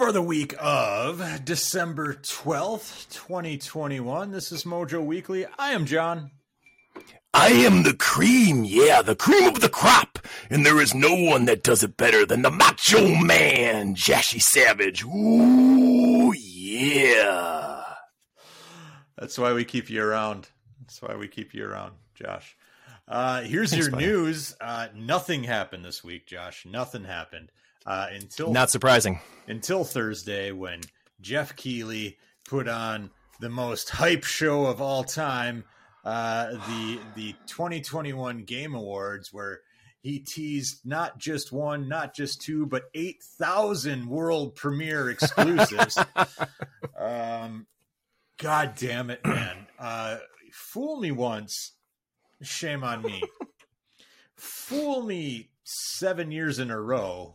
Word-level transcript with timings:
For 0.00 0.12
the 0.12 0.22
week 0.22 0.54
of 0.58 1.44
December 1.44 2.14
12th, 2.14 3.10
2021, 3.10 4.30
this 4.30 4.50
is 4.50 4.64
Mojo 4.64 5.04
Weekly. 5.04 5.44
I 5.58 5.72
am 5.72 5.84
John. 5.84 6.30
I 7.34 7.48
am 7.48 7.82
the 7.82 7.92
cream, 7.92 8.64
yeah, 8.64 9.02
the 9.02 9.14
cream 9.14 9.46
of 9.46 9.60
the 9.60 9.68
crop, 9.68 10.18
and 10.48 10.64
there 10.64 10.80
is 10.80 10.94
no 10.94 11.14
one 11.14 11.44
that 11.44 11.62
does 11.62 11.82
it 11.82 11.98
better 11.98 12.24
than 12.24 12.40
the 12.40 12.50
Macho 12.50 13.14
Man, 13.14 13.94
Jashie 13.94 14.40
Savage. 14.40 15.04
Ooh, 15.04 16.32
yeah. 16.34 17.84
That's 19.18 19.38
why 19.38 19.52
we 19.52 19.66
keep 19.66 19.90
you 19.90 20.02
around. 20.02 20.48
That's 20.80 21.02
why 21.02 21.16
we 21.16 21.28
keep 21.28 21.52
you 21.52 21.66
around, 21.66 21.92
Josh. 22.14 22.56
Uh, 23.06 23.42
here's 23.42 23.68
Thanks, 23.68 23.84
your 23.84 23.92
buddy. 23.92 24.06
news. 24.06 24.56
Uh, 24.62 24.88
nothing 24.96 25.44
happened 25.44 25.84
this 25.84 26.02
week, 26.02 26.26
Josh. 26.26 26.64
Nothing 26.64 27.04
happened 27.04 27.52
uh, 27.86 28.08
until 28.12 28.52
Not 28.52 28.70
surprising. 28.70 29.20
until 29.46 29.84
Thursday 29.84 30.52
when 30.52 30.80
Geoff 31.20 31.56
Keighley 31.56 32.18
put 32.48 32.68
on 32.68 33.10
the 33.40 33.48
most 33.48 33.90
hype 33.90 34.24
show 34.24 34.66
of 34.66 34.80
all 34.80 35.04
time, 35.04 35.64
uh, 36.04 36.52
the 36.52 36.98
the 37.14 37.34
2021 37.46 38.44
Game 38.44 38.74
Awards, 38.74 39.32
where 39.32 39.60
he 40.02 40.18
teased 40.18 40.80
not 40.86 41.18
just 41.18 41.52
one, 41.52 41.88
not 41.88 42.14
just 42.14 42.40
two, 42.40 42.64
but 42.64 42.84
8,000 42.94 44.08
world 44.08 44.54
premiere 44.54 45.10
exclusives. 45.10 45.98
um, 46.98 47.66
God 48.38 48.74
damn 48.76 49.10
it, 49.10 49.20
man! 49.26 49.66
Uh, 49.78 50.16
fool 50.52 50.98
me 51.00 51.10
once, 51.12 51.72
shame 52.42 52.82
on 52.82 53.02
me. 53.02 53.22
Fool 54.36 55.02
me 55.02 55.50
seven 55.64 56.30
years 56.32 56.58
in 56.58 56.70
a 56.70 56.80
row. 56.80 57.34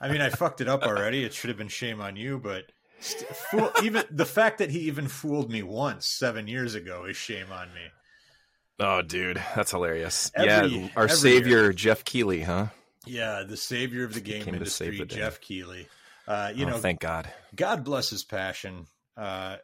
I 0.00 0.08
mean, 0.08 0.20
I 0.20 0.30
fucked 0.30 0.60
it 0.60 0.68
up 0.68 0.82
already. 0.82 1.24
It 1.24 1.34
should 1.34 1.48
have 1.48 1.58
been 1.58 1.68
shame 1.68 2.00
on 2.00 2.16
you, 2.16 2.38
but 2.38 2.64
st- 3.00 3.28
fool, 3.28 3.70
even 3.82 4.04
the 4.10 4.24
fact 4.24 4.58
that 4.58 4.70
he 4.70 4.80
even 4.80 5.08
fooled 5.08 5.50
me 5.50 5.62
once 5.62 6.06
seven 6.06 6.48
years 6.48 6.74
ago 6.74 7.04
is 7.04 7.16
shame 7.16 7.52
on 7.52 7.68
me. 7.74 7.82
Oh, 8.80 9.02
dude, 9.02 9.40
that's 9.54 9.70
hilarious. 9.70 10.32
Every- 10.34 10.78
yeah, 10.78 10.88
our 10.96 11.08
savior, 11.08 11.72
Geoff 11.72 12.04
Keighley, 12.04 12.42
huh? 12.42 12.68
Yeah, 13.06 13.44
the 13.46 13.56
savior 13.56 14.04
of 14.04 14.14
the 14.14 14.20
game 14.20 14.42
Came 14.42 14.54
industry, 14.54 14.98
the. 14.98 15.04
Geoff 15.04 15.40
Keighley. 15.40 15.86
Uh, 16.26 16.52
you 16.54 16.64
oh, 16.66 16.70
know, 16.70 16.78
thank 16.78 17.00
God. 17.00 17.28
God 17.54 17.84
bless 17.84 18.10
his 18.10 18.24
passion. 18.24 18.86
Uh, 19.16 19.56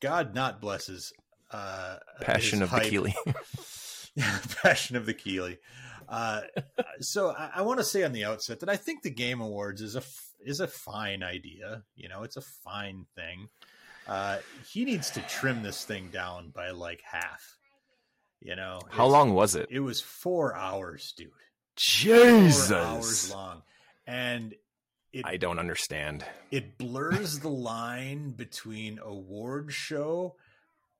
God 0.00 0.34
not 0.34 0.60
blesses 0.60 1.12
uh, 1.50 1.96
Passion 2.20 2.62
of 2.62 2.70
the 2.70 2.76
hype. 2.76 2.90
Keighley. 2.90 3.14
Passion 4.62 4.96
of 4.96 5.06
the 5.06 5.14
Keighley. 5.14 5.58
Uh, 6.08 6.40
so 7.00 7.30
I, 7.30 7.50
I 7.56 7.62
want 7.62 7.78
to 7.80 7.84
say 7.84 8.02
on 8.02 8.12
the 8.12 8.24
outset 8.24 8.60
that 8.60 8.68
I 8.68 8.76
think 8.76 9.02
the 9.02 9.10
Game 9.10 9.40
Awards 9.40 9.82
is 9.82 9.94
a 9.96 10.02
is 10.44 10.60
a 10.60 10.66
fine 10.68 11.22
idea. 11.22 11.82
You 11.96 12.08
know, 12.08 12.22
it's 12.22 12.36
a 12.36 12.42
fine 12.42 13.06
thing. 13.14 13.48
Uh, 14.06 14.38
he 14.66 14.84
needs 14.84 15.10
to 15.10 15.20
trim 15.22 15.62
this 15.62 15.84
thing 15.84 16.08
down 16.10 16.50
by 16.50 16.70
like 16.70 17.02
half. 17.04 17.56
You 18.40 18.56
know, 18.56 18.80
How 18.88 19.06
long 19.06 19.34
was 19.34 19.54
it? 19.56 19.66
It 19.70 19.80
was 19.80 20.00
four 20.00 20.54
hours, 20.54 21.12
dude. 21.16 21.30
Jesus. 21.76 22.68
Four 22.68 22.78
hours 22.78 23.32
long, 23.34 23.62
and 24.06 24.54
it 25.12 25.26
I 25.26 25.36
don't 25.36 25.58
understand. 25.58 26.24
it 26.50 26.78
blurs 26.78 27.40
the 27.40 27.48
line 27.50 28.30
between 28.30 28.98
award 29.02 29.72
show, 29.72 30.36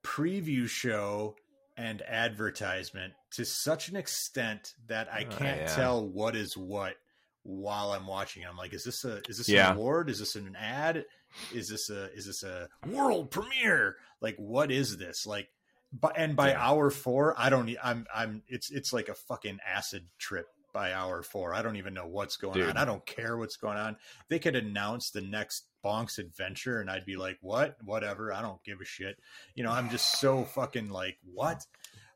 preview 0.03 0.69
show, 0.69 1.37
and 1.78 2.03
advertisement 2.03 3.15
to 3.31 3.44
such 3.44 3.89
an 3.89 3.97
extent 3.97 4.75
that 4.89 5.09
I 5.12 5.25
Oh, 5.31 5.37
can't 5.37 5.61
yeah. 5.61 5.75
tell 5.75 6.06
what 6.06 6.34
is 6.37 6.56
what 6.56 6.97
while 7.44 7.93
I'm 7.93 8.06
watching. 8.06 8.44
I'm 8.44 8.56
like, 8.56 8.75
is 8.75 8.84
this 8.84 9.05
a 9.05 9.22
is 9.28 9.39
this 9.39 9.49
Yeah. 9.49 9.71
an 9.71 9.77
award? 9.77 10.11
Is 10.11 10.19
this 10.19 10.37
an 10.37 10.55
ad? 10.56 11.05
Is 11.50 11.69
this 11.69 11.88
a 11.88 12.12
is 12.15 12.27
this 12.27 12.43
a 12.43 12.69
world 12.87 13.31
premiere? 13.31 13.97
Like, 14.21 14.37
what 14.37 14.71
is 14.72 14.97
this? 14.99 15.25
Like, 15.27 15.49
but 15.93 16.15
and 16.19 16.34
by 16.37 16.50
Yeah. 16.50 16.67
hour 16.69 16.91
four, 16.91 17.34
I 17.38 17.49
don't. 17.49 17.75
I'm 17.83 18.06
I'm. 18.15 18.43
It's 18.49 18.71
it's 18.71 18.93
like 18.93 19.09
a 19.09 19.15
fucking 19.15 19.61
acid 19.65 20.09
trip 20.19 20.47
by 20.75 20.93
hour 20.93 21.22
four. 21.22 21.55
I 21.55 21.62
don't 21.62 21.77
even 21.77 21.94
know 21.94 22.06
what's 22.06 22.37
going 22.37 22.55
Dude. 22.55 22.71
on. 22.71 22.77
I 22.77 22.84
don't 22.84 23.06
care 23.06 23.38
what's 23.38 23.56
going 23.56 23.78
on. 23.78 23.97
They 24.28 24.38
could 24.38 24.56
announce 24.56 25.11
the 25.11 25.22
next 25.22 25.68
Bonk's 25.84 26.19
adventure, 26.19 26.81
and 26.81 26.91
I'd 26.91 27.06
be 27.06 27.16
like, 27.16 27.39
"What? 27.41 27.77
Whatever. 27.84 28.33
I 28.33 28.43
don't 28.43 28.62
give 28.65 28.81
a 28.81 28.84
shit." 28.84 29.19
You 29.55 29.65
know, 29.65 29.71
I'm 29.71 29.91
just 29.91 30.21
so 30.21 30.44
fucking 30.44 30.91
like, 30.91 31.19
"What?" 31.33 31.65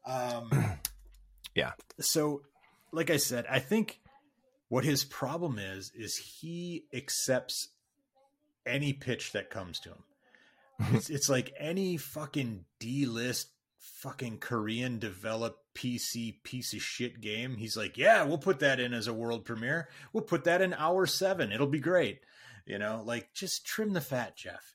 Um, 0.04 0.50
Yeah. 1.54 1.72
So, 2.00 2.42
like 2.92 3.10
I 3.10 3.16
said, 3.16 3.46
I 3.48 3.58
think 3.58 4.00
what 4.68 4.84
his 4.84 5.04
problem 5.04 5.58
is 5.58 5.92
is 5.94 6.16
he 6.16 6.84
accepts 6.94 7.68
any 8.66 8.92
pitch 8.92 9.32
that 9.32 9.50
comes 9.50 9.80
to 9.80 9.90
him. 9.90 10.04
It's, 10.94 11.10
it's 11.10 11.28
like 11.28 11.52
any 11.58 11.96
fucking 11.96 12.64
D 12.80 13.06
list 13.06 13.50
fucking 13.78 14.38
Korean 14.38 14.98
developed 14.98 15.60
PC 15.74 16.42
piece 16.42 16.72
of 16.74 16.82
shit 16.82 17.20
game. 17.20 17.56
He's 17.56 17.76
like, 17.76 17.96
yeah, 17.96 18.24
we'll 18.24 18.38
put 18.38 18.60
that 18.60 18.80
in 18.80 18.92
as 18.92 19.06
a 19.06 19.12
world 19.12 19.44
premiere. 19.44 19.88
We'll 20.12 20.24
put 20.24 20.44
that 20.44 20.62
in 20.62 20.74
hour 20.74 21.06
seven. 21.06 21.52
It'll 21.52 21.66
be 21.66 21.80
great. 21.80 22.20
You 22.66 22.78
know, 22.78 23.02
like 23.04 23.32
just 23.34 23.66
trim 23.66 23.92
the 23.92 24.00
fat, 24.00 24.36
Jeff. 24.36 24.74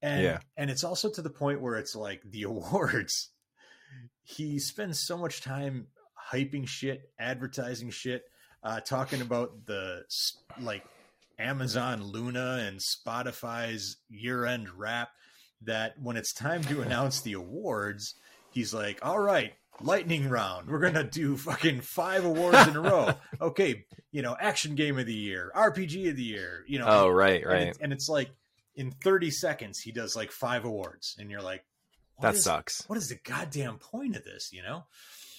And 0.00 0.22
Yeah. 0.22 0.38
and 0.56 0.70
it's 0.70 0.84
also 0.84 1.10
to 1.10 1.22
the 1.22 1.30
point 1.30 1.60
where 1.60 1.76
it's 1.76 1.94
like 1.94 2.22
the 2.24 2.42
awards. 2.52 3.30
He 4.24 4.58
spends 4.58 5.00
so 5.00 5.16
much 5.18 5.42
time 5.42 5.88
hyping 6.32 6.66
shit, 6.66 7.10
advertising 7.18 7.90
shit, 7.90 8.24
uh, 8.62 8.80
talking 8.80 9.20
about 9.20 9.66
the 9.66 10.04
like 10.60 10.84
Amazon 11.38 12.02
Luna 12.04 12.64
and 12.66 12.78
Spotify's 12.78 13.96
year-end 14.08 14.68
wrap 14.70 15.10
that 15.62 15.94
when 16.00 16.16
it's 16.16 16.32
time 16.32 16.62
to 16.64 16.82
announce 16.82 17.20
the 17.20 17.32
awards, 17.34 18.14
he's 18.50 18.72
like, 18.72 18.98
"All 19.02 19.18
right, 19.18 19.54
lightning 19.84 20.28
round. 20.28 20.68
We're 20.68 20.78
going 20.80 20.94
to 20.94 21.04
do 21.04 21.36
fucking 21.36 21.80
five 21.82 22.24
awards 22.24 22.66
in 22.68 22.76
a 22.76 22.80
row. 22.80 23.14
Okay, 23.40 23.84
you 24.12 24.22
know, 24.22 24.36
action 24.38 24.76
game 24.76 24.98
of 25.00 25.06
the 25.06 25.14
year, 25.14 25.50
RPG 25.56 26.10
of 26.10 26.16
the 26.16 26.22
year, 26.22 26.64
you 26.68 26.78
know." 26.78 26.86
Oh, 26.88 27.08
right, 27.08 27.42
and 27.42 27.50
right. 27.52 27.62
it's, 27.68 27.78
and 27.80 27.92
it's 27.92 28.08
like 28.08 28.30
in 28.76 28.90
30 28.92 29.30
seconds 29.32 29.80
he 29.80 29.90
does 29.92 30.14
like 30.14 30.30
five 30.30 30.64
awards 30.64 31.16
and 31.18 31.28
you're 31.30 31.42
like, 31.42 31.64
That 32.20 32.34
is- 32.36 32.44
sucks. 32.44 32.84
What 32.88 32.96
is 32.98 33.08
the 33.08 33.18
goddamn 33.24 33.78
point 33.78 34.14
of 34.16 34.24
this, 34.24 34.50
you 34.52 34.62
know? 34.62 34.84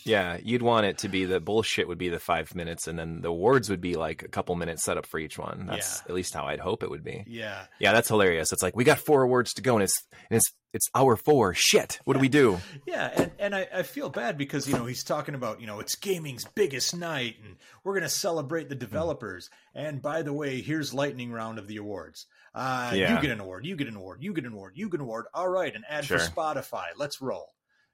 Yeah, 0.06 0.38
you'd 0.44 0.62
want 0.62 0.86
it 0.86 0.98
to 0.98 1.08
be 1.08 1.24
the 1.24 1.40
bullshit 1.40 1.88
would 1.88 1.98
be 1.98 2.10
the 2.10 2.20
five 2.20 2.54
minutes, 2.56 2.90
and 2.90 3.00
then 3.00 3.22
the 3.22 3.30
awards 3.30 3.70
would 3.70 3.80
be 3.80 3.96
like 3.96 4.22
a 4.22 4.28
couple 4.28 4.54
minutes 4.56 4.84
set 4.84 4.98
up 4.98 5.06
for 5.06 5.18
each 5.18 5.38
one. 5.40 5.66
That's 5.66 6.00
Yeah. 6.00 6.10
at 6.10 6.14
least 6.16 6.34
how 6.34 6.46
I'd 6.46 6.60
hope 6.60 6.84
it 6.84 6.90
would 6.90 7.06
be. 7.06 7.24
Yeah. 7.26 7.68
Yeah, 7.80 7.94
that's 7.94 8.10
hilarious. 8.10 8.52
It's 8.52 8.62
like 8.62 8.76
we 8.76 8.84
got 8.84 9.00
four 9.00 9.22
awards 9.24 9.54
to 9.54 9.62
go, 9.62 9.76
and 9.76 9.84
it's 9.84 10.04
and 10.30 10.36
it's 10.36 10.52
it's 10.74 10.90
hour 10.96 11.16
four. 11.16 11.54
Shit, 11.54 12.00
what 12.04 12.14
do 12.16 12.20
we 12.20 12.30
do? 12.30 12.60
Yeah, 12.88 13.12
and, 13.16 13.32
and 13.40 13.56
I, 13.56 13.68
I 13.74 13.84
feel 13.84 14.10
bad 14.10 14.38
because 14.38 14.68
you 14.68 14.74
know 14.76 14.86
he's 14.86 15.04
talking 15.04 15.36
about 15.36 15.62
you 15.62 15.68
know 15.68 15.80
it's 15.80 15.96
gaming's 15.96 16.46
biggest 16.56 16.96
night 16.96 17.36
and 17.46 17.56
we're 17.84 17.94
gonna 17.94 18.10
celebrate 18.10 18.70
the 18.70 18.76
developers. 18.76 19.50
And 19.74 20.02
by 20.02 20.22
the 20.22 20.34
way, 20.34 20.62
here's 20.62 20.94
lightning 20.94 21.32
round 21.32 21.60
of 21.60 21.68
the 21.68 21.78
awards. 21.78 22.26
Uh, 22.54 22.92
Yeah. 22.94 23.16
You 23.16 23.22
get 23.22 23.32
an 23.32 23.40
award. 23.40 23.66
You 23.66 23.76
get 23.76 23.88
an 23.88 23.96
award. 23.96 24.22
You 24.22 24.34
get 24.34 24.46
an 24.46 24.54
award. 24.54 24.74
You 24.76 24.90
get 24.90 25.00
an 25.00 25.06
award. 25.06 25.26
All 25.34 25.48
right, 25.50 25.74
an 25.76 25.84
ad 25.90 26.06
Sure. 26.06 26.20
for 26.20 26.26
Spotify. 26.32 26.86
Let's 26.98 27.22
roll. 27.22 27.48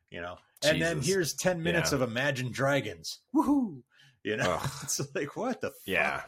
You 0.09 0.21
know, 0.21 0.37
and 0.63 0.81
then 0.81 1.01
here's 1.01 1.33
ten 1.35 1.61
minutes 1.61 1.91
Yeah. 1.91 1.97
of 1.97 2.01
Imagine 2.01 2.51
Dragons. 2.51 3.19
Woohoo! 3.35 3.81
You 4.23 4.37
know, 4.37 4.59
Ugh. 4.61 4.69
it's 4.83 4.99
like 5.15 5.35
what 5.37 5.61
the 5.61 5.67
fuck? 5.69 5.77
Yeah, 5.85 6.21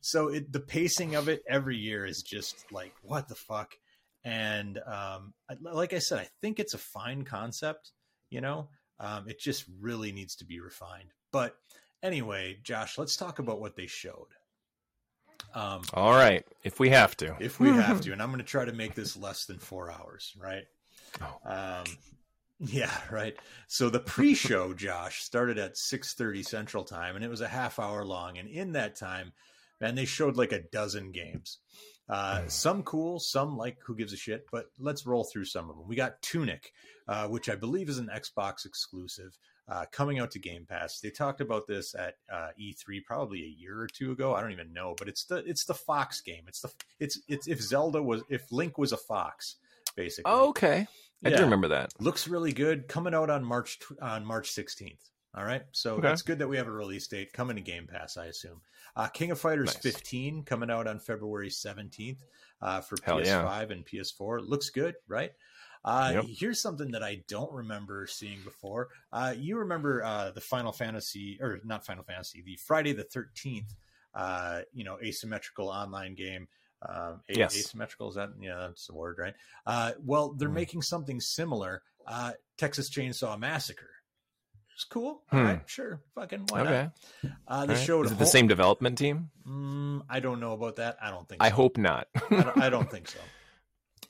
so 0.00 0.28
it, 0.28 0.52
the 0.52 0.60
pacing 0.60 1.14
of 1.14 1.28
it 1.28 1.42
every 1.48 1.76
year 1.76 2.04
is 2.04 2.22
just 2.22 2.64
like 2.72 2.92
what 3.02 3.28
the 3.28 3.34
fuck 3.36 3.74
and 4.24 4.78
um 4.86 5.34
like 5.60 5.92
i 5.92 5.98
said 5.98 6.18
i 6.18 6.28
think 6.40 6.60
it's 6.60 6.74
a 6.74 6.78
fine 6.78 7.24
concept 7.24 7.92
you 8.32 8.40
know? 8.40 8.68
Um 8.98 9.28
it 9.28 9.38
just 9.38 9.66
really 9.80 10.10
needs 10.10 10.34
to 10.36 10.44
be 10.44 10.58
refined. 10.58 11.12
But 11.32 11.54
anyway 12.02 12.58
josh 12.64 12.98
let's 12.98 13.16
talk 13.16 13.38
about 13.38 13.60
what 13.60 13.76
they 13.76 13.86
showed. 13.86 14.28
Um 15.54 15.82
all 15.94 16.12
right. 16.12 16.44
If 16.64 16.80
we 16.80 16.88
have 16.90 17.16
to, 17.18 17.36
if 17.38 17.60
we 17.60 17.68
have 17.68 18.00
to 18.02 18.12
and 18.12 18.22
i'm 18.22 18.30
going 18.30 18.38
to 18.38 18.44
try 18.44 18.64
to 18.64 18.72
make 18.72 18.94
this 18.94 19.16
less 19.16 19.44
than 19.44 19.58
four 19.58 19.92
hours 19.92 20.34
right? 20.40 20.64
Oh. 21.20 21.80
um 21.80 21.84
yeah 22.58 22.96
right. 23.10 23.36
So 23.66 23.90
the 23.90 24.00
pre-show 24.00 24.72
josh 24.86 25.22
started 25.22 25.58
at 25.58 25.74
6.30 25.74 26.44
central 26.44 26.84
time 26.84 27.16
and 27.16 27.24
it 27.24 27.28
was 27.28 27.40
a 27.42 27.48
half 27.48 27.78
hour 27.78 28.04
long. 28.04 28.38
And 28.38 28.48
in 28.48 28.72
that 28.72 28.96
time 28.96 29.32
man 29.80 29.94
they 29.94 30.06
showed 30.06 30.36
like 30.36 30.52
a 30.52 30.62
dozen 30.70 31.12
games 31.12 31.58
uh, 32.08 32.46
some 32.48 32.82
cool 32.82 33.18
some 33.20 33.56
like 33.56 33.78
who 33.84 33.94
gives 33.96 34.12
a 34.12 34.16
shit 34.16 34.44
but 34.50 34.66
let's 34.78 35.06
roll 35.06 35.24
through 35.24 35.44
some 35.44 35.70
of 35.70 35.76
them 35.76 35.86
we 35.88 35.94
got 35.96 36.20
tunic 36.22 36.72
uh, 37.08 37.26
which 37.28 37.48
i 37.48 37.54
believe 37.54 37.88
is 37.88 37.98
an 37.98 38.10
xbox 38.16 38.66
exclusive 38.66 39.36
uh, 39.68 39.84
coming 39.92 40.18
out 40.18 40.32
to 40.32 40.40
game 40.40 40.66
pass. 40.68 40.98
They 40.98 41.10
talked 41.10 41.40
about 41.40 41.68
this 41.68 41.94
at 41.94 42.16
uh, 42.30 42.48
e3 42.60 43.04
probably 43.06 43.42
a 43.44 43.46
year 43.46 43.78
or 43.80 43.86
two 43.86 44.10
ago. 44.10 44.34
I 44.34 44.40
don't 44.40 44.50
even 44.50 44.72
know 44.72 44.96
but 44.98 45.06
it's 45.08 45.24
the 45.26 45.36
it's 45.36 45.64
the 45.66 45.72
fox 45.74 46.20
game. 46.20 46.42
It's 46.48 46.60
the 46.60 46.70
it's 46.98 47.20
it's 47.28 47.46
if 47.46 47.62
zelda 47.62 48.02
was 48.02 48.22
if 48.28 48.50
link 48.50 48.76
was 48.76 48.90
a 48.90 48.96
fox 48.96 49.56
basically. 49.96 50.30
Oh, 50.30 50.48
okay. 50.48 50.88
I 51.24 51.28
Yeah. 51.28 51.36
do 51.36 51.42
remember 51.44 51.68
that. 51.68 51.92
looks 52.00 52.26
really 52.26 52.52
good 52.52 52.88
coming 52.88 53.14
out 53.14 53.30
on 53.30 53.44
march 53.44 53.78
on 54.02 54.26
march 54.26 54.50
16th 54.50 54.98
All 55.34 55.44
right, 55.44 55.62
so 55.72 55.96
Okay. 55.96 56.10
it's 56.12 56.22
good 56.22 56.38
that 56.40 56.48
we 56.48 56.58
have 56.58 56.66
a 56.68 56.72
release 56.72 57.06
date 57.06 57.32
coming 57.32 57.56
to 57.56 57.62
Game 57.62 57.86
Pass. 57.86 58.16
I 58.18 58.26
assume. 58.26 58.60
Uh, 58.94 59.08
King 59.08 59.30
of 59.30 59.40
Fighters 59.40 59.74
Nice. 59.74 59.82
15 59.82 60.42
coming 60.44 60.70
out 60.70 60.86
on 60.86 60.98
February 60.98 61.48
17th 61.48 62.18
uh, 62.60 62.82
for 62.82 62.96
Hell. 63.02 63.18
PS5 63.18 63.70
and 63.70 63.86
PS4. 63.86 64.46
Looks 64.46 64.68
good, 64.68 64.94
right? 65.08 65.32
Uh, 65.84 66.10
Yep. 66.14 66.24
Here's 66.28 66.60
something 66.60 66.90
that 66.92 67.02
I 67.02 67.22
don't 67.28 67.50
remember 67.50 68.06
seeing 68.06 68.42
before. 68.44 68.90
Uh, 69.10 69.34
you 69.36 69.56
remember 69.56 70.04
uh, 70.04 70.30
the 70.32 70.40
Final 70.42 70.70
Fantasy, 70.70 71.38
or 71.40 71.60
not 71.64 71.86
Final 71.86 72.04
Fantasy, 72.04 72.42
the 72.42 72.56
Friday 72.56 72.92
the 72.92 73.04
13th, 73.04 73.74
uh, 74.14 74.60
you 74.74 74.84
know, 74.84 74.98
asymmetrical 75.02 75.68
online 75.68 76.14
game. 76.14 76.46
Um, 76.86 77.22
Yes. 77.28 77.56
Asymmetrical, 77.56 78.10
is 78.10 78.16
that? 78.16 78.30
Yeah, 78.38 78.56
that's 78.68 78.86
the 78.86 78.94
word, 78.94 79.16
right? 79.18 79.34
Uh, 79.64 79.92
well, 80.04 80.34
they're 80.34 80.48
Mhm. 80.50 80.54
making 80.54 80.82
something 80.82 81.20
similar 81.20 81.82
uh, 82.06 82.32
Texas 82.58 82.90
Chainsaw 82.90 83.38
Massacre. 83.38 83.88
It's 84.82 84.90
cool. 84.90 85.22
Hmm. 85.30 85.36
All 85.36 85.44
right, 85.44 85.60
sure. 85.66 86.00
Fucking 86.16 86.46
why 86.48 86.60
okay. 86.62 86.70
not? 86.72 87.32
Uh, 87.46 87.66
they 87.66 87.74
Alright. 87.74 87.86
showed. 87.86 88.06
Is 88.06 88.12
it 88.12 88.18
the 88.18 88.26
same 88.26 88.48
development 88.48 88.98
team? 88.98 89.30
Mm, 89.48 90.02
I 90.10 90.18
don't 90.18 90.40
know 90.40 90.54
about 90.54 90.76
that. 90.76 90.96
I 91.00 91.10
don't 91.10 91.28
think. 91.28 91.40
I 91.40 91.50
so. 91.50 91.54
hope 91.54 91.78
not. 91.78 92.08
I 92.16 92.42
don't, 92.42 92.62
I 92.62 92.68
don't 92.68 92.90
think 92.90 93.08
so. 93.08 93.18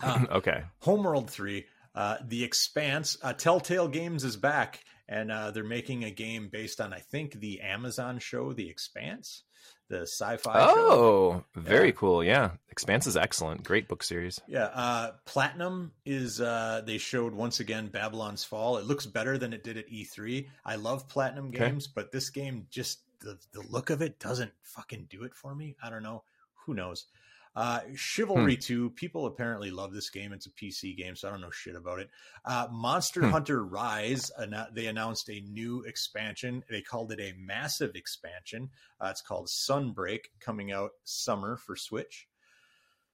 Uh, 0.05 0.25
okay. 0.33 0.65
Homeworld 0.81 1.31
3, 1.31 1.65
uh, 1.95 2.17
The 2.27 2.43
Expanse, 2.43 3.17
uh, 3.23 3.35
Telltale 3.35 3.87
Games 3.87 4.25
is 4.25 4.37
back, 4.37 4.81
and 5.09 5.31
uh, 5.31 5.53
they're 5.53 5.63
making 5.63 6.03
a 6.03 6.11
game 6.11 6.49
based 6.51 6.81
on, 6.81 6.93
I 6.93 6.99
think, 6.99 7.35
the 7.35 7.61
Amazon 7.61 8.19
show, 8.19 8.53
The 8.53 8.69
Expanse, 8.69 9.45
the 9.93 10.03
sci-fi 10.07 10.59
show. 10.67 10.75
Oh, 10.77 11.45
very 11.55 11.89
Yeah. 11.89 11.93
cool. 11.97 12.25
Yeah. 12.25 12.51
Expanse 12.71 13.07
is 13.07 13.17
excellent. 13.17 13.63
Great 13.63 13.87
book 13.89 14.03
series. 14.03 14.41
Yeah, 14.49 14.65
uh, 14.67 15.13
Platinum 15.27 15.93
is. 16.07 16.41
Uh, 16.41 16.83
they 16.85 16.99
showed 16.99 17.35
once 17.35 17.61
again 17.61 17.89
Babylon's 17.89 18.43
Fall. 18.45 18.79
It 18.79 18.85
looks 18.87 19.07
better 19.07 19.37
than 19.39 19.53
it 19.53 19.63
did 19.63 19.77
at 19.77 19.89
E3. 19.89 20.49
I 20.65 20.77
love 20.77 21.09
Platinum 21.09 21.49
Okay. 21.49 21.59
games, 21.59 21.87
but 21.87 22.11
this 22.11 22.31
game 22.31 22.67
just 22.71 23.01
the 23.21 23.39
the 23.53 23.61
look 23.69 23.91
of 23.91 24.03
it 24.03 24.19
doesn't 24.19 24.53
fucking 24.63 25.07
do 25.11 25.23
it 25.25 25.35
for 25.35 25.55
me. 25.55 25.77
I 25.83 25.91
don't 25.91 26.03
know. 26.03 26.25
Who 26.67 26.75
knows? 26.75 27.07
Uh, 27.55 27.81
Chivalry 27.95 28.57
2, 28.57 28.91
people 28.91 29.27
apparently 29.27 29.71
love 29.71 29.93
this 29.93 30.09
game. 30.09 30.33
It's 30.33 30.47
a 30.47 30.51
PC 30.51 30.97
game, 30.97 31.15
so 31.17 31.29
I 31.29 31.31
don't 31.33 31.43
know 31.43 31.51
shit 31.51 31.77
about 31.77 31.99
it. 31.99 32.09
Uh, 32.47 32.69
Monster 32.71 33.21
Hmm. 33.23 33.31
Hunter 33.31 33.63
Rise, 33.65 34.31
they 34.73 34.87
announced 34.87 35.29
a 35.29 35.41
new 35.41 35.83
expansion. 35.83 36.65
They 36.71 36.81
called 36.81 37.13
it 37.13 37.21
a 37.21 37.35
massive 37.39 37.95
expansion. 37.95 38.71
Uh, 39.01 39.09
it's 39.11 39.21
called 39.21 39.49
Sunbreak, 39.49 40.27
coming 40.41 40.73
out 40.73 40.93
summer 41.05 41.57
for 41.59 41.77
Switch. 41.77 42.27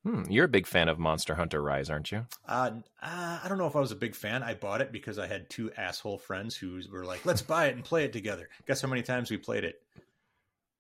Hmm. 0.05 0.23
You're 0.31 0.44
a 0.44 0.49
big 0.49 0.69
fan 0.69 0.88
of 0.88 1.00
Monster 1.00 1.34
Hunter 1.34 1.61
Rise, 1.61 1.91
aren't 1.91 2.12
you? 2.12 2.25
Uh, 2.46 2.70
uh, 3.02 3.41
I 3.43 3.46
don't 3.49 3.58
know 3.58 3.67
if 3.67 3.75
I 3.75 3.81
was 3.81 3.91
a 3.91 3.96
big 3.96 4.14
fan. 4.14 4.44
I 4.44 4.55
bought 4.55 4.81
it 4.81 4.93
because 4.93 5.19
I 5.19 5.26
had 5.26 5.50
two 5.50 5.73
asshole 5.76 6.19
friends 6.19 6.56
who 6.56 6.81
were 6.93 7.05
like, 7.05 7.26
"Let's 7.26 7.43
buy 7.43 7.67
it 7.67 7.75
and 7.75 7.84
play 7.84 8.05
it 8.05 8.12
together." 8.12 8.49
Guess 8.69 8.81
how 8.82 8.88
many 8.88 9.02
times 9.02 9.29
we 9.32 9.37
played 9.37 9.64
it? 9.64 9.82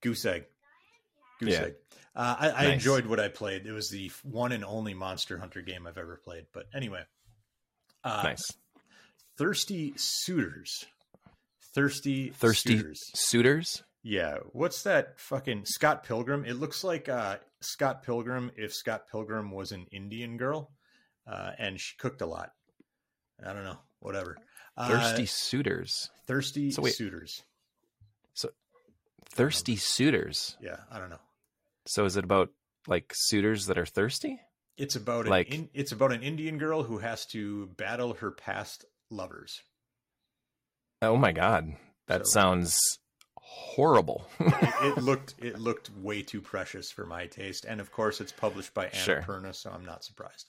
Goose 0.00 0.24
egg. 0.24 0.44
Goose 1.40 1.54
Yeah. 1.54 1.62
egg. 1.64 1.74
Uh, 2.18 2.34
I, 2.40 2.48
I 2.50 2.64
enjoyed 2.72 3.06
what 3.06 3.20
I 3.20 3.28
played. 3.28 3.64
It 3.64 3.70
was 3.72 3.90
the 3.90 4.10
one 4.24 4.50
and 4.50 4.64
only 4.64 4.92
Monster 4.92 5.38
Hunter 5.38 5.62
game 5.62 5.86
I've 5.86 5.96
ever 5.98 6.20
played. 6.24 6.46
But 6.52 6.64
anyway, 6.74 7.02
uh, 8.02 8.22
nice. 8.24 8.44
Thirsty 9.38 9.92
suitors. 9.96 10.84
Thirsty, 11.74 12.30
Thirsty 12.30 12.76
suitors. 12.76 13.00
suitors. 13.14 13.82
Yeah, 14.02 14.38
what's 14.52 14.82
that 14.82 15.20
fucking 15.20 15.64
Scott 15.66 16.02
Pilgrim? 16.04 16.44
It 16.44 16.54
looks 16.54 16.82
like 16.82 17.08
uh, 17.08 17.36
Scott 17.60 18.02
Pilgrim 18.02 18.50
if 18.56 18.74
Scott 18.74 19.04
Pilgrim 19.08 19.52
was 19.52 19.70
an 19.70 19.86
Indian 19.92 20.36
girl, 20.38 20.72
uh, 21.24 21.52
and 21.56 21.78
she 21.80 21.96
cooked 21.98 22.20
a 22.20 22.26
lot. 22.26 22.50
I 23.46 23.52
don't 23.52 23.64
know, 23.64 23.78
whatever. 24.00 24.38
Uh, 24.76 24.88
Thirsty 24.88 25.26
suitors. 25.26 26.10
thirsty 26.26 26.72
So 26.72 26.82
wait. 26.82 26.94
suitors. 26.94 27.44
Thirsty 29.30 29.76
suitors. 29.76 30.56
Yeah, 30.60 30.78
I 30.90 30.98
don't 30.98 31.10
know. 31.10 31.20
So 31.88 32.04
is 32.04 32.16
it 32.16 32.24
about 32.24 32.50
like 32.86 33.12
suitors 33.14 33.66
that 33.66 33.78
are 33.78 33.86
thirsty? 33.86 34.40
It's 34.76 34.94
about 34.96 35.24
an 35.24 35.30
Like- 35.30 35.52
in, 35.54 35.68
it's 35.74 35.92
about 35.92 36.12
an 36.12 36.22
Indian 36.22 36.58
girl 36.58 36.82
who 36.84 36.98
has 36.98 37.26
to 37.26 37.66
battle 37.76 38.14
her 38.14 38.30
past 38.30 38.84
lovers. 39.10 39.60
Oh 41.02 41.16
my 41.16 41.32
god. 41.32 41.76
That 42.06 42.26
So- 42.26 42.32
sounds 42.32 42.78
horrible. 43.40 44.28
It, 44.40 44.98
it 44.98 44.98
looked 45.02 45.34
it 45.38 45.58
looked 45.58 45.90
way 45.96 46.22
too 46.22 46.40
precious 46.40 46.90
for 46.90 47.06
my 47.06 47.26
taste, 47.26 47.64
and 47.64 47.80
of 47.80 47.90
course, 47.90 48.20
it's 48.20 48.32
published 48.32 48.74
by 48.74 48.90
Sure. 48.90 49.22
Annapurna, 49.22 49.54
so 49.54 49.70
I'm 49.70 49.84
not 49.84 50.04
surprised. 50.04 50.48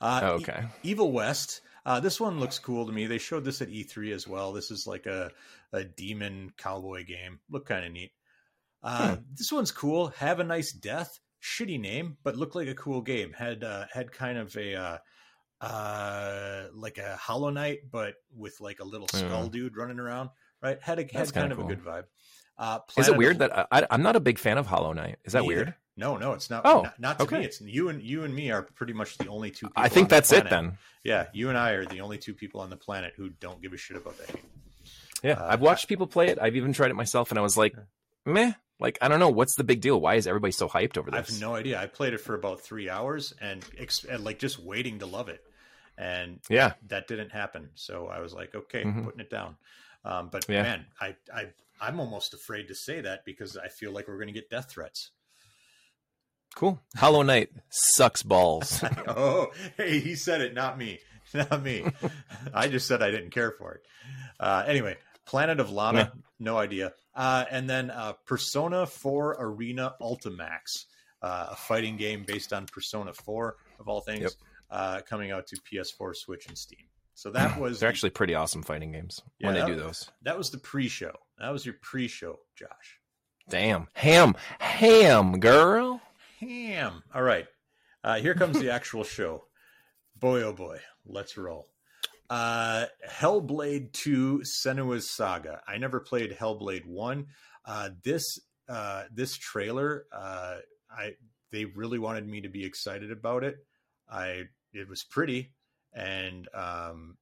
Uh, 0.00 0.20
Oh, 0.24 0.28
E- 0.38 0.42
okay. 0.42 0.64
Evil 0.82 1.12
West. 1.12 1.60
Uh, 1.86 1.98
this 2.00 2.20
one 2.20 2.38
looks 2.40 2.58
cool 2.58 2.86
to 2.86 2.92
me. 2.92 3.06
They 3.06 3.18
showed 3.18 3.44
this 3.44 3.62
at 3.62 3.68
E3 3.70 4.12
as 4.12 4.28
well. 4.28 4.52
This 4.52 4.70
is 4.70 4.86
like 4.86 5.06
a, 5.06 5.30
a 5.72 5.82
demon 5.84 6.52
cowboy 6.58 7.04
game. 7.04 7.40
Look 7.48 7.66
kind 7.66 7.86
of 7.86 7.92
neat. 7.92 8.12
Uh, 8.82 9.16
Hmm. 9.16 9.22
This 9.34 9.52
one's 9.52 9.70
cool. 9.72 10.08
Have 10.18 10.40
a 10.40 10.44
nice 10.44 10.72
death. 10.72 11.18
Shitty 11.42 11.80
name, 11.80 12.16
but 12.22 12.36
looked 12.36 12.54
like 12.54 12.68
a 12.68 12.74
cool 12.74 13.00
game. 13.02 13.32
Had 13.32 13.64
uh, 13.64 13.86
had 13.92 14.12
kind 14.12 14.36
of 14.38 14.54
a 14.56 14.74
uh, 14.74 14.98
uh, 15.60 16.66
like 16.74 16.98
a 16.98 17.16
Hollow 17.16 17.50
Knight, 17.50 17.80
but 17.90 18.14
with 18.36 18.60
like 18.60 18.80
a 18.80 18.84
little 18.84 19.08
skull 19.08 19.44
Hmm. 19.44 19.50
dude 19.50 19.76
running 19.76 19.98
around. 19.98 20.30
Right? 20.62 20.78
Had 20.82 20.98
a, 20.98 21.04
That's 21.04 21.30
had 21.30 21.32
kind 21.32 21.52
of 21.52 21.58
a 21.58 21.64
good 21.64 21.82
vibe. 21.82 22.04
Uh, 22.58 22.80
Is 22.98 23.08
it 23.08 23.12
of- 23.12 23.16
weird 23.16 23.38
that 23.38 23.56
I, 23.56 23.66
I, 23.72 23.86
I'm 23.90 24.02
not 24.02 24.16
a 24.16 24.20
big 24.20 24.38
fan 24.38 24.58
of 24.58 24.66
Hollow 24.66 24.92
Knight? 24.92 25.16
Is 25.24 25.32
that 25.32 25.44
weird? 25.46 25.74
No, 25.96 26.16
no, 26.18 26.32
it's 26.32 26.48
not. 26.50 26.62
Oh, 26.66 26.82
not, 26.82 27.00
not 27.00 27.18
to 27.18 27.38
me. 27.38 27.44
It's 27.44 27.60
you 27.60 27.88
and 27.88 28.02
you 28.02 28.24
and 28.24 28.34
me 28.34 28.50
are 28.50 28.62
pretty 28.62 28.92
much 28.92 29.16
the 29.18 29.28
only 29.28 29.50
two. 29.50 29.66
People 29.66 29.82
I 29.82 29.88
think 29.88 30.08
the 30.08 30.16
that's 30.16 30.32
it 30.32 30.48
then. 30.48 30.78
Yeah, 31.04 31.26
you 31.32 31.48
and 31.50 31.56
I 31.58 31.70
are 31.72 31.84
the 31.86 32.00
only 32.00 32.16
two 32.18 32.32
people 32.34 32.60
on 32.60 32.70
the 32.70 32.76
planet 32.76 33.12
who 33.16 33.30
don't 33.30 33.60
give 33.62 33.72
a 33.72 33.76
shit 33.78 33.96
about 33.96 34.16
that 34.18 34.28
game. 34.28 34.42
Yeah, 35.22 35.32
Uh, 35.40 35.48
I've 35.50 35.60
watched 35.60 35.88
people 35.88 36.06
play 36.06 36.28
it. 36.28 36.38
I've 36.40 36.56
even 36.56 36.72
tried 36.72 36.90
it 36.90 36.94
myself, 36.94 37.30
and 37.30 37.38
I 37.38 37.42
was 37.42 37.56
like, 37.56 37.74
meh. 38.24 38.52
Like 38.80 38.98
I 39.00 39.08
don't 39.08 39.20
know 39.20 39.28
what's 39.28 39.54
the 39.56 39.64
big 39.64 39.80
deal. 39.80 40.00
Why 40.00 40.14
is 40.14 40.26
everybody 40.26 40.52
so 40.52 40.68
hyped 40.68 40.96
over 40.96 41.10
this? 41.10 41.28
I 41.30 41.32
have 41.32 41.40
no 41.40 41.54
idea. 41.54 41.80
I 41.80 41.86
played 41.86 42.14
it 42.14 42.18
for 42.20 42.34
about 42.34 42.60
three 42.62 42.88
hours 42.88 43.34
and, 43.40 43.64
ex- 43.78 44.04
and 44.04 44.24
like 44.24 44.38
just 44.38 44.58
waiting 44.58 44.98
to 45.00 45.06
love 45.06 45.28
it, 45.28 45.42
and 45.98 46.40
yeah, 46.48 46.72
that 46.88 47.06
didn't 47.06 47.30
happen. 47.30 47.70
So 47.74 48.06
I 48.06 48.20
was 48.20 48.32
like, 48.32 48.54
okay, 48.54 48.84
Mhm. 48.84 49.04
putting 49.04 49.20
it 49.20 49.30
down. 49.30 49.56
Um, 50.04 50.30
but 50.32 50.46
Yeah. 50.48 50.62
man, 50.62 50.86
I, 51.00 51.14
I 51.34 51.48
I'm 51.80 52.00
almost 52.00 52.32
afraid 52.34 52.68
to 52.68 52.74
say 52.74 53.00
that 53.02 53.24
because 53.26 53.56
I 53.56 53.68
feel 53.68 53.92
like 53.92 54.08
we're 54.08 54.16
going 54.16 54.28
to 54.28 54.32
get 54.32 54.48
death 54.50 54.70
threats. 54.70 55.10
cool. 56.56 56.80
Hollow 56.96 57.22
Knight 57.22 57.50
sucks 57.70 58.22
balls. 58.22 58.82
oh, 59.06 59.48
hey, 59.76 60.00
he 60.00 60.14
said 60.14 60.40
it, 60.40 60.52
not 60.54 60.76
me, 60.78 60.98
not 61.34 61.62
me. 61.62 61.84
I 62.54 62.68
just 62.68 62.86
said 62.88 63.02
I 63.02 63.10
didn't 63.10 63.30
care 63.30 63.50
for 63.52 63.74
it. 63.74 63.82
Uh, 64.38 64.64
anyway, 64.66 64.96
Planet 65.30 65.60
of 65.60 65.70
Lana, 65.70 65.98
Yeah. 66.14 66.20
no 66.40 66.58
idea. 66.58 66.92
Uh, 67.14 67.44
and 67.50 67.70
then 67.70 67.90
uh, 67.90 68.14
Persona 68.26 68.84
4 68.84 69.36
Arena 69.38 69.94
Ultimax, 70.00 70.86
uh, 71.22 71.48
a 71.52 71.56
fighting 71.56 71.96
game 71.96 72.24
based 72.26 72.52
on 72.52 72.66
Persona 72.66 73.12
4 73.12 73.56
of 73.78 73.88
all 73.88 74.00
things, 74.00 74.22
Yep. 74.22 74.32
uh, 74.70 75.00
coming 75.08 75.30
out 75.30 75.46
to 75.48 75.56
PS4, 75.56 76.16
Switch, 76.16 76.48
and 76.48 76.58
Steam. 76.58 76.84
So 77.14 77.30
that 77.30 77.60
was 77.60 77.78
They're 77.78 77.86
the- 77.88 77.92
actually 77.92 78.10
pretty 78.10 78.34
awesome 78.34 78.62
fighting 78.64 78.90
games 78.90 79.22
when 79.40 79.54
they 79.54 79.60
that- 79.60 79.66
do 79.68 79.76
those. 79.76 80.10
that 80.22 80.36
was 80.36 80.50
the 80.50 80.58
pre-show. 80.58 81.14
That 81.38 81.50
was 81.50 81.64
your 81.64 81.76
pre-show, 81.80 82.40
Josh. 82.56 82.98
Damn, 83.48 83.86
ham, 83.94 84.34
ham, 84.58 85.38
girl. 85.38 86.00
Ham. 86.40 87.02
All 87.14 87.22
right. 87.22 87.46
Uh, 88.02 88.16
here 88.18 88.34
comes 88.34 88.58
the 88.58 88.72
actual 88.72 89.04
show. 89.04 89.44
Boy, 90.18 90.42
oh 90.42 90.52
boy. 90.52 90.80
Let's 91.06 91.36
roll. 91.36 91.68
Uh, 92.30 92.86
Hellblade 93.08 93.92
2 93.92 94.42
Senua's 94.44 95.10
Saga. 95.10 95.60
I 95.66 95.78
never 95.78 95.98
played 95.98 96.30
Hellblade 96.30 96.86
1. 96.86 97.26
Uh, 97.66 97.90
this 98.04 98.38
uh, 98.68 99.04
this 99.12 99.36
trailer, 99.36 100.06
uh, 100.12 100.58
I 100.90 101.14
they 101.50 101.64
really 101.64 101.98
wanted 101.98 102.28
me 102.28 102.40
to 102.42 102.48
be 102.48 102.64
excited 102.64 103.10
about 103.10 103.42
it. 103.42 103.56
I 104.08 104.44
it 104.72 104.88
was 104.88 105.02
pretty, 105.02 105.52
and 105.92 106.48
um, 106.54 107.16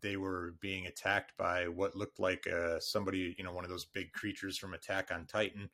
they 0.00 0.16
were 0.16 0.56
being 0.60 0.86
attacked 0.86 1.36
by 1.36 1.68
what 1.68 1.94
looked 1.94 2.18
like 2.18 2.46
uh, 2.48 2.80
somebody, 2.80 3.34
you 3.38 3.44
know, 3.44 3.52
one 3.52 3.64
of 3.64 3.70
those 3.70 3.84
big 3.84 4.12
creatures 4.12 4.58
from 4.58 4.74
Attack 4.74 5.10
on 5.12 5.26
Titan. 5.26 5.70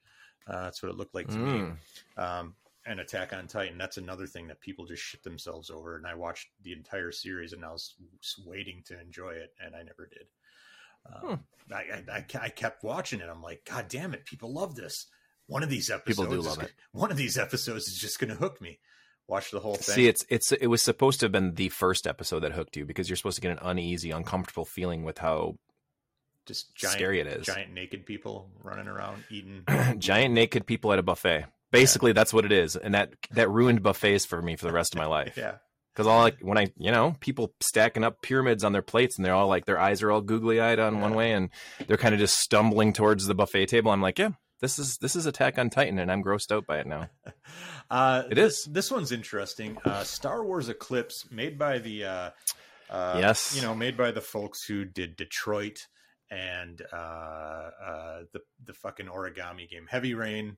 Uh, 0.47 0.65
that's 0.65 0.83
what 0.83 0.91
it 0.91 0.97
looked 0.97 1.15
like 1.15 1.29
to 1.29 1.39
me 1.39 1.61
Mm. 1.61 1.77
um, 2.17 2.55
and 2.87 3.01
Attack 3.01 3.33
on 3.33 3.47
Titan. 3.47 3.79
That's 3.79 3.97
another 3.99 4.27
thing 4.27 4.49
that 4.49 4.61
people 4.61 4.87
just 4.87 5.03
shit 5.03 5.23
themselves 5.23 5.71
over. 5.71 5.97
And 5.97 6.07
I 6.07 6.15
watched 6.15 6.49
the 6.63 6.73
entire 6.73 7.13
series, 7.13 7.53
and 7.53 7.65
I 7.65 7.71
was 7.71 7.95
waiting 8.45 8.83
to 8.87 9.01
enjoy 9.01 9.31
it, 9.33 9.53
and 9.65 9.75
I 9.75 9.83
never 9.83 10.09
did. 10.11 10.27
Um, 11.13 11.41
I, 11.73 11.77
I, 11.77 12.05
I 12.13 12.25
I 12.45 12.49
kept 12.51 12.85
watching 12.85 13.21
it. 13.21 13.29
I'm 13.31 13.43
like, 13.43 13.65
God 13.71 13.89
damn 13.89 14.13
it, 14.15 14.27
people 14.27 14.53
love 14.53 14.75
this. 14.75 15.07
One 15.47 15.63
of 15.63 15.71
these 15.71 15.91
episodes, 15.91 16.19
People 16.19 16.33
do 16.33 16.41
is 16.41 16.47
love 16.47 16.59
go- 16.59 16.65
it. 16.67 16.73
One 16.93 17.11
of 17.11 17.17
these 17.17 17.37
episodes 17.39 17.89
is 17.89 17.99
just 17.99 18.21
going 18.21 18.31
to 18.31 18.37
hook 18.37 18.61
me. 18.61 18.79
Watch 19.27 19.51
the 19.51 19.61
whole 19.61 19.77
thing. 19.77 19.95
See, 19.95 20.07
it's 20.09 20.25
it's 20.29 20.53
it 20.53 20.67
was 20.67 20.83
supposed 20.83 21.21
to 21.21 21.27
have 21.27 21.33
been 21.33 21.55
the 21.55 21.69
first 21.69 22.07
episode 22.07 22.41
that 22.41 22.53
hooked 22.53 22.77
you 22.77 22.85
because 22.85 23.09
you're 23.09 23.17
supposed 23.17 23.37
to 23.37 23.41
get 23.41 23.53
an 23.53 23.59
uneasy, 23.63 24.11
uncomfortable 24.11 24.65
feeling 24.65 25.05
with 25.05 25.19
how 25.19 25.57
just 26.47 26.75
giant, 26.75 26.97
scary 26.97 27.21
it 27.21 27.27
is. 27.29 27.47
Giant 27.47 27.73
naked 27.73 28.07
people 28.07 28.51
running 28.63 28.89
around 28.89 29.25
eating. 29.31 29.65
giant 29.99 30.35
naked 30.35 30.67
people 30.67 30.93
at 30.93 30.99
a 30.99 31.03
buffet. 31.03 31.47
Basically, 31.73 32.13
that's 32.13 32.33
what 32.33 32.45
it 32.45 32.53
is, 32.53 32.77
and 32.77 32.95
that 32.95 33.11
that 33.33 33.49
ruined 33.51 33.83
buffets 33.83 34.25
for 34.25 34.41
me 34.43 34.57
for 34.57 34.67
the 34.67 34.73
rest 34.73 34.95
of 34.95 34.99
my 34.99 35.07
life 35.07 35.37
yeah, 35.37 35.57
because 35.95 36.07
all 36.07 36.21
like 36.21 36.39
when 36.41 36.59
I 36.59 36.73
you 36.77 36.91
know 36.91 37.15
people 37.21 37.55
stacking 37.61 38.05
up 38.05 38.23
pyramids 38.23 38.65
on 38.65 38.73
their 38.73 38.83
plates 38.83 39.17
and 39.17 39.25
they're 39.25 39.35
all 39.35 39.49
like 39.49 39.67
their 39.67 39.79
eyes 39.79 40.03
are 40.03 40.11
all 40.11 40.21
googly 40.21 40.61
eyed 40.61 40.79
on 40.79 41.01
one 41.01 41.15
way 41.15 41.33
and 41.33 41.51
they're 41.87 41.97
kind 41.97 42.15
of 42.15 42.21
just 42.21 42.39
stumbling 42.39 42.93
towards 42.93 43.27
the 43.27 43.35
buffet 43.35 43.67
table. 43.67 43.93
I'm 43.93 44.03
like, 44.03 44.19
yeah, 44.19 44.31
this 44.61 44.79
is 44.79 44.99
this 44.99 45.17
is 45.17 45.27
Attack 45.27 45.59
on 45.59 45.71
Titan, 45.71 45.99
and 45.99 46.11
I'm 46.11 46.23
grossed 46.23 46.53
out 46.53 46.67
by 46.67 46.79
it 46.79 46.87
now. 46.87 47.09
Uh, 47.91 48.23
It 48.31 48.37
this. 48.37 48.65
This 48.71 48.89
one's 48.89 49.11
interesting. 49.11 49.77
Uh, 49.85 50.05
Star 50.05 50.45
Wars 50.45 50.69
Eclipse, 50.69 51.27
made 51.29 51.59
by 51.59 51.79
the 51.79 52.05
uh, 52.05 52.31
uh, 52.89 53.17
Yes. 53.21 53.53
you 53.57 53.63
know, 53.63 53.75
made 53.75 53.97
by 53.97 54.13
the 54.13 54.21
folks 54.21 54.63
who 54.63 54.85
did 54.85 55.17
Detroit 55.17 55.89
and 56.31 56.81
uh, 56.93 56.97
uh, 56.97 58.19
the 58.33 58.41
the 58.65 58.75
fucking 58.75 59.07
origami 59.07 59.69
game, 59.69 59.87
Heavy 59.91 60.15
Rain. 60.15 60.57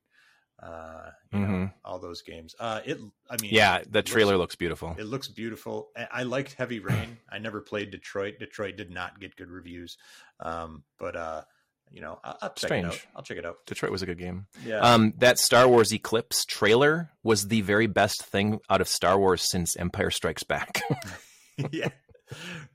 Uh, 0.60 1.10
you 1.32 1.38
know, 1.40 1.46
Mhm. 1.46 1.72
all 1.84 1.98
those 1.98 2.22
games. 2.22 2.54
Uh, 2.58 2.80
it. 2.84 2.98
I 3.28 3.36
mean, 3.40 3.52
Yeah, 3.52 3.82
the 3.88 4.02
trailer 4.02 4.36
looks 4.36 4.54
beautiful. 4.54 4.94
It 4.98 5.04
looks 5.04 5.26
beautiful. 5.28 5.90
I 6.12 6.22
liked 6.22 6.54
Heavy 6.54 6.78
Rain. 6.90 7.18
I 7.28 7.38
never 7.38 7.60
played 7.60 7.90
Detroit. 7.90 8.34
Detroit 8.38 8.76
did 8.76 8.90
not 8.90 9.18
get 9.18 9.34
good 9.36 9.50
reviews. 9.50 9.98
Um, 10.38 10.84
but 10.98 11.16
uh, 11.16 11.42
you 11.90 12.00
know, 12.00 12.20
I'll, 12.22 12.38
I'll 12.42 12.50
check 12.54 12.70
it 12.70 12.84
out. 12.84 12.92
Strange. 12.92 13.08
I'll 13.16 13.22
check 13.22 13.38
it 13.38 13.44
out. 13.44 13.56
Detroit 13.66 13.90
was 13.92 14.02
a 14.02 14.06
good 14.06 14.18
game. 14.18 14.46
Yeah. 14.64 14.78
Um, 14.78 15.12
that 15.18 15.38
Star 15.38 15.66
Wars 15.68 15.92
Eclipse 15.92 16.44
trailer 16.44 17.10
was 17.24 17.48
the 17.48 17.60
very 17.62 17.86
best 17.88 18.22
thing 18.24 18.60
out 18.70 18.80
of 18.80 18.88
Star 18.88 19.18
Wars 19.18 19.42
since 19.50 19.76
Empire 19.76 20.10
Strikes 20.10 20.42
Back. 20.44 20.80
yeah. 21.72 21.88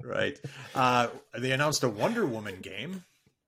Right. 0.04 0.38
Uh, 0.76 1.08
they 1.38 1.52
announced 1.52 1.84
a 1.84 1.90
Wonder 1.90 2.26
Woman 2.26 2.60
game. 2.62 3.06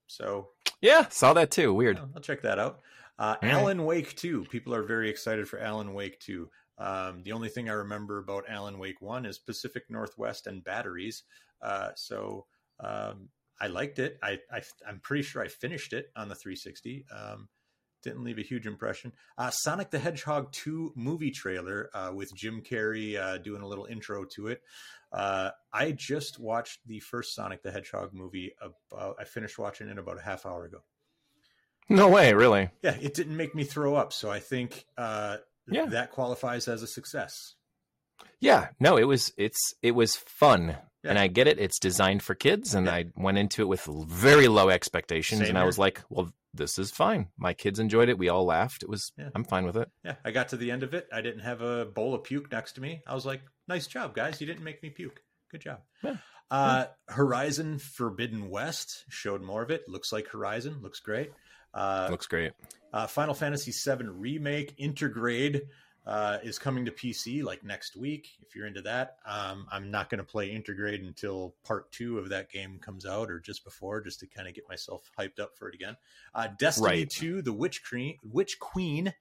So 0.07 0.47
yeah, 0.81 1.07
saw 1.09 1.33
that 1.33 1.51
too. 1.51 1.73
Weird. 1.73 1.97
yeah, 1.97 2.05
I'll 2.15 2.21
check 2.21 2.41
that 2.43 2.57
out. 2.57 2.79
Uh, 3.19 3.35
right. 3.43 3.51
Alan 3.51 3.83
Wake 3.85 4.15
2. 4.15 4.45
People 4.45 4.73
are 4.73 4.83
very 4.83 5.09
excited 5.09 5.47
for 5.47 5.59
Alan 5.59 5.93
Wake 5.93 6.19
2. 6.21 6.49
Um, 6.77 7.21
the 7.23 7.33
only 7.33 7.49
thing 7.49 7.69
I 7.69 7.73
remember 7.73 8.17
about 8.17 8.45
Alan 8.47 8.79
Wake 8.79 9.01
1 9.01 9.25
is 9.25 9.37
Pacific 9.37 9.83
Northwest 9.89 10.47
and 10.47 10.63
batteries. 10.63 11.23
Uh, 11.61 11.89
so 11.95 12.45
um, 12.79 13.27
I 13.59 13.67
liked 13.67 13.99
it. 13.99 14.17
I, 14.23 14.39
I, 14.49 14.61
I'm 14.87 15.01
pretty 15.01 15.23
sure 15.23 15.41
I 15.41 15.49
finished 15.49 15.91
it 15.91 16.11
on 16.15 16.29
the 16.29 16.35
360. 16.35 17.05
Um, 17.13 17.49
didn't 18.01 18.23
leave 18.23 18.37
a 18.37 18.43
huge 18.43 18.65
impression. 18.65 19.11
Uh, 19.37 19.49
Sonic 19.49 19.91
the 19.91 19.99
Hedgehog 19.99 20.53
2 20.53 20.93
movie 20.95 21.31
trailer 21.31 21.89
uh, 21.93 22.11
with 22.15 22.33
Jim 22.33 22.61
Carrey 22.61 23.19
uh, 23.19 23.39
doing 23.39 23.61
a 23.61 23.67
little 23.67 23.85
intro 23.85 24.23
to 24.35 24.47
it. 24.47 24.61
Uh, 25.11 25.49
I 25.73 25.91
just 25.91 26.39
watched 26.39 26.79
the 26.85 27.01
first 27.01 27.35
Sonic 27.35 27.63
the 27.63 27.71
Hedgehog 27.71 28.13
movie. 28.13 28.53
About, 28.61 29.17
I 29.19 29.25
finished 29.25 29.59
watching 29.59 29.89
it 29.89 29.97
about 29.97 30.17
a 30.17 30.23
half 30.23 30.45
hour 30.45 30.63
ago. 30.63 30.79
No 31.89 32.07
way, 32.09 32.33
really. 32.33 32.69
Yeah, 32.83 32.95
it 33.01 33.13
didn't 33.13 33.35
make 33.37 33.55
me 33.55 33.63
throw 33.63 33.95
up, 33.95 34.13
so 34.13 34.29
I 34.29 34.39
think 34.39 34.85
uh, 34.97 35.37
Yeah. 35.67 35.85
that 35.87 36.11
qualifies 36.11 36.67
as 36.67 36.83
a 36.83 36.87
success. 36.87 37.55
Yeah, 38.39 38.67
no, 38.79 38.97
it 38.97 39.05
was 39.05 39.33
it's 39.37 39.73
it 39.81 39.91
was 39.91 40.15
fun. 40.15 40.77
Yeah. 41.03 41.11
And 41.11 41.19
I 41.19 41.27
get 41.27 41.47
it. 41.47 41.59
It's 41.59 41.79
designed 41.79 42.21
for 42.23 42.35
kids, 42.35 42.73
and 42.75 42.85
Yeah. 42.87 42.93
I 42.93 43.05
went 43.15 43.37
into 43.37 43.61
it 43.61 43.67
with 43.67 43.85
very 43.85 44.47
low 44.49 44.69
expectations, 44.69 45.41
Same 45.41 45.49
and 45.49 45.57
I 45.57 45.63
was 45.63 45.77
like, 45.79 46.01
"Well, 46.09 46.29
this 46.53 46.77
is 46.77 46.91
fine." 46.91 47.29
My 47.37 47.53
kids 47.53 47.79
enjoyed 47.79 48.09
it. 48.09 48.17
We 48.17 48.27
all 48.27 48.45
laughed. 48.45 48.83
It 48.83 48.89
was. 48.89 49.11
Yeah. 49.17 49.29
I'm 49.33 49.45
fine 49.45 49.65
with 49.65 49.77
it. 49.77 49.89
Yeah, 50.03 50.15
I 50.25 50.31
got 50.31 50.49
to 50.49 50.57
the 50.57 50.71
end 50.71 50.83
of 50.83 50.93
it. 50.93 51.07
I 51.13 51.21
didn't 51.21 51.41
have 51.41 51.61
a 51.61 51.85
bowl 51.85 52.13
of 52.13 52.23
puke 52.25 52.51
next 52.51 52.73
to 52.73 52.81
me. 52.81 53.01
I 53.07 53.15
was 53.15 53.25
like, 53.25 53.41
"Nice 53.69 53.87
job, 53.87 54.13
guys! 54.13 54.41
You 54.41 54.47
didn't 54.47 54.63
make 54.63 54.83
me 54.83 54.89
puke. 54.89 55.21
Good 55.51 55.61
job." 55.61 55.79
Uh, 56.51 56.85
Horizon 57.07 57.77
Forbidden 57.79 58.49
West 58.49 59.05
showed 59.09 59.41
more 59.41 59.61
of 59.61 59.69
it. 59.71 59.87
Looks 59.87 60.11
like 60.11 60.27
Horizon. 60.27 60.79
Looks 60.81 60.99
great. 60.99 61.31
Uh, 61.73 62.07
Looks 62.11 62.27
great. 62.27 62.53
Uh, 62.91 63.07
Final 63.07 63.33
Fantasy 63.33 63.71
VII 63.71 64.07
Remake 64.07 64.75
Intergrade 64.77 65.61
uh, 66.07 66.39
is 66.41 66.57
coming 66.57 66.85
to 66.85 66.91
PC 66.91 67.43
like 67.43 67.63
next 67.63 67.95
week. 67.95 68.29
If 68.41 68.55
you're 68.55 68.65
into 68.65 68.81
that, 68.81 69.17
um, 69.27 69.67
I'm 69.71 69.91
not 69.91 70.09
going 70.09 70.17
to 70.17 70.23
play 70.23 70.49
Intergrade 70.49 71.05
until 71.05 71.53
part 71.63 71.91
two 71.91 72.17
of 72.17 72.29
that 72.29 72.49
game 72.51 72.79
comes 72.79 73.05
out 73.05 73.29
or 73.29 73.39
just 73.39 73.63
before, 73.63 74.01
just 74.01 74.19
to 74.21 74.27
kind 74.27 74.47
of 74.47 74.55
get 74.55 74.67
myself 74.67 75.11
hyped 75.19 75.39
up 75.39 75.55
for 75.55 75.69
it 75.69 75.75
again. 75.75 75.95
Uh, 76.33 76.47
Destiny 76.57 76.87
Right. 77.01 77.09
2, 77.09 77.43
The 77.43 77.53
Witch 77.53 77.83
Queen. 77.87 78.17
Witch 78.23 78.57
Queen. 78.59 79.13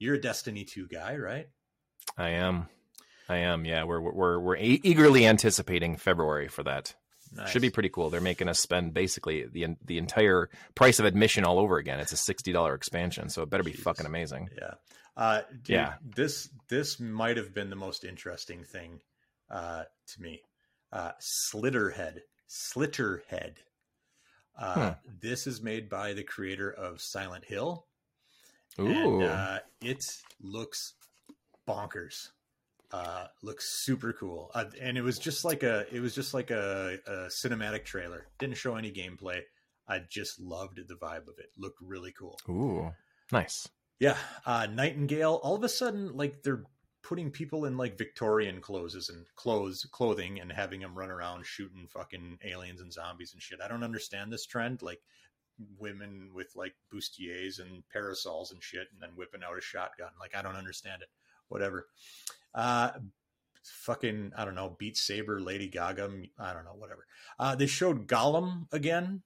You're 0.00 0.14
a 0.16 0.20
Destiny 0.20 0.64
2 0.64 0.88
guy, 0.88 1.16
right? 1.16 1.48
I 2.18 2.30
am. 2.30 2.66
I 3.28 3.36
am. 3.36 3.64
Yeah, 3.64 3.84
we're 3.84 4.00
we're 4.00 4.40
we're 4.40 4.56
eagerly 4.56 5.24
anticipating 5.26 5.96
February 5.96 6.48
for 6.48 6.64
that. 6.64 6.94
Nice. 7.34 7.50
Should 7.50 7.62
be 7.62 7.70
pretty 7.70 7.88
cool. 7.88 8.10
They're 8.10 8.20
making 8.20 8.48
us 8.48 8.60
spend 8.60 8.92
basically 8.94 9.46
the 9.46 9.76
the 9.84 9.98
entire 9.98 10.50
price 10.74 10.98
of 10.98 11.06
admission 11.06 11.44
all 11.44 11.58
over 11.58 11.78
again. 11.78 11.98
It's 12.00 12.12
a 12.12 12.16
sixty 12.16 12.52
dollar 12.52 12.74
expansion, 12.74 13.28
so 13.30 13.42
it 13.42 13.48
better 13.50 13.62
be 13.62 13.72
Jeez. 13.72 13.80
fucking 13.80 14.04
amazing. 14.06 14.50
Yeah. 14.56 14.74
Uh, 15.16 15.42
dude, 15.62 15.68
Yeah. 15.68 15.94
This 16.04 16.50
this 16.68 17.00
might 17.00 17.36
have 17.38 17.54
been 17.54 17.70
the 17.70 17.76
most 17.76 18.04
interesting 18.04 18.64
thing 18.64 19.00
uh, 19.50 19.84
to 20.08 20.20
me. 20.22 20.42
Uh, 20.92 21.12
Slitterhead. 21.20 22.18
Slitterhead. 22.48 23.54
Uh, 24.58 24.94
This 25.20 25.46
is 25.46 25.62
made 25.62 25.88
by 25.88 26.12
the 26.12 26.22
creator 26.24 26.70
of 26.70 27.00
Silent 27.00 27.46
Hill. 27.46 27.86
Ooh, 28.78 29.20
And, 29.20 29.22
uh, 29.24 29.58
it 29.80 29.98
looks 30.40 30.94
bonkers. 31.66 32.28
Uh, 32.92 33.26
looks 33.42 33.82
super 33.84 34.12
cool. 34.12 34.50
Uh, 34.54 34.66
and 34.80 34.98
it 34.98 35.02
was 35.02 35.18
just 35.18 35.44
like 35.44 35.62
a 35.62 35.86
it 35.94 36.00
was 36.00 36.14
just 36.14 36.34
like 36.34 36.50
a, 36.50 36.98
a 37.06 37.12
cinematic 37.28 37.84
trailer. 37.84 38.26
Didn't 38.38 38.56
show 38.56 38.76
any 38.76 38.92
gameplay. 38.92 39.40
I 39.88 40.00
just 40.08 40.38
loved 40.40 40.78
the 40.86 40.94
vibe 40.94 41.28
of 41.28 41.38
it. 41.38 41.50
Looked 41.56 41.80
really 41.80 42.12
cool. 42.12 42.38
ooh, 42.48 42.90
nice. 43.32 43.68
Yeah, 43.98 44.16
uh, 44.46 44.66
Nightingale. 44.66 45.40
All 45.42 45.54
of 45.54 45.64
a 45.64 45.68
sudden, 45.68 46.16
like 46.16 46.42
they're 46.42 46.64
putting 47.02 47.30
people 47.30 47.64
in 47.64 47.76
like 47.76 47.98
Victorian 47.98 48.60
clothes 48.60 49.08
and 49.08 49.26
clothes, 49.36 49.86
clothing, 49.90 50.40
and 50.40 50.52
having 50.52 50.80
them 50.80 50.94
run 50.94 51.10
around 51.10 51.46
shooting 51.46 51.86
fucking 51.88 52.38
aliens 52.44 52.80
and 52.80 52.92
zombies 52.92 53.32
and 53.32 53.42
shit. 53.42 53.60
I 53.64 53.68
don't 53.68 53.84
understand 53.84 54.32
this 54.32 54.46
trend. 54.46 54.82
Like 54.82 55.00
women 55.78 56.30
with 56.34 56.52
like 56.56 56.74
bustiers 56.92 57.60
and 57.60 57.82
parasols 57.90 58.52
and 58.52 58.62
shit, 58.62 58.88
and 58.92 59.00
then 59.00 59.10
whipping 59.16 59.42
out 59.42 59.58
a 59.58 59.60
shotgun. 59.60 60.10
Like 60.20 60.34
I 60.36 60.42
don't 60.42 60.56
understand 60.56 61.02
it. 61.02 61.08
Whatever. 61.52 61.86
Uh, 62.54 62.90
fucking 63.62 64.32
I 64.36 64.44
don't 64.44 64.54
know. 64.54 64.74
Beat 64.78 64.96
Saber, 64.96 65.38
Lady 65.38 65.68
Gaga. 65.68 66.10
I 66.38 66.52
don't 66.54 66.64
know. 66.64 66.74
Whatever. 66.76 67.06
Uh, 67.38 67.54
they 67.54 67.66
showed 67.66 68.06
Gollum 68.06 68.66
again. 68.72 69.22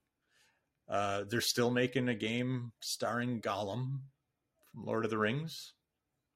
Uh, 0.89 1.25
they're 1.29 1.41
still 1.41 1.71
making 1.71 2.09
a 2.09 2.15
game 2.15 2.73
starring 2.81 3.41
Gollum 3.41 4.01
from 4.73 4.85
Lord 4.85 5.05
of 5.05 5.11
the 5.11 5.19
Rings. 5.19 5.73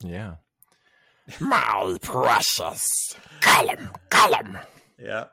Yeah. 0.05 0.37
My 1.41 1.97
precious. 2.03 2.87
Gollum, 3.41 3.95
Gollum. 4.11 4.61
Yeah. 4.99 5.25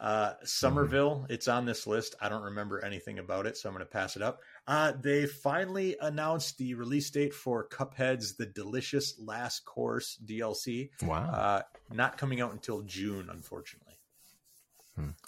Uh, 0.00 0.34
Somerville, 0.44 1.26
it's 1.28 1.48
on 1.48 1.66
this 1.66 1.86
list. 1.86 2.14
I 2.20 2.28
don't 2.28 2.44
remember 2.44 2.84
anything 2.84 3.18
about 3.18 3.46
it, 3.46 3.56
so 3.56 3.68
I'm 3.68 3.74
going 3.74 3.84
to 3.84 3.90
pass 3.90 4.16
it 4.16 4.22
up. 4.22 4.40
Uh, 4.68 4.92
they 5.00 5.24
finally 5.26 5.96
announced 5.98 6.58
the 6.58 6.74
release 6.74 7.08
date 7.10 7.32
for 7.32 7.66
Cuphead's 7.66 8.36
The 8.36 8.44
Delicious 8.44 9.18
Last 9.18 9.64
Course 9.64 10.20
DLC. 10.22 10.90
Wow. 11.02 11.30
Uh, 11.30 11.62
not 11.90 12.18
coming 12.18 12.42
out 12.42 12.52
until 12.52 12.82
June, 12.82 13.28
unfortunately. 13.30 13.94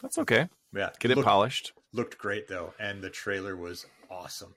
That's 0.03 0.19
okay. 0.19 0.49
Yeah, 0.75 0.91
Get 0.99 1.13
it 1.13 1.17
looked, 1.17 1.27
polished. 1.29 1.73
looked 1.93 2.19
great 2.19 2.49
though, 2.49 2.75
and 2.79 3.01
the 3.03 3.09
trailer 3.09 3.57
was 3.57 3.87
awesome. 4.11 4.55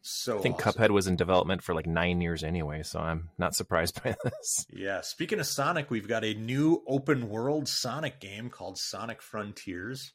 So 0.00 0.38
I 0.38 0.42
think 0.42 0.56
awesome. 0.56 0.72
Cuphead 0.72 0.90
was 0.90 1.06
in 1.06 1.16
development 1.16 1.62
for 1.62 1.74
like 1.74 1.86
nine 1.86 2.20
years 2.20 2.42
anyway, 2.42 2.82
so 2.82 2.98
I'm 2.98 3.30
not 3.38 3.54
surprised 3.54 4.02
by 4.04 4.16
this. 4.24 4.66
Yeah. 4.70 5.00
Speaking 5.02 5.38
of 5.38 5.46
Sonic, 5.46 5.90
we've 5.90 6.08
got 6.08 6.24
a 6.24 6.34
new 6.34 6.82
open 6.88 7.28
world 7.28 7.68
Sonic 7.68 8.20
game 8.20 8.50
called 8.50 8.78
Sonic 8.78 9.22
Frontiers. 9.22 10.12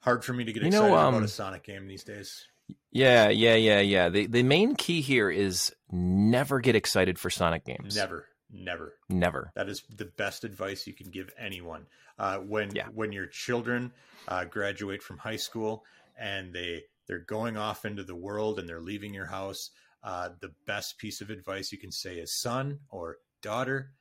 Hard 0.00 0.24
for 0.24 0.32
me 0.32 0.44
to 0.44 0.52
get 0.52 0.62
You 0.62 0.70
know, 0.70 0.86
excited 0.86 0.96
um, 0.96 1.14
about 1.14 1.24
a 1.24 1.28
Sonic 1.28 1.64
game 1.64 1.88
these 1.88 2.04
days. 2.04 2.46
Yeah, 2.90 3.28
yeah, 3.28 3.54
yeah, 3.56 3.80
yeah. 3.80 4.08
The 4.08 4.26
the 4.26 4.42
main 4.42 4.74
key 4.74 5.00
here 5.00 5.30
is 5.30 5.74
never 5.90 6.60
get 6.60 6.74
excited 6.74 7.18
for 7.18 7.28
Sonic 7.30 7.64
games. 7.64 7.94
Never, 7.94 8.26
never. 8.50 8.94
Never. 9.08 9.52
That 9.54 9.68
is 9.68 9.82
the 9.94 10.06
best 10.06 10.44
advice 10.44 10.86
you 10.86 10.94
can 10.94 11.10
give 11.10 11.30
anyone. 11.38 11.86
Uh, 12.18 12.38
when 12.38 12.74
Yeah. 12.74 12.88
when 12.88 13.12
your 13.12 13.26
children 13.26 13.92
uh, 14.28 14.46
graduate 14.46 15.02
from 15.02 15.18
high 15.18 15.36
school 15.36 15.84
and 16.18 16.54
they 16.54 16.84
they're 17.06 17.18
going 17.18 17.56
off 17.56 17.84
into 17.84 18.02
the 18.02 18.16
world 18.16 18.58
and 18.58 18.68
they're 18.68 18.80
leaving 18.80 19.12
your 19.12 19.26
house, 19.26 19.70
uh, 20.02 20.30
the 20.40 20.54
best 20.66 20.98
piece 20.98 21.20
of 21.20 21.28
advice 21.30 21.70
you 21.72 21.78
can 21.78 21.92
say 21.92 22.16
is, 22.16 22.32
"Son 22.34 22.80
or 22.88 23.18
daughter, 23.42 23.92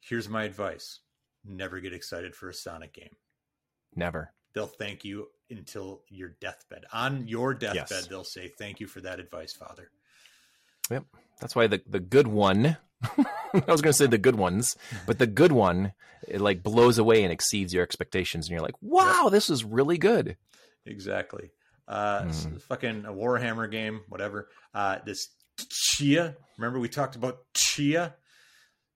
here's 0.00 0.28
my 0.28 0.44
advice: 0.44 1.00
never 1.44 1.78
get 1.80 1.92
excited 1.92 2.34
for 2.34 2.48
a 2.48 2.54
Sonic 2.54 2.94
game. 2.94 3.16
Never. 3.94 4.32
They'll 4.54 4.66
thank 4.66 5.04
you 5.04 5.28
until 5.50 6.02
your 6.08 6.30
deathbed. 6.40 6.84
On 6.92 7.26
your 7.28 7.54
deathbed, 7.54 7.86
Yes. 7.90 8.06
they'll 8.08 8.24
say, 8.24 8.48
"Thank 8.58 8.80
you 8.80 8.86
for 8.86 9.00
that 9.00 9.18
advice, 9.20 9.52
Father." 9.52 9.90
Yep, 10.90 11.04
that's 11.40 11.54
why 11.56 11.66
the 11.66 11.82
the 11.86 12.00
good 12.00 12.26
one 12.26 12.76
I 13.16 13.60
was 13.68 13.80
gonna 13.82 13.92
say 13.92 14.06
the 14.06 14.18
good 14.18 14.34
ones, 14.36 14.76
but 15.06 15.18
the 15.18 15.26
good 15.26 15.52
one 15.52 15.92
it 16.26 16.40
like 16.40 16.62
blows 16.62 16.98
away 16.98 17.22
and 17.22 17.32
exceeds 17.32 17.72
your 17.72 17.82
expectations, 17.82 18.46
and 18.46 18.52
you're 18.52 18.62
like, 18.62 18.80
"Wow, 18.80 19.28
this 19.30 19.48
is 19.50 19.64
really 19.64 19.98
good." 19.98 20.36
Exactly. 20.86 21.50
Uh, 21.86 22.24
Hmm. 22.30 22.56
fucking 22.58 23.04
a 23.06 23.12
Warhammer 23.12 23.70
game, 23.70 24.00
whatever. 24.08 24.48
Uh, 24.74 24.98
this 25.06 25.28
Tchia. 25.58 26.36
Remember 26.56 26.78
we 26.78 26.88
talked 26.88 27.16
about 27.16 27.38
Tchia? 27.54 28.14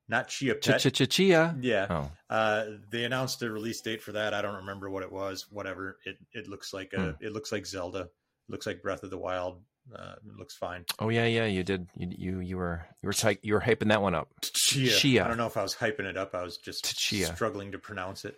Not 0.08 0.28
Chia 0.28 0.54
Chia 0.54 0.72
Pet. 0.74 0.80
Chia 0.80 0.90
Chia 0.90 1.06
Chia. 1.06 1.56
Yeah, 1.60 1.86
Oh, 1.88 2.10
uh, 2.34 2.64
they 2.90 3.04
announced 3.04 3.42
a 3.42 3.50
release 3.50 3.80
date 3.80 4.02
for 4.02 4.12
that. 4.12 4.34
I 4.34 4.42
don't 4.42 4.56
remember 4.56 4.90
what 4.90 5.02
it 5.02 5.12
was. 5.12 5.46
Whatever. 5.50 5.98
It 6.04 6.18
it 6.32 6.48
looks 6.48 6.72
like 6.72 6.92
a. 6.92 7.00
Hmm. 7.00 7.24
It 7.24 7.32
looks 7.32 7.52
like 7.52 7.66
Zelda. 7.66 8.00
It 8.00 8.10
looks 8.48 8.66
like 8.66 8.82
Breath 8.82 9.02
of 9.04 9.10
the 9.10 9.18
Wild. 9.18 9.60
Uh, 9.92 10.14
it 10.24 10.36
looks 10.38 10.54
fine. 10.56 10.84
oh 11.00 11.08
yeah, 11.08 11.26
yeah. 11.26 11.44
You 11.46 11.64
did. 11.64 11.88
You 11.96 12.08
you 12.16 12.40
you 12.40 12.56
were 12.56 12.86
you 13.02 13.06
were 13.08 13.12
ty- 13.12 13.38
you 13.42 13.54
were 13.54 13.60
hyping 13.60 13.88
that 13.88 14.00
one 14.02 14.14
up. 14.14 14.28
Chia. 14.42 14.90
Chia. 14.90 15.24
I 15.24 15.28
don't 15.28 15.36
know 15.38 15.46
if 15.48 15.56
I 15.56 15.62
was 15.62 15.74
hyping 15.74 16.04
it 16.06 16.16
up. 16.16 16.34
I 16.34 16.42
was 16.42 16.56
just 16.58 16.96
Chia. 16.96 17.26
struggling 17.34 17.72
to 17.72 17.78
pronounce 17.78 18.24
it. 18.24 18.36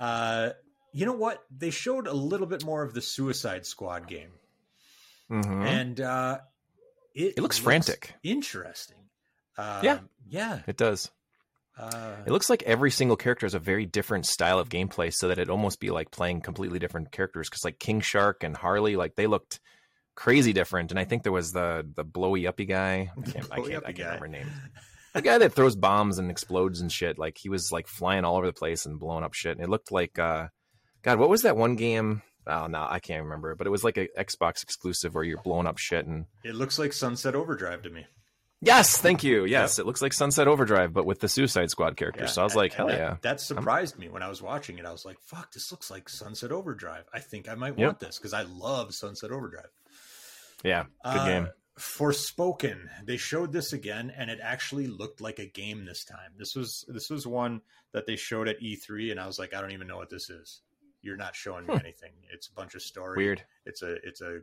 Uh, 0.00 0.50
you 0.92 1.06
know 1.06 1.12
what? 1.12 1.44
They 1.56 1.70
showed 1.70 2.06
a 2.08 2.12
little 2.12 2.46
bit 2.48 2.64
more 2.64 2.82
of 2.82 2.92
the 2.94 3.00
Suicide 3.02 3.66
Squad 3.66 4.08
game, 4.08 4.30
Mhm. 5.30 5.64
and 5.64 6.00
uh, 6.00 6.38
it 7.14 7.34
It 7.36 7.40
looks 7.40 7.58
frantic. 7.58 8.14
interesting. 8.24 8.96
Uh, 9.56 9.80
Yeah. 9.82 9.98
yeah. 10.28 10.60
It 10.66 10.76
does. 10.76 11.10
Uh, 11.78 12.16
It 12.26 12.30
looks 12.30 12.48
like 12.48 12.62
every 12.62 12.90
single 12.90 13.16
character 13.16 13.46
has 13.46 13.54
a 13.54 13.58
very 13.58 13.84
different 13.86 14.26
style 14.26 14.58
of 14.58 14.68
gameplay, 14.68 15.12
so 15.12 15.28
that 15.28 15.38
it'd 15.38 15.50
almost 15.50 15.80
be 15.80 15.90
like 15.90 16.10
playing 16.10 16.40
completely 16.40 16.78
different 16.78 17.10
characters. 17.10 17.48
Because 17.48 17.64
like 17.64 17.78
King 17.78 18.00
Shark 18.00 18.44
and 18.44 18.56
Harley, 18.56 18.96
like 18.96 19.16
they 19.16 19.26
looked 19.26 19.60
crazy 20.14 20.52
different. 20.52 20.92
And 20.92 21.00
I 21.00 21.04
think 21.04 21.22
there 21.24 21.32
was 21.32 21.50
the 21.52 21.84
the 21.96 22.04
blowy 22.04 22.46
uppy 22.46 22.66
guy. 22.66 23.10
I 23.16 23.30
can't, 23.30 23.48
I 23.52 23.60
can't, 23.60 23.84
I 23.86 23.92
can't 23.92 23.98
remember 24.20 24.28
names. 24.28 24.50
The 25.14 25.22
guy 25.22 25.38
that 25.38 25.52
throws 25.52 25.76
bombs 25.76 26.18
and 26.18 26.30
explodes 26.30 26.80
and 26.80 26.90
shit. 26.90 27.18
Like 27.18 27.38
he 27.38 27.48
was 27.48 27.70
like 27.72 27.86
flying 27.88 28.24
all 28.24 28.36
over 28.36 28.46
the 28.46 28.52
place 28.52 28.86
and 28.86 28.98
blowing 28.98 29.24
up 29.24 29.34
shit. 29.34 29.56
And 29.56 29.64
it 29.64 29.68
looked 29.70 29.90
like, 29.92 30.18
uh, 30.18 30.48
God, 31.02 31.18
what 31.18 31.28
was 31.28 31.42
that 31.42 31.56
one 31.56 31.74
game? 31.76 32.22
Oh 32.46 32.66
no, 32.66 32.86
I 32.88 32.98
can't 33.00 33.24
remember. 33.24 33.54
But 33.56 33.66
it 33.66 33.70
was 33.70 33.82
like 33.84 33.96
a 33.96 34.08
Xbox 34.18 34.62
exclusive 34.62 35.14
where 35.14 35.24
you're 35.24 35.42
blowing 35.42 35.66
up 35.66 35.78
shit 35.78 36.06
and. 36.06 36.26
it 36.44 36.54
looks 36.54 36.78
like 36.78 36.92
Sunset 36.92 37.34
Overdrive 37.34 37.82
to 37.82 37.90
me. 37.90 38.06
Yes, 38.60 38.96
thank 38.96 39.22
you. 39.22 39.44
Yes, 39.44 39.78
it 39.78 39.84
looks 39.84 40.00
like 40.00 40.12
Sunset 40.14 40.48
Overdrive, 40.48 40.92
but 40.94 41.04
with 41.04 41.20
the 41.20 41.28
Suicide 41.28 41.70
Squad 41.70 41.96
characters. 41.96 42.28
Yeah, 42.28 42.32
so 42.32 42.40
I 42.40 42.44
was 42.44 42.56
like, 42.56 42.72
hell 42.72 42.86
that, 42.86 42.98
yeah. 42.98 43.16
That 43.20 43.40
surprised 43.40 43.98
me 43.98 44.08
when 44.08 44.22
I 44.22 44.28
was 44.28 44.40
watching 44.40 44.78
it. 44.78 44.86
I 44.86 44.92
was 44.92 45.04
like, 45.04 45.18
"Fuck, 45.20 45.52
this 45.52 45.70
looks 45.70 45.90
like 45.90 46.08
Sunset 46.08 46.50
Overdrive." 46.50 47.04
I 47.12 47.20
think 47.20 47.48
I 47.48 47.54
might 47.56 47.78
Yep. 47.78 47.86
want 47.86 48.00
this 48.00 48.18
because 48.18 48.32
I 48.32 48.42
love 48.42 48.94
Sunset 48.94 49.30
Overdrive. 49.30 49.68
Yeah, 50.62 50.84
good 51.04 51.10
Uh, 51.18 51.26
game. 51.26 51.48
Forspoken. 51.78 52.88
They 53.04 53.16
showed 53.16 53.52
this 53.52 53.72
again, 53.72 54.10
and 54.16 54.30
it 54.30 54.38
actually 54.42 54.86
looked 54.86 55.20
like 55.20 55.38
a 55.38 55.46
game 55.46 55.84
this 55.84 56.04
time. 56.04 56.32
This 56.36 56.54
was 56.54 56.84
this 56.88 57.10
was 57.10 57.26
one 57.26 57.60
that 57.92 58.06
they 58.06 58.16
showed 58.16 58.48
at 58.48 58.60
E3, 58.60 59.10
and 59.10 59.20
I 59.20 59.26
was 59.26 59.38
like, 59.38 59.54
I 59.54 59.60
don't 59.60 59.72
even 59.72 59.86
know 59.88 59.96
what 59.96 60.10
this 60.10 60.30
is. 60.30 60.62
You're 61.02 61.16
not 61.16 61.36
showing 61.36 61.66
me 61.66 61.74
Hmm. 61.74 61.80
anything. 61.80 62.12
It's 62.32 62.46
a 62.48 62.52
bunch 62.52 62.74
of 62.74 62.82
story. 62.82 63.16
Weird. 63.18 63.44
It's 63.66 63.82
a 63.82 63.94
it's 64.06 64.20
a 64.22 64.40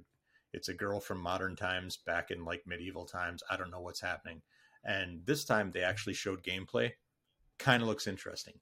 it's 0.53 0.69
a 0.69 0.73
girl 0.73 0.99
from 0.99 1.19
modern 1.19 1.55
times 1.55 1.97
back 1.97 2.31
in 2.31 2.43
like 2.45 2.63
medieval 2.67 3.05
times. 3.05 3.43
I 3.49 3.57
don't 3.57 3.71
know 3.71 3.81
what's 3.81 4.01
happening. 4.01 4.41
And 4.83 5.25
this 5.25 5.45
time 5.45 5.71
they 5.71 5.81
actually 5.83 6.13
showed 6.13 6.43
gameplay. 6.43 6.91
Kind 7.59 7.81
of 7.83 7.87
looks 7.87 8.07
interesting. 8.07 8.55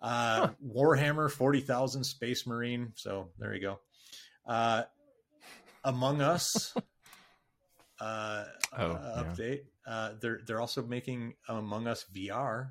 Uh, 0.00 0.48
Huh. 0.48 0.50
Warhammer 0.66 1.30
forty 1.30 1.60
thousand 1.60 2.04
Space 2.04 2.46
Marine. 2.46 2.92
So 2.96 3.30
there 3.38 3.54
you 3.54 3.60
go. 3.60 3.80
Uh, 4.46 4.82
Among 5.84 6.20
Us. 6.20 6.74
Uh, 8.00 8.44
Oh, 8.76 8.90
uh, 8.92 9.12
yeah. 9.16 9.22
update. 9.22 9.60
Uh, 9.86 10.12
they're 10.20 10.40
they're 10.46 10.60
also 10.60 10.82
making 10.82 11.34
Among 11.48 11.86
Us 11.86 12.04
VR. 12.12 12.70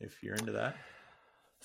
If 0.00 0.22
you're 0.22 0.34
into 0.34 0.52
that, 0.52 0.76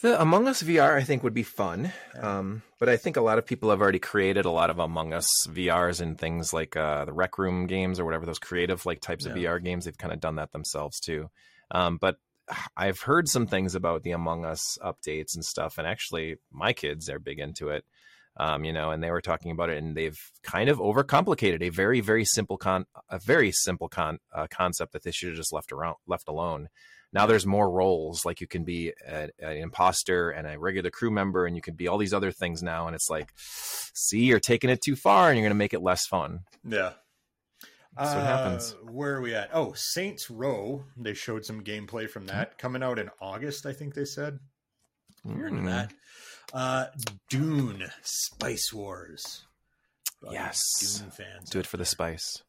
The 0.02 0.22
Among 0.22 0.48
Us 0.48 0.64
VR, 0.64 0.96
I 0.96 1.04
think, 1.04 1.24
would 1.24 1.34
be 1.34 1.44
fun. 1.44 1.92
Yeah. 2.16 2.40
Um, 2.40 2.62
but 2.80 2.88
I 2.88 2.96
think 2.96 3.18
a 3.18 3.22
lot 3.22 3.38
of 3.38 3.46
people 3.46 3.70
have 3.70 3.82
already 3.82 4.00
created 4.00 4.46
a 4.46 4.52
lot 4.52 4.70
of 4.70 4.80
Among 4.80 5.14
Us 5.14 5.28
VRs 5.48 6.00
and 6.00 6.18
things 6.18 6.54
like 6.54 6.78
uh, 6.78 7.04
the 7.04 7.12
Rec 7.12 7.38
Room 7.38 7.68
games 7.68 8.00
or 8.00 8.06
whatever 8.06 8.26
those 8.26 8.40
creative 8.40 8.86
like 8.86 9.02
types 9.02 9.26
of 9.26 9.34
VR 9.34 9.62
games. 9.62 9.86
They've 9.86 9.98
kind 9.98 10.14
of 10.14 10.22
done 10.22 10.36
that 10.38 10.54
themselves 10.54 11.02
too. 11.02 11.30
Um, 11.72 11.98
but 12.00 12.18
I've 12.78 13.02
heard 13.02 13.28
some 13.28 13.46
things 13.46 13.76
about 13.76 14.04
the 14.04 14.12
Among 14.12 14.46
Us 14.46 14.78
updates 14.82 15.36
and 15.36 15.44
stuff, 15.44 15.78
and 15.78 15.86
actually, 15.86 16.38
my 16.52 16.72
kids 16.72 17.06
they're 17.06 17.20
big 17.20 17.40
into 17.40 17.70
it. 17.70 17.84
Um, 18.38 18.64
you 18.64 18.72
know, 18.72 18.92
and 18.92 19.04
they 19.04 19.12
were 19.12 19.22
talking 19.22 19.52
about 19.52 19.70
it, 19.70 19.80
and 19.80 19.98
they've 19.98 20.18
kind 20.44 20.70
of 20.70 20.78
overcomplicated 20.78 21.62
a 21.62 21.70
very, 21.70 22.00
very 22.00 22.24
simple 22.24 22.58
con, 22.58 22.86
a 23.10 23.20
very 23.20 23.52
simple 23.52 23.90
con 23.90 24.20
uh, 24.34 24.48
concept 24.50 24.94
that 24.94 25.04
they 25.04 25.12
should 25.12 25.30
have 25.30 25.38
just 25.38 25.52
left 25.52 25.74
around, 25.74 25.98
left 26.08 26.30
alone. 26.30 26.70
Now 27.12 27.26
there's 27.26 27.46
more 27.46 27.70
roles, 27.70 28.24
like 28.26 28.40
you 28.42 28.48
can 28.48 28.64
be 28.64 28.94
a, 29.08 29.30
an 29.40 29.58
imposter 29.58 30.30
and 30.30 30.46
a 30.48 30.60
regular 30.60 30.92
crew 30.92 31.10
member, 31.12 31.46
and 31.46 31.56
you 31.56 31.62
can 31.62 31.74
be 31.74 31.88
all 31.88 31.98
these 31.98 32.14
other 32.14 32.32
things 32.32 32.62
now. 32.62 32.86
And 32.88 32.96
it's 32.96 33.10
like, 33.10 33.34
see, 33.36 34.26
you're 34.26 34.40
taking 34.40 34.70
it 34.70 34.82
too 34.82 34.96
far, 34.96 35.30
and 35.30 35.38
you're 35.38 35.44
going 35.46 35.50
to 35.52 35.56
make 35.56 35.74
it 35.74 35.82
less 35.82 36.06
fun. 36.06 36.42
yeah. 36.64 36.92
That's 37.98 38.14
what 38.16 38.24
happens. 38.24 38.74
Uh, 38.74 38.92
Where 38.92 39.16
are 39.16 39.22
we 39.22 39.34
at? 39.34 39.50
Oh, 39.52 39.74
Saints 39.76 40.30
Row. 40.30 40.86
They 40.96 41.14
showed 41.16 41.44
some 41.44 41.64
gameplay 41.64 42.08
from 42.10 42.28
that 42.28 42.58
coming 42.58 42.82
out 42.84 42.98
in 43.00 43.10
August. 43.20 43.66
I 43.66 43.74
think 43.74 43.94
they 43.96 44.06
said. 44.06 44.40
If 45.26 45.36
you're 45.36 45.48
into 45.48 45.64
Mm. 45.64 45.66
that. 45.66 45.94
Uh, 46.54 46.86
Dune 47.30 47.84
Spice 48.04 48.72
Wars. 48.72 49.44
Yes. 50.32 50.60
Dune 51.00 51.12
fans. 51.12 51.50
Do 51.50 51.60
it 51.60 51.62
out 51.62 51.68
for 51.68 51.78
the 51.78 51.84
spice. 51.84 52.42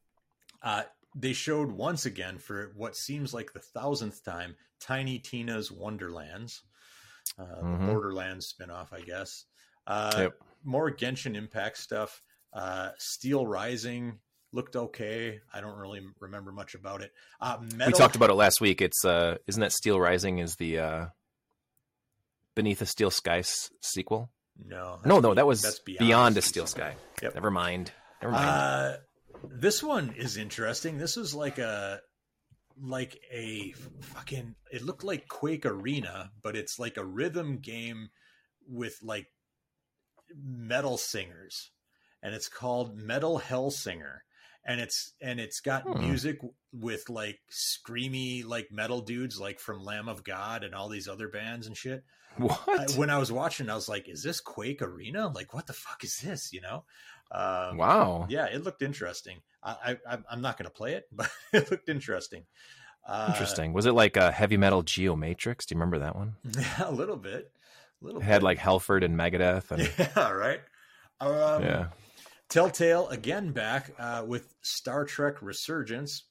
Uh, 0.63 0.83
they 1.15 1.33
showed 1.33 1.73
once 1.73 2.07
again 2.07 2.39
for 2.39 2.73
what 2.77 2.97
seems 2.97 3.35
like 3.35 3.53
the 3.53 3.61
thousandth 3.61 4.25
time 4.25 4.57
Tiny 4.81 5.19
Tina's 5.19 5.71
Wonderlands, 5.71 6.63
uh, 7.39 7.43
Mhm. 7.45 7.79
the 7.81 7.87
Borderlands 7.87 8.53
spinoff, 8.53 8.93
I 8.93 9.01
guess. 9.03 9.45
Uh, 9.87 10.13
Yep. 10.17 10.35
More 10.65 10.91
Genshin 10.91 11.35
Impact 11.37 11.77
stuff. 11.79 12.23
Uh, 12.53 12.91
Steel 12.99 13.47
Rising 13.47 14.21
looked 14.53 14.75
okay. 14.77 15.41
I 15.53 15.61
don't 15.61 15.77
really 15.79 16.03
remember 16.19 16.51
much 16.53 16.75
about 16.75 17.03
it. 17.03 17.13
Uh, 17.41 17.59
Metal, 17.61 17.87
We 17.87 17.93
talked 17.93 18.17
about 18.17 18.31
it 18.31 18.35
last 18.35 18.61
week. 18.61 18.81
It's 18.83 19.05
uh, 19.05 19.39
isn't 19.47 19.61
that 19.61 19.73
Steel 19.73 19.99
Rising 20.01 20.39
is 20.39 20.57
the 20.57 20.79
uh, 20.79 21.07
Beneath 22.55 22.83
a 22.83 22.87
Steel 22.87 23.11
Sky 23.11 23.39
s- 23.39 23.71
sequel? 23.81 24.31
No, 24.63 25.01
No, 25.05 25.21
no, 25.21 25.35
that 25.35 25.47
was 25.47 25.63
that's 25.63 25.79
Beyond, 25.79 26.37
a 26.37 26.43
Steel 26.43 26.67
Steel 26.67 26.85
Sky. 26.85 26.97
Yep. 27.23 27.35
Never 27.35 27.51
mind. 27.51 27.93
Never 28.21 28.33
mind. 28.35 28.99
This 29.49 29.83
one 29.83 30.15
is 30.17 30.37
interesting. 30.37 30.99
This 30.99 31.17
is 31.17 31.35
like 31.35 31.59
a 31.59 32.01
like 32.81 33.21
a 33.33 33.73
fucking. 34.01 34.55
It 34.73 34.83
looked 34.83 35.05
like 35.05 35.29
Quake 35.29 35.67
Arena, 35.67 36.31
but 36.43 36.57
it's 36.57 36.79
like 36.79 36.97
a 36.97 37.05
rhythm 37.05 37.59
game 37.59 38.09
with 38.69 38.99
like 39.03 39.27
metal 40.35 40.97
singers, 40.97 41.71
and 42.23 42.35
it's 42.35 42.49
called 42.49 42.97
Metal 42.97 43.41
Hellsinger. 43.41 44.19
And 44.65 44.79
it's 44.81 45.15
and 45.23 45.41
it's 45.41 45.61
got 45.61 45.83
Hmm. 45.85 46.01
music 46.01 46.39
with 46.71 47.09
like 47.09 47.41
screamy 47.51 48.45
like 48.45 48.69
metal 48.71 49.01
dudes 49.01 49.41
like 49.41 49.59
from 49.59 49.83
Lamb 49.83 50.07
of 50.09 50.23
God 50.23 50.65
and 50.65 50.75
all 50.75 50.89
these 50.91 51.09
other 51.09 51.29
bands 51.29 51.67
and 51.67 51.77
shit. 51.77 52.05
I, 52.39 52.43
what? 52.43 52.91
when 52.97 53.11
I 53.11 53.19
was 53.19 53.33
watching, 53.33 53.71
I 53.71 53.75
was 53.75 53.89
like, 53.89 54.07
"Is 54.09 54.23
this 54.23 54.41
Quake 54.41 54.83
Arena? 54.83 55.29
Like, 55.29 55.53
what 55.55 55.67
the 55.67 55.73
fuck 55.73 56.05
is 56.05 56.19
this?" 56.19 56.53
You 56.53 56.61
know? 56.61 56.85
Um, 57.33 57.77
wow. 57.77 58.27
yeah, 58.29 58.47
it 58.47 58.65
looked 58.65 58.83
interesting. 58.83 59.39
I, 59.63 59.99
I 60.09 60.19
I'm 60.31 60.41
not 60.41 60.57
going 60.57 60.65
to 60.65 60.71
play 60.71 60.95
it, 60.95 61.07
but 61.13 61.31
it 61.53 61.71
looked 61.71 61.89
interesting. 61.89 62.45
Uh, 63.07 63.29
Interesting. 63.31 63.73
Was 63.73 63.87
it 63.87 63.93
like 63.93 64.17
a 64.19 64.31
heavy 64.31 64.57
metal 64.59 64.83
Geomatrix? 64.83 65.65
Do 65.67 65.75
you 65.75 65.81
remember 65.81 66.01
that 66.01 66.15
one? 66.17 66.37
Yeah, 66.57 66.89
a 66.89 66.93
little 66.93 67.17
bit, 67.17 67.51
a 68.01 68.05
little. 68.05 68.21
It 68.21 68.25
had 68.25 68.39
bit. 68.41 68.45
like 68.45 68.59
Halford 68.59 69.03
and 69.03 69.17
Megadeth. 69.19 69.71
And, 69.71 69.91
yeah, 69.99 70.31
right. 70.31 70.61
Um, 71.19 71.63
yeah. 71.63 71.87
Telltale 72.51 73.09
again 73.09 73.53
back 73.53 73.93
uh, 73.99 74.25
with 74.27 74.55
Star 74.61 75.05
Trek 75.07 75.41
Resurgence. 75.41 76.25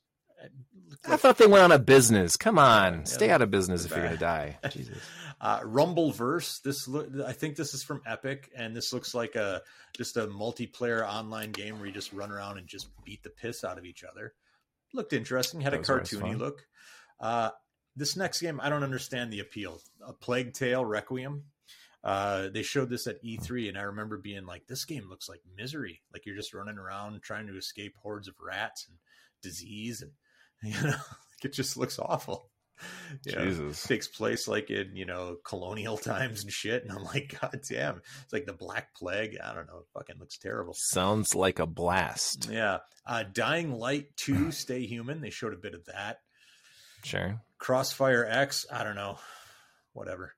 I 1.07 1.17
thought 1.17 1.37
they 1.37 1.47
went 1.47 1.63
on 1.63 1.71
a 1.71 1.79
business. 1.79 2.37
Come 2.37 2.59
on, 2.59 2.99
Yeah, 2.99 3.03
stay 3.03 3.29
out 3.29 3.41
of 3.41 3.51
business 3.51 3.83
if 3.85 3.91
you're 3.91 4.03
gonna 4.03 4.17
die. 4.17 4.57
Jesus. 4.69 4.97
Uh, 5.41 5.61
Rumbleverse. 5.61 6.61
This 6.61 6.87
look, 6.87 7.09
I 7.25 7.31
think 7.31 7.55
this 7.55 7.73
is 7.73 7.83
from 7.83 8.01
Epic, 8.05 8.49
and 8.55 8.75
this 8.75 8.91
looks 8.93 9.13
like 9.13 9.35
a 9.35 9.61
just 9.95 10.17
a 10.17 10.27
multiplayer 10.27 11.07
online 11.07 11.51
game 11.51 11.77
where 11.77 11.87
you 11.87 11.93
just 11.93 12.13
run 12.13 12.31
around 12.31 12.57
and 12.57 12.67
just 12.67 12.87
beat 13.03 13.23
the 13.23 13.29
piss 13.29 13.63
out 13.63 13.77
of 13.77 13.85
each 13.85 14.03
other. 14.03 14.33
Looked 14.93 15.13
interesting. 15.13 15.61
Had 15.61 15.73
That 15.73 15.87
a 15.87 15.91
cartoony 15.91 16.37
look. 16.37 16.65
Uh, 17.19 17.51
this 17.95 18.15
next 18.15 18.41
game, 18.41 18.59
I 18.61 18.69
don't 18.69 18.83
understand 18.83 19.31
the 19.31 19.39
appeal. 19.39 19.81
A 20.05 20.13
Plague 20.13 20.53
Tale 20.53 20.83
Requiem. 20.83 21.43
Uh, 22.03 22.47
they 22.49 22.63
showed 22.63 22.89
this 22.89 23.07
at 23.07 23.21
E3, 23.23 23.67
and 23.67 23.77
I 23.77 23.81
remember 23.81 24.17
being 24.17 24.45
like, 24.45 24.67
"This 24.67 24.85
game 24.85 25.09
looks 25.09 25.27
like 25.27 25.41
misery. 25.57 26.01
Like 26.13 26.25
you're 26.25 26.35
just 26.35 26.53
running 26.53 26.77
around 26.77 27.21
trying 27.21 27.47
to 27.47 27.57
escape 27.57 27.95
hordes 28.01 28.27
of 28.29 28.35
rats 28.39 28.87
and 28.87 28.97
disease, 29.41 30.01
and 30.01 30.11
you 30.63 30.81
know, 30.81 30.95
like 30.95 31.45
it 31.45 31.53
just 31.53 31.77
looks 31.77 31.99
awful." 31.99 32.49
You 33.25 33.35
know? 33.35 33.45
Jesus. 33.45 33.83
takes 33.83 34.07
place 34.07 34.47
like 34.47 34.69
in 34.69 34.95
you 34.95 35.05
know 35.05 35.37
colonial 35.45 35.97
times 36.13 36.43
and 36.43 36.51
shit 36.51 36.83
and 36.83 36.91
i'm 36.91 37.03
like 37.03 37.35
god 37.41 37.59
damn 37.69 38.01
it's 38.23 38.31
like 38.33 38.45
the 38.45 38.53
black 38.53 38.93
plague 38.95 39.37
i 39.43 39.53
don't 39.53 39.67
know 39.67 39.79
it 39.79 39.85
fucking 39.93 40.17
looks 40.19 40.37
terrible 40.37 40.73
Sounds 40.77 41.35
like 41.35 41.59
a 41.59 41.65
blast. 41.65 42.49
yeah 42.51 42.77
uh 43.05 43.23
dying 43.33 43.73
light 43.73 44.15
2 44.17 44.51
stay 44.51 44.85
human 44.85 45.21
they 45.21 45.29
showed 45.31 45.53
a 45.53 45.57
bit 45.57 45.73
of 45.73 45.85
that 45.85 46.19
Sure. 47.03 47.41
crossfire 47.57 48.25
x 48.29 48.65
i 48.71 48.83
don't 48.83 48.95
know 48.95 49.17
whatever 49.93 50.33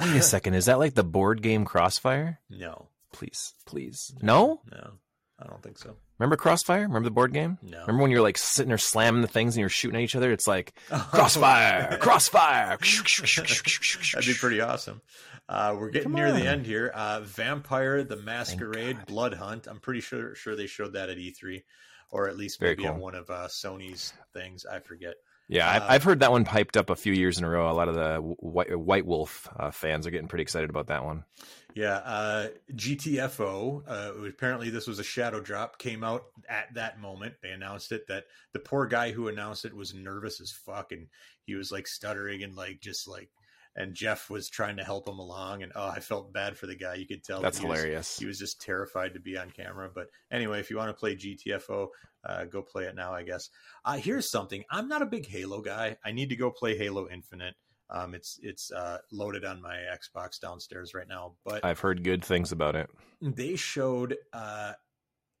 Wait 0.00 0.16
a 0.16 0.22
second. 0.22 0.54
Is 0.54 0.64
that 0.64 0.80
like 0.80 0.94
the 0.94 1.04
board 1.04 1.42
game 1.42 1.64
Crossfire? 1.64 2.40
no 2.50 2.88
Please, 3.12 3.54
please. 3.66 4.12
No. 4.20 4.60
no 4.70 4.94
I 5.38 5.46
don't 5.46 5.62
think 5.62 5.76
so. 5.78 5.96
Remember 6.18 6.36
Crossfire? 6.36 6.82
Remember 6.82 7.04
the 7.04 7.10
board 7.10 7.34
game? 7.34 7.58
No. 7.62 7.80
Remember 7.80 8.02
when 8.02 8.10
you're 8.10 8.22
like 8.22 8.38
sitting 8.38 8.68
there 8.68 8.78
slamming 8.78 9.20
the 9.20 9.28
things 9.28 9.54
and 9.54 9.60
you're 9.60 9.68
shooting 9.68 9.96
at 9.96 10.02
each 10.02 10.16
other? 10.16 10.32
It's 10.32 10.46
like 10.46 10.72
Crossfire, 10.88 11.98
Crossfire. 12.00 12.78
That'd 14.14 14.26
be 14.26 14.34
pretty 14.34 14.60
awesome. 14.62 15.02
Uh, 15.48 15.76
we're 15.78 15.90
getting 15.90 16.10
Come 16.10 16.14
near 16.14 16.32
the 16.32 16.46
end 16.46 16.64
here. 16.66 16.90
Uh, 16.94 17.20
Vampire: 17.20 18.02
The 18.02 18.16
Masquerade 18.16 19.06
Blood 19.06 19.34
Hunt. 19.34 19.66
I'm 19.66 19.78
pretty 19.78 20.00
sure 20.00 20.34
sure 20.34 20.56
they 20.56 20.66
showed 20.66 20.94
that 20.94 21.10
at 21.10 21.18
E3, 21.18 21.62
or 22.10 22.28
at 22.28 22.36
least 22.36 22.58
Very 22.58 22.74
maybe 22.74 22.88
on 22.88 22.98
one 22.98 23.14
of 23.14 23.28
uh, 23.30 23.46
Sony's 23.48 24.12
things. 24.32 24.64
I 24.64 24.80
forget. 24.80 25.14
Yeah, 25.48 25.68
Uh, 25.68 25.86
I've, 25.88 26.02
heard 26.02 26.20
that 26.20 26.32
one 26.32 26.44
piped 26.44 26.76
up 26.76 26.90
a 26.90 26.96
few 26.96 27.12
years 27.12 27.38
in 27.38 27.44
a 27.44 27.48
row. 27.48 27.70
A 27.70 27.72
lot 27.72 27.88
of 27.88 27.94
the 27.94 28.16
White, 28.18 28.76
White 28.76 29.06
Wolf 29.06 29.48
uh, 29.56 29.70
fans 29.70 30.06
are 30.06 30.10
getting 30.10 30.28
pretty 30.28 30.42
excited 30.42 30.70
about 30.70 30.88
that 30.88 31.04
one. 31.04 31.24
Yeah, 31.74 31.96
uh, 31.96 32.48
GTFO. 32.72 33.82
Uh, 33.86 34.26
apparently, 34.26 34.70
this 34.70 34.86
was 34.86 34.98
a 34.98 35.04
shadow 35.04 35.40
drop. 35.40 35.78
Came 35.78 36.02
out 36.02 36.24
at 36.48 36.74
that 36.74 36.98
moment. 36.98 37.34
They 37.42 37.50
announced 37.50 37.92
it. 37.92 38.08
That 38.08 38.24
the 38.52 38.58
poor 38.58 38.86
guy 38.86 39.12
who 39.12 39.28
announced 39.28 39.64
it 39.64 39.76
was 39.76 39.94
nervous 39.94 40.40
as 40.40 40.50
fuck, 40.50 40.92
and 40.92 41.08
he 41.44 41.54
was 41.54 41.70
like 41.70 41.86
stuttering 41.86 42.42
and 42.42 42.56
like 42.56 42.80
just 42.80 43.06
like. 43.06 43.30
And 43.78 43.94
Geoff 43.94 44.30
was 44.30 44.48
trying 44.48 44.78
to 44.78 44.84
help 44.84 45.06
him 45.06 45.18
along, 45.18 45.62
and 45.62 45.70
oh, 45.76 45.88
I 45.88 46.00
felt 46.00 46.32
bad 46.32 46.56
for 46.56 46.66
the 46.66 46.74
guy. 46.74 46.94
You 46.94 47.06
could 47.06 47.22
tell 47.22 47.42
That's 47.42 47.58
that 47.58 47.64
he 47.64 47.68
was- 47.68 47.78
hilarious. 47.80 48.18
he 48.18 48.24
was 48.24 48.38
just 48.38 48.60
terrified 48.60 49.12
to 49.14 49.20
be 49.20 49.36
on 49.36 49.50
camera. 49.50 49.90
But 49.94 50.06
anyway, 50.30 50.60
if 50.60 50.70
you 50.70 50.78
want 50.78 50.88
to 50.88 50.94
play 50.98 51.14
GTFO, 51.14 51.88
uh, 52.24 52.44
go 52.46 52.62
play 52.62 52.84
it 52.84 52.94
now, 52.94 53.12
I 53.12 53.22
guess. 53.22 53.50
Uh, 53.84 53.98
here's 53.98 54.30
something. 54.30 54.64
I'm 54.70 54.88
not 54.88 55.02
a 55.02 55.06
big 55.06 55.26
Halo 55.26 55.60
guy. 55.60 55.98
I 56.04 56.12
need 56.12 56.30
to 56.30 56.36
go 56.36 56.50
play 56.50 56.76
Halo 56.78 57.06
Infinite. 57.10 57.54
Um, 57.90 58.14
it's 58.14 58.40
it's 58.42 58.72
uh, 58.72 58.98
loaded 59.12 59.44
on 59.44 59.60
my 59.62 59.76
Xbox 59.76 60.40
downstairs 60.40 60.94
right 60.94 61.06
now. 61.06 61.34
But 61.44 61.64
I've 61.64 61.78
heard 61.78 62.02
good 62.02 62.24
things 62.24 62.50
about 62.52 62.74
it. 62.76 62.88
they 63.20 63.56
showed 63.56 64.16
uh, 64.32 64.72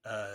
uh, 0.04 0.28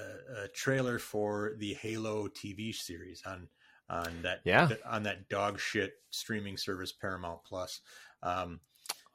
a 0.43 0.47
trailer 0.53 0.99
for 0.99 1.53
the 1.57 1.73
Halo 1.75 2.27
TV 2.27 2.73
series 2.75 3.21
on 3.25 3.47
on 3.91 4.21
that 4.23 4.39
Yeah. 4.45 4.69
on 4.85 5.03
that 5.03 5.27
dog 5.29 5.59
shit 5.59 5.93
streaming 6.09 6.57
service 6.57 6.91
Paramount 6.91 7.43
Plus. 7.43 7.81
Um, 8.23 8.59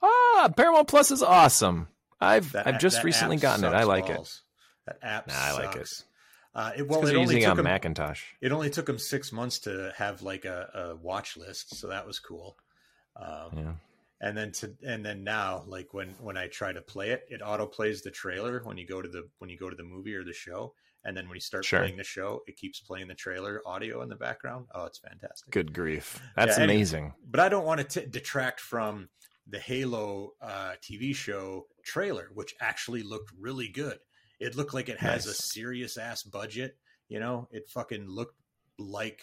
Ah, 0.03 0.51
Paramount 0.57 0.87
Plus 0.89 1.11
is 1.11 1.23
awesome. 1.23 1.89
I've 2.21 2.53
that 2.53 2.67
I've 2.67 2.79
just 2.79 3.03
recently 3.03 3.39
gotten 3.39 3.65
it. 3.65 3.69
I 3.75 3.85
like 3.85 4.09
it. 4.11 4.41
That 4.87 4.99
app 5.03 5.29
Nah, 5.29 5.35
I 5.35 5.53
like 5.53 5.77
it. 5.77 5.91
Uh, 6.55 6.73
it, 6.77 6.89
well, 6.89 7.01
it 7.07 7.15
only 7.15 7.21
using 7.23 7.41
took 7.43 7.51
on 7.51 7.57
them, 7.59 7.65
Macintosh. 7.65 8.23
it 8.41 8.51
only 8.53 8.71
took 8.71 8.87
them 8.87 8.99
six 8.99 9.31
months 9.33 9.59
to 9.61 9.93
have 9.97 10.23
like 10.23 10.45
a, 10.47 10.71
a 10.75 10.97
watch 10.97 11.37
list, 11.37 11.75
so 11.77 11.89
that 11.89 12.07
was 12.07 12.19
cool. 12.19 12.57
Um, 13.17 13.51
Yeah. 13.55 13.73
and 14.21 14.37
then 14.39 14.53
to 14.53 14.75
and 14.87 15.05
then 15.05 15.25
now, 15.25 15.65
like 15.67 15.93
when 15.93 16.11
when 16.21 16.37
I 16.37 16.49
try 16.49 16.73
to 16.73 16.81
play 16.83 17.11
it, 17.11 17.27
it 17.29 17.43
auto 17.43 17.67
plays 17.67 18.03
the 18.03 18.11
trailer 18.11 18.61
when 18.65 18.77
you 18.79 18.87
go 18.87 19.03
to 19.03 19.09
the 19.09 19.29
when 19.39 19.51
you 19.51 19.59
go 19.59 19.69
to 19.69 19.77
the 19.77 19.83
movie 19.85 20.15
or 20.15 20.25
the 20.25 20.33
show, 20.33 20.75
and 21.07 21.17
then 21.17 21.29
when 21.29 21.37
you 21.37 21.41
start 21.41 21.65
Sure. 21.65 21.79
playing 21.81 21.97
the 21.97 22.05
show, 22.05 22.43
it 22.47 22.57
keeps 22.57 22.81
playing 22.81 23.09
the 23.09 23.15
trailer 23.15 23.63
audio 23.67 24.03
in 24.03 24.09
the 24.09 24.17
background. 24.17 24.67
Oh, 24.75 24.85
it's 24.85 24.99
fantastic. 24.99 25.51
Good 25.51 25.73
grief. 25.73 26.21
That's 26.37 26.57
Yeah, 26.59 26.65
and- 26.65 26.71
amazing. 26.71 27.15
But 27.25 27.41
I 27.41 27.49
don't 27.49 27.65
want 27.65 27.81
to 27.89 28.01
t- 28.01 28.07
detract 28.07 28.61
from 28.61 29.09
the 29.47 29.59
Halo 29.61 30.33
uh, 30.43 30.75
TV 30.83 31.15
show 31.15 31.69
trailer, 31.85 32.29
which 32.35 32.55
actually 32.61 33.03
looked 33.03 33.31
really 33.39 33.69
good. 33.69 33.99
It 34.41 34.57
looked 34.57 34.75
like 34.75 34.89
it 34.89 34.99
has 34.99 35.27
a 35.27 35.35
serious 35.35 35.97
ass 35.97 36.23
budget. 36.25 36.77
You 37.09 37.21
know, 37.21 37.49
it 37.53 37.69
fucking 37.71 38.09
looked 38.09 38.39
like 38.79 39.23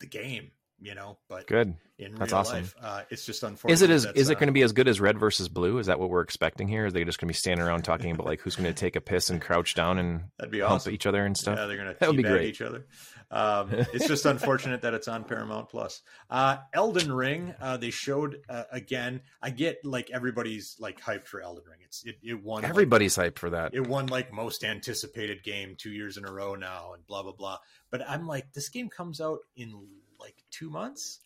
the 0.00 0.06
game. 0.06 0.52
You 0.84 0.94
know, 0.94 1.16
but 1.30 1.46
Good. 1.46 1.76
in 1.98 2.14
That's 2.14 2.30
real 2.32 2.40
awesome. 2.40 2.56
life, 2.56 2.74
uh, 2.78 3.02
it's 3.08 3.24
just 3.24 3.42
unfortunate. 3.42 3.72
Is 3.72 3.80
it 3.80 3.88
as 3.88 4.04
is 4.04 4.28
it 4.28 4.34
not- 4.34 4.40
going 4.40 4.48
to 4.48 4.52
be 4.52 4.60
as 4.60 4.72
good 4.72 4.86
as 4.86 5.00
Red 5.00 5.18
versus 5.18 5.48
Blue? 5.48 5.78
Is 5.78 5.86
that 5.86 5.98
what 5.98 6.10
we're 6.10 6.20
expecting 6.20 6.68
here? 6.68 6.84
Is 6.84 6.92
they 6.92 7.04
just 7.04 7.18
going 7.18 7.26
to 7.28 7.32
be 7.32 7.36
standing 7.38 7.64
around 7.66 7.84
talking 7.84 8.10
about 8.10 8.26
like 8.26 8.40
who's 8.42 8.54
going 8.54 8.66
to 8.72 8.74
take 8.74 8.94
a 8.94 9.00
piss 9.00 9.30
and 9.30 9.40
crouch 9.40 9.74
down 9.74 9.98
and 9.98 10.24
That'd 10.38 10.52
be 10.52 10.60
awesome. 10.60 10.92
each 10.92 11.06
other 11.06 11.24
and 11.24 11.34
stuff? 11.38 11.56
Yeah, 11.58 11.64
they're 11.66 11.94
That 12.00 12.08
would 12.08 12.18
be 12.18 12.22
great. 12.22 12.48
each 12.50 12.60
other. 12.60 12.84
Um, 13.30 13.70
it's 13.72 14.06
just 14.06 14.26
unfortunate 14.26 14.82
that 14.82 14.92
it's 14.92 15.08
on 15.08 15.24
Paramount 15.24 15.70
Plus. 15.70 16.02
Uh, 16.28 16.58
Elden 16.74 17.10
Ring, 17.10 17.54
uh, 17.58 17.78
they 17.78 17.90
showed 17.90 18.42
uh, 18.50 18.64
again. 18.70 19.22
I 19.40 19.48
get 19.50 19.78
like 19.84 20.10
everybody's 20.10 20.76
like 20.78 21.00
hyped 21.00 21.26
for 21.28 21.40
Elden 21.40 21.64
Ring. 21.66 21.78
It's 21.82 22.04
it, 22.04 22.16
it 22.22 22.44
won 22.44 22.60
like, 22.62 22.68
Everybody's 22.70 23.16
hyped 23.16 23.38
for 23.38 23.48
that. 23.50 23.74
it 23.74 23.86
won 23.86 24.06
like 24.08 24.32
most 24.34 24.62
anticipated 24.64 25.42
game 25.42 25.74
two 25.78 25.90
years 25.90 26.18
in 26.18 26.26
a 26.26 26.30
row 26.30 26.54
now, 26.54 26.92
and 26.92 27.06
blah 27.06 27.22
blah 27.22 27.32
blah. 27.32 27.56
But 27.90 28.02
I'm 28.08 28.26
like, 28.26 28.52
this 28.52 28.68
game 28.68 28.90
comes 28.90 29.20
out 29.22 29.38
in 29.56 29.86
like 30.24 30.42
two 30.50 30.70
months. 30.70 31.20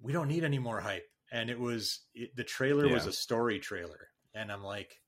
We 0.00 0.12
don't 0.12 0.28
need 0.28 0.44
any 0.44 0.58
more 0.58 0.80
hype. 0.80 1.08
And 1.32 1.50
it 1.50 1.58
was 1.58 2.00
it, 2.14 2.36
the 2.36 2.44
trailer 2.44 2.88
was 2.88 3.06
a 3.06 3.12
story 3.12 3.58
trailer, 3.58 4.08
and 4.32 4.52
I'm 4.52 4.62
like, 4.62 5.00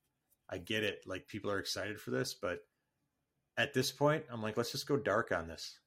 I 0.49 0.57
get 0.57 0.83
it. 0.83 1.03
Like 1.05 1.27
people 1.27 1.49
are 1.49 1.59
excited 1.59 1.99
for 1.99 2.11
this, 2.11 2.33
but 2.33 2.59
at 3.57 3.73
this 3.73 3.91
point, 3.91 4.23
I'm 4.29 4.41
like, 4.41 4.57
let's 4.57 4.71
just 4.71 4.87
go 4.87 4.97
dark 4.97 5.31
on 5.31 5.47
this. 5.47 5.79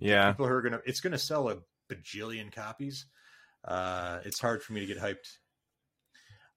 Yeah. 0.00 0.30
people 0.30 0.46
who 0.46 0.52
are 0.52 0.62
gonna, 0.62 0.80
it's 0.86 1.00
gonna 1.00 1.18
sell 1.18 1.50
a 1.50 1.58
bajillion 1.90 2.52
copies. 2.52 3.06
Uh, 3.64 4.20
it's 4.24 4.40
hard 4.40 4.62
for 4.62 4.72
me 4.72 4.80
to 4.80 4.86
get 4.86 4.98
hyped. 4.98 5.38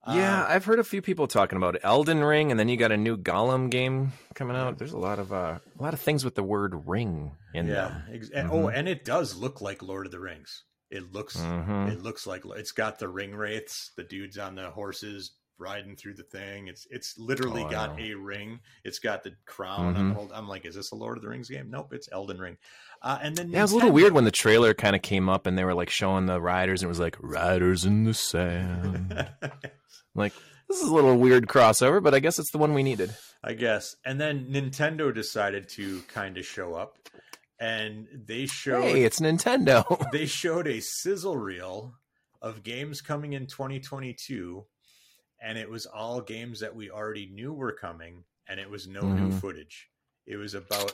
Yeah, 0.08 0.44
Uh, 0.44 0.48
I've 0.50 0.66
heard 0.66 0.80
a 0.80 0.84
few 0.84 1.02
people 1.02 1.28
talking 1.28 1.58
about 1.58 1.78
Elden 1.84 2.24
Ring, 2.24 2.52
and 2.52 2.60
then 2.60 2.70
you 2.70 2.78
got 2.78 2.92
a 2.92 2.98
new 2.98 3.18
Gollum 3.18 3.70
game 3.72 4.12
coming 4.36 4.56
out. 4.56 4.78
There's 4.78 4.94
a 4.94 4.98
lot 5.00 5.18
of 5.20 5.34
uh, 5.34 5.60
a 5.80 5.82
lot 5.84 5.94
of 5.94 6.00
things 6.00 6.24
with 6.24 6.36
the 6.36 6.44
word 6.44 6.88
"ring" 6.88 7.32
in 7.54 7.68
yeah. 7.68 7.74
them. 7.74 8.04
Ex- 8.14 8.30
and, 8.30 8.50
Mhm. 8.50 8.54
Oh, 8.54 8.68
and 8.70 8.88
it 8.88 9.04
does 9.06 9.36
look 9.36 9.62
like 9.62 9.82
Lord 9.82 10.06
of 10.06 10.12
the 10.12 10.20
Rings. 10.20 10.64
It 10.92 11.12
looks 11.12 11.38
Mhm. 11.38 11.92
it 11.92 12.02
looks 12.04 12.28
like 12.28 12.44
it's 12.46 12.72
got 12.72 13.00
the 13.00 13.08
ring 13.10 13.34
wraiths, 13.36 13.92
the 13.98 14.04
dudes 14.04 14.38
on 14.38 14.54
the 14.56 14.70
horses 14.70 15.32
riding 15.58 15.96
through 15.96 16.14
the 16.14 16.24
thing. 16.24 16.68
It's 16.68 16.86
it's 16.92 17.18
literally 17.18 17.64
Oh, 17.64 17.70
got 17.70 18.00
a 18.00 18.14
ring. 18.14 18.60
It's 18.84 19.00
got 19.00 19.24
the 19.24 19.32
crown. 19.48 19.96
Mhm. 19.96 19.98
on 19.98 20.10
the 20.10 20.14
whole- 20.14 20.32
I'm 20.34 20.48
like, 20.48 20.66
is 20.66 20.76
this 20.76 20.92
a 20.92 20.96
Lord 20.96 21.18
of 21.18 21.24
the 21.24 21.30
Rings 21.30 21.50
game? 21.50 21.70
Nope, 21.72 21.94
it's 21.94 22.10
Elden 22.12 22.38
Ring. 22.40 22.58
Uh, 23.02 23.18
and 23.22 23.36
then 23.36 23.50
Yeah, 23.52 23.60
it 23.60 23.62
was 23.64 23.72
a 23.72 23.76
little 23.76 23.92
weird 23.92 24.14
when 24.14 24.26
the 24.26 24.32
trailer 24.32 24.74
kind 24.74 24.96
of 24.96 25.02
came 25.02 25.30
up 25.30 25.46
and 25.48 25.58
they 25.58 25.64
were 25.64 25.74
like 25.74 25.90
showing 25.90 26.26
the 26.28 26.40
riders, 26.42 26.82
and 26.82 26.88
it 26.88 26.90
was 26.90 27.00
like 27.00 27.16
riders 27.20 27.86
in 27.86 28.04
the 28.04 28.14
sand. 28.14 29.30
like 30.16 30.34
this 30.68 30.82
is 30.82 30.88
a 30.90 30.94
little 30.94 31.16
weird 31.18 31.48
crossover, 31.48 32.02
but 32.02 32.14
I 32.16 32.20
guess 32.20 32.40
it's 32.40 32.52
the 32.52 32.58
one 32.58 32.74
we 32.74 32.82
needed. 32.84 33.14
I 33.44 33.54
guess. 33.54 33.96
And 34.06 34.20
then 34.20 34.48
Nintendo 34.52 35.14
decided 35.14 35.70
to 35.70 36.02
kind 36.08 36.38
of 36.38 36.46
show 36.46 36.74
up, 36.74 36.98
and 37.60 38.08
they 38.26 38.48
showed 38.48 38.82
Hey, 38.84 39.04
it's 39.04 39.20
Nintendo. 39.20 40.10
they 40.12 40.26
showed 40.26 40.68
a 40.68 40.80
sizzle 40.82 41.38
reel 41.38 41.94
of 42.42 42.64
games 42.64 43.02
coming 43.02 43.34
in 43.34 43.48
2022 43.48 44.66
and 45.42 45.58
it 45.58 45.70
was 45.70 45.86
all 45.86 46.22
games 46.22 46.60
that 46.60 46.76
we 46.76 46.90
already 46.92 47.26
knew 47.28 47.52
were 47.54 47.72
coming 47.74 48.24
and 48.48 48.60
it 48.60 48.70
was 48.70 48.88
no 48.88 49.02
new 49.02 49.30
Mhm. 49.30 49.40
footage 49.42 49.90
it 50.28 50.36
was 50.38 50.54
about 50.54 50.92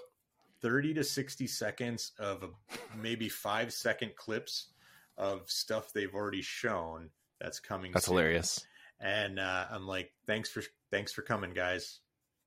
30 0.61 0.93
to 0.93 1.03
60 1.03 1.47
seconds 1.47 2.11
of 2.19 2.43
a, 2.43 2.49
maybe 2.97 3.27
five 3.27 3.73
second 3.73 4.15
clips 4.15 4.69
of 5.17 5.49
stuff 5.49 5.91
they've 5.91 6.13
already 6.13 6.41
shown 6.41 7.09
that's 7.39 7.59
coming 7.59 7.91
That's 7.91 8.05
soon. 8.05 8.13
hilarious. 8.17 8.65
And 9.01 9.39
uh, 9.39 9.65
i'm 9.71 9.87
like 9.87 10.11
thanks 10.27 10.49
for 10.49 10.61
thanks 10.91 11.11
for 11.13 11.21
coming 11.21 11.53
guys 11.53 11.99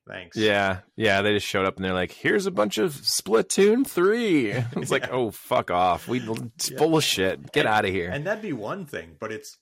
thanks 0.07 0.37
Yeah, 0.37 0.81
yeah. 0.97 1.23
They 1.23 1.33
just 1.33 1.47
showed 1.47 1.64
up 1.64 1.77
and 1.77 1.85
they're 1.85 1.95
like, 1.95 2.12
"Here's 2.12 2.45
a 2.45 2.51
bunch 2.51 2.77
of 2.77 2.93
Splatoon 2.93 3.87
3. 3.87 4.51
It's 4.77 4.90
like, 4.90 5.05
Yeah. 5.05 5.12
oh, 5.12 5.31
fuck 5.31 5.71
off. 5.71 6.07
We 6.09 6.21
it's 6.57 6.71
Yeah. 6.71 6.77
full 6.79 6.97
of 6.99 7.03
shit. 7.05 7.53
Get 7.53 7.64
out 7.64 7.87
of 7.87 7.90
here. 7.90 8.11
And 8.11 8.27
that'd 8.27 8.43
be 8.43 8.53
one 8.53 8.85
thing, 8.85 9.17
but 9.19 9.33
it's 9.33 9.57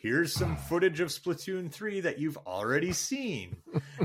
here's 0.00 0.32
some 0.32 0.56
footage 0.56 1.00
of 1.00 1.08
Splatoon 1.08 1.70
3 1.70 2.00
that 2.00 2.18
you've 2.18 2.38
already 2.38 2.92
seen. 2.94 3.58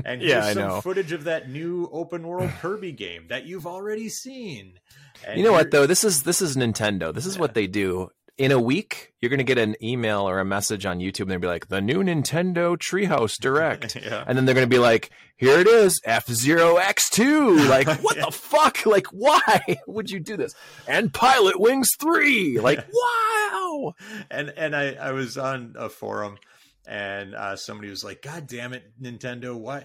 And 0.04 0.20
Yeah, 0.22 0.42
here's 0.42 0.44
I 0.44 0.52
some 0.60 0.68
know. 0.68 0.80
footage 0.82 1.12
of 1.12 1.24
that 1.24 1.48
new 1.48 1.88
open 1.90 2.26
world 2.26 2.50
Kirby 2.60 2.92
game 2.92 3.28
that 3.28 3.46
you've 3.46 3.66
already 3.66 4.10
seen. 4.10 4.74
And 5.26 5.36
you 5.38 5.44
know 5.44 5.52
what 5.52 5.70
though? 5.72 5.86
This 5.86 6.04
is 6.04 6.22
this 6.22 6.40
is 6.40 6.54
Nintendo. 6.56 7.12
This 7.12 7.26
is 7.26 7.38
what 7.40 7.54
they 7.54 7.66
do. 7.66 8.10
In 8.38 8.52
a 8.52 8.60
week, 8.60 9.12
you're 9.20 9.30
gonna 9.30 9.42
get 9.42 9.58
an 9.58 9.74
email 9.82 10.20
or 10.28 10.38
a 10.38 10.44
message 10.44 10.86
on 10.86 11.00
YouTube, 11.00 11.22
and 11.22 11.30
they'll 11.32 11.38
be 11.40 11.48
like, 11.48 11.66
"The 11.68 11.80
new 11.80 12.04
Nintendo 12.04 12.76
Treehouse 12.76 13.36
Direct," 13.36 13.96
yeah. 14.00 14.22
and 14.26 14.38
then 14.38 14.44
they're 14.44 14.54
gonna 14.54 14.68
be 14.68 14.78
like, 14.78 15.10
"Here 15.36 15.58
it 15.58 15.66
is, 15.66 16.00
F 16.04 16.30
Zero 16.30 16.76
X 16.76 17.10
Two. 17.10 17.56
Like, 17.68 17.88
what 18.00 18.16
Yeah. 18.16 18.26
the 18.26 18.30
fuck? 18.30 18.86
Like, 18.86 19.08
why 19.08 19.42
would 19.88 20.08
you 20.08 20.20
do 20.20 20.36
this? 20.36 20.54
And 20.86 21.12
Pilot 21.12 21.58
Wings 21.58 21.90
Three. 21.98 22.60
Like, 22.60 22.86
wow. 22.92 23.94
and 24.30 24.50
and 24.56 24.76
I, 24.76 24.92
I 24.92 25.10
was 25.10 25.36
on 25.36 25.74
a 25.76 25.88
forum 25.88 26.38
and 26.86 27.34
uh, 27.34 27.56
somebody 27.56 27.90
was 27.90 28.04
like, 28.04 28.22
God 28.22 28.46
damn 28.46 28.72
it, 28.72 28.84
Nintendo, 29.02 29.56
why 29.58 29.84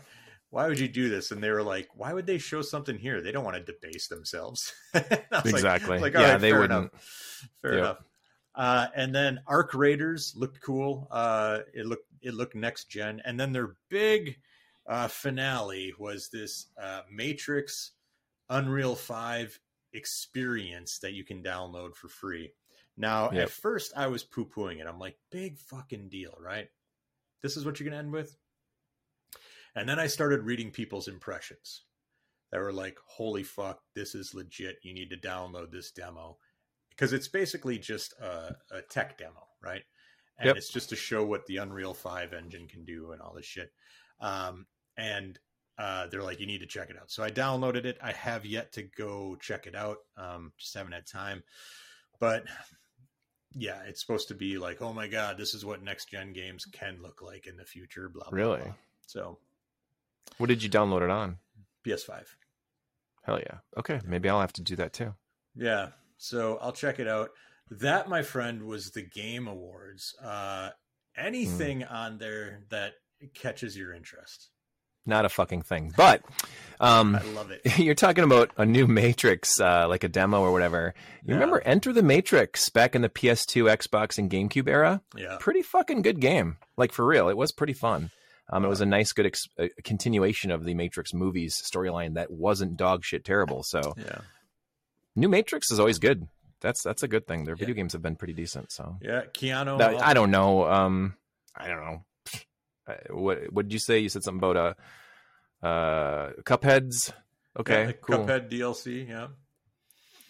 why 0.52 0.68
would 0.68 0.80
you 0.80 0.88
do 0.88 1.10
this? 1.10 1.32
And 1.32 1.44
they 1.44 1.50
were 1.50 1.64
like, 1.64 1.90
Why 1.96 2.14
would 2.14 2.28
they 2.28 2.38
show 2.38 2.62
something 2.62 3.00
here? 3.00 3.20
They 3.20 3.32
don't 3.32 3.44
want 3.44 3.58
to 3.58 3.64
debase 3.64 4.10
themselves. 4.10 4.72
And 4.94 5.04
I 5.10 5.38
was 5.42 5.46
like- 5.46 5.54
Exactly. 5.56 5.98
Like, 6.00 6.16
all 6.16 6.22
Yeah, 6.22 6.34
right, 6.34 6.42
they 6.42 6.54
wouldn't. 6.54 6.92
enough. 6.92 7.50
Fair 7.64 7.72
Yep. 7.74 7.80
enough. 7.80 7.98
Uh, 8.56 8.88
and 8.96 9.14
then 9.14 9.40
Arc 9.48 9.74
Raiders 9.74 10.34
looked 10.36 10.62
cool. 10.62 11.08
Uh, 11.12 11.60
it 11.74 11.86
looked 11.86 12.08
it 12.22 12.34
looked 12.34 12.56
next 12.56 12.86
gen. 12.90 13.22
And 13.26 13.40
then 13.40 13.52
their 13.52 13.76
big 13.90 14.38
uh, 14.88 15.08
finale 15.08 15.94
was 16.00 16.30
this 16.30 16.68
uh, 16.82 17.02
Matrix 17.12 17.92
Unreal 18.50 18.96
Five 18.96 19.60
experience 19.94 21.00
that 21.00 21.14
you 21.14 21.24
can 21.24 21.42
download 21.44 21.96
for 21.96 22.08
free. 22.08 22.54
Now, 22.96 23.32
Yep. 23.32 23.44
at 23.44 23.50
first, 23.50 23.94
I 23.96 24.08
was 24.08 24.24
poo 24.24 24.46
pooing 24.46 24.80
it. 24.80 24.88
I'm 24.88 25.00
like, 25.00 25.18
big 25.32 25.58
fucking 25.58 26.10
deal, 26.10 26.36
right? 26.40 26.70
This 27.42 27.58
is 27.58 27.66
what 27.66 27.80
you're 27.80 27.90
going 27.90 27.94
to 28.00 28.04
end 28.06 28.12
with? 28.14 28.38
And 29.76 29.90
then 29.90 30.00
I 30.00 30.08
started 30.08 30.44
reading 30.44 30.70
people's 30.72 31.08
impressions. 31.08 31.84
that 32.52 32.60
were 32.62 32.72
like, 32.72 33.00
"Holy 33.08 33.42
fuck, 33.42 33.82
this 33.96 34.14
is 34.14 34.36
legit! 34.36 34.78
You 34.84 34.94
need 34.94 35.10
to 35.10 35.18
download 35.18 35.72
this 35.72 35.90
demo," 35.92 36.38
because 36.96 37.14
it's 37.14 37.28
basically 37.28 37.78
just 37.80 38.14
a, 38.22 38.56
a 38.72 38.82
tech 38.90 39.18
demo, 39.18 39.48
right? 39.62 39.84
And 40.40 40.48
Yep. 40.48 40.58
it's 40.58 40.70
just 40.70 40.90
to 40.90 40.96
show 40.96 41.26
what 41.26 41.46
the 41.46 41.58
Unreal 41.58 41.94
Five 41.94 42.34
engine 42.34 42.68
can 42.68 42.86
do 42.86 43.12
and 43.12 43.22
all 43.22 43.34
this 43.34 43.46
shit. 43.46 43.72
Um, 44.20 44.66
and 44.98 45.38
uh, 45.78 46.08
they're 46.08 46.24
like, 46.24 46.40
"You 46.40 46.48
need 46.48 46.60
to 46.62 46.66
check 46.68 46.90
it 46.90 46.98
out." 47.00 47.12
So 47.12 47.24
I 47.24 47.30
downloaded 47.30 47.86
it. 47.86 47.98
I 48.02 48.12
have 48.12 48.46
yet 48.46 48.72
to 48.74 48.84
go 48.84 49.36
check 49.40 49.68
it 49.68 49.76
out. 49.76 49.98
Um, 50.18 50.52
just 50.58 50.74
haven't 50.76 50.94
had 50.94 51.06
time, 51.08 51.44
but 52.20 52.46
yeah, 53.56 53.82
it's 53.88 54.02
supposed 54.02 54.28
to 54.30 54.34
be 54.34 54.58
like, 54.58 54.82
oh 54.82 54.94
my 54.94 55.08
god, 55.08 55.38
this 55.38 55.54
is 55.54 55.64
what 55.64 55.84
next 55.84 56.10
gen 56.10 56.34
games 56.34 56.66
can 56.66 57.00
look 57.04 57.22
like 57.22 57.46
in 57.46 57.56
the 57.56 57.66
future. 57.66 58.10
Blah. 58.10 58.30
blah 58.30 58.36
Really? 58.38 58.62
blah. 58.64 58.74
So 59.06 59.38
What 60.40 60.48
did 60.48 60.64
you 60.64 60.70
download 60.72 61.04
it 61.04 61.12
on? 61.12 61.38
PS5. 61.86 62.24
Hell 63.24 63.40
yeah. 63.40 63.60
Okay, 63.78 64.00
maybe 64.08 64.28
I'll 64.28 64.42
have 64.42 64.54
to 64.54 64.62
do 64.64 64.76
that 64.78 64.94
too. 64.94 65.14
Yeah. 65.56 65.90
So 66.24 66.58
I'll 66.62 66.72
check 66.72 67.00
it 67.00 67.08
out. 67.08 67.32
That, 67.70 68.08
my 68.08 68.22
friend, 68.22 68.64
was 68.64 68.92
the 68.92 69.02
Game 69.02 69.48
Awards. 69.48 70.14
Uh, 70.24 70.70
anything 71.18 71.82
Hmm. 71.82 71.94
on 71.94 72.18
there 72.18 72.62
that 72.70 72.94
catches 73.34 73.76
your 73.78 73.94
interest? 73.94 74.50
Not 75.06 75.26
a 75.26 75.30
fucking 75.30 75.64
thing. 75.64 75.94
But 75.98 76.24
um 76.80 77.16
I 77.18 77.24
love 77.32 77.52
it. 77.52 77.62
you're 77.78 77.94
talking 77.94 78.24
about 78.24 78.52
a 78.56 78.66
new 78.66 78.88
Matrix, 78.88 79.60
uh, 79.60 79.86
like 79.90 80.06
a 80.06 80.08
demo 80.08 80.40
or 80.42 80.54
whatever. 80.54 80.94
You 81.24 81.30
Yeah. 81.30 81.34
remember 81.36 81.62
Enter 81.66 81.92
the 81.92 82.04
Matrix 82.04 82.70
back 82.70 82.96
in 82.96 83.02
the 83.02 83.10
PS2, 83.10 83.66
Xbox, 83.66 84.18
and 84.18 84.32
GameCube 84.32 84.70
era? 84.70 85.02
Yeah. 85.16 85.36
Pretty 85.42 85.62
fucking 85.62 86.04
good 86.04 86.22
game. 86.22 86.56
Like 86.78 86.94
for 86.94 87.06
real, 87.06 87.28
it 87.28 87.36
was 87.36 87.52
pretty 87.52 87.74
fun. 87.74 88.12
Um, 88.50 88.64
it 88.64 88.70
was 88.70 88.80
a 88.82 88.86
nice, 88.86 89.12
good 89.12 89.26
ex- 89.26 89.48
continuation 89.84 90.52
of 90.52 90.64
the 90.64 90.74
Matrix 90.74 91.14
movies 91.14 91.62
storyline 91.70 92.14
that 92.16 92.32
wasn't 92.32 92.78
dog 92.78 93.04
shit 93.04 93.26
terrible. 93.26 93.64
So, 93.64 93.94
Yeah. 93.98 94.20
New 95.16 95.30
Matrix 95.30 95.72
is 95.72 95.80
always 95.80 96.00
good. 96.00 96.28
That's 96.62 96.82
that's 96.84 97.04
a 97.04 97.08
good 97.08 97.28
thing. 97.28 97.44
Their 97.46 97.56
Yeah. 97.56 97.60
video 97.60 97.76
games 97.76 97.94
have 97.94 98.02
been 98.02 98.16
pretty 98.16 98.34
decent. 98.34 98.72
So, 98.72 98.98
Yeah. 99.02 99.24
Keanu. 99.34 99.78
That- 99.80 100.02
I 100.02 100.14
don't 100.14 100.32
know. 100.32 100.66
Um, 100.66 101.16
I 101.56 101.68
don't 101.68 101.80
know. 101.86 102.06
Uh, 102.88 102.94
What 103.10 103.52
what 103.52 103.66
did 103.68 103.74
you 103.74 103.80
say? 103.80 104.00
You 104.00 104.10
said 104.10 104.24
something 104.24 104.40
about 104.50 104.58
uh, 105.64 105.66
uh, 105.66 106.32
Cupheads. 106.44 107.12
Okay, 107.60 107.86
Yeah, 107.86 107.92
cool. 108.02 108.18
Cuphead 108.26 108.50
DLC. 108.50 109.08
Yeah. 109.08 109.28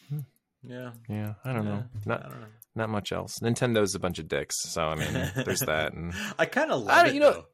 Hmm. 0.09 0.19
Yeah. 0.63 0.91
Yeah, 1.07 1.33
I 1.45 1.53
don't 1.53 1.65
know. 1.65 1.83
Not 2.05 2.25
I 2.25 2.29
don't 2.29 2.41
know. 2.41 2.47
not 2.75 2.89
much 2.89 3.11
else. 3.11 3.39
Nintendo's 3.39 3.95
a 3.95 3.99
bunch 3.99 4.19
of 4.19 4.27
dicks. 4.27 4.55
So 4.73 4.83
I 4.83 4.95
mean, 4.95 5.31
there's 5.45 5.61
that. 5.61 5.93
And 5.93 6.13
I 6.39 6.45
kind 6.45 6.71
of 6.71 6.81
love 6.83 7.07
it. 7.07 7.13
you 7.13 7.19
know- 7.21 7.31
though. 7.31 7.45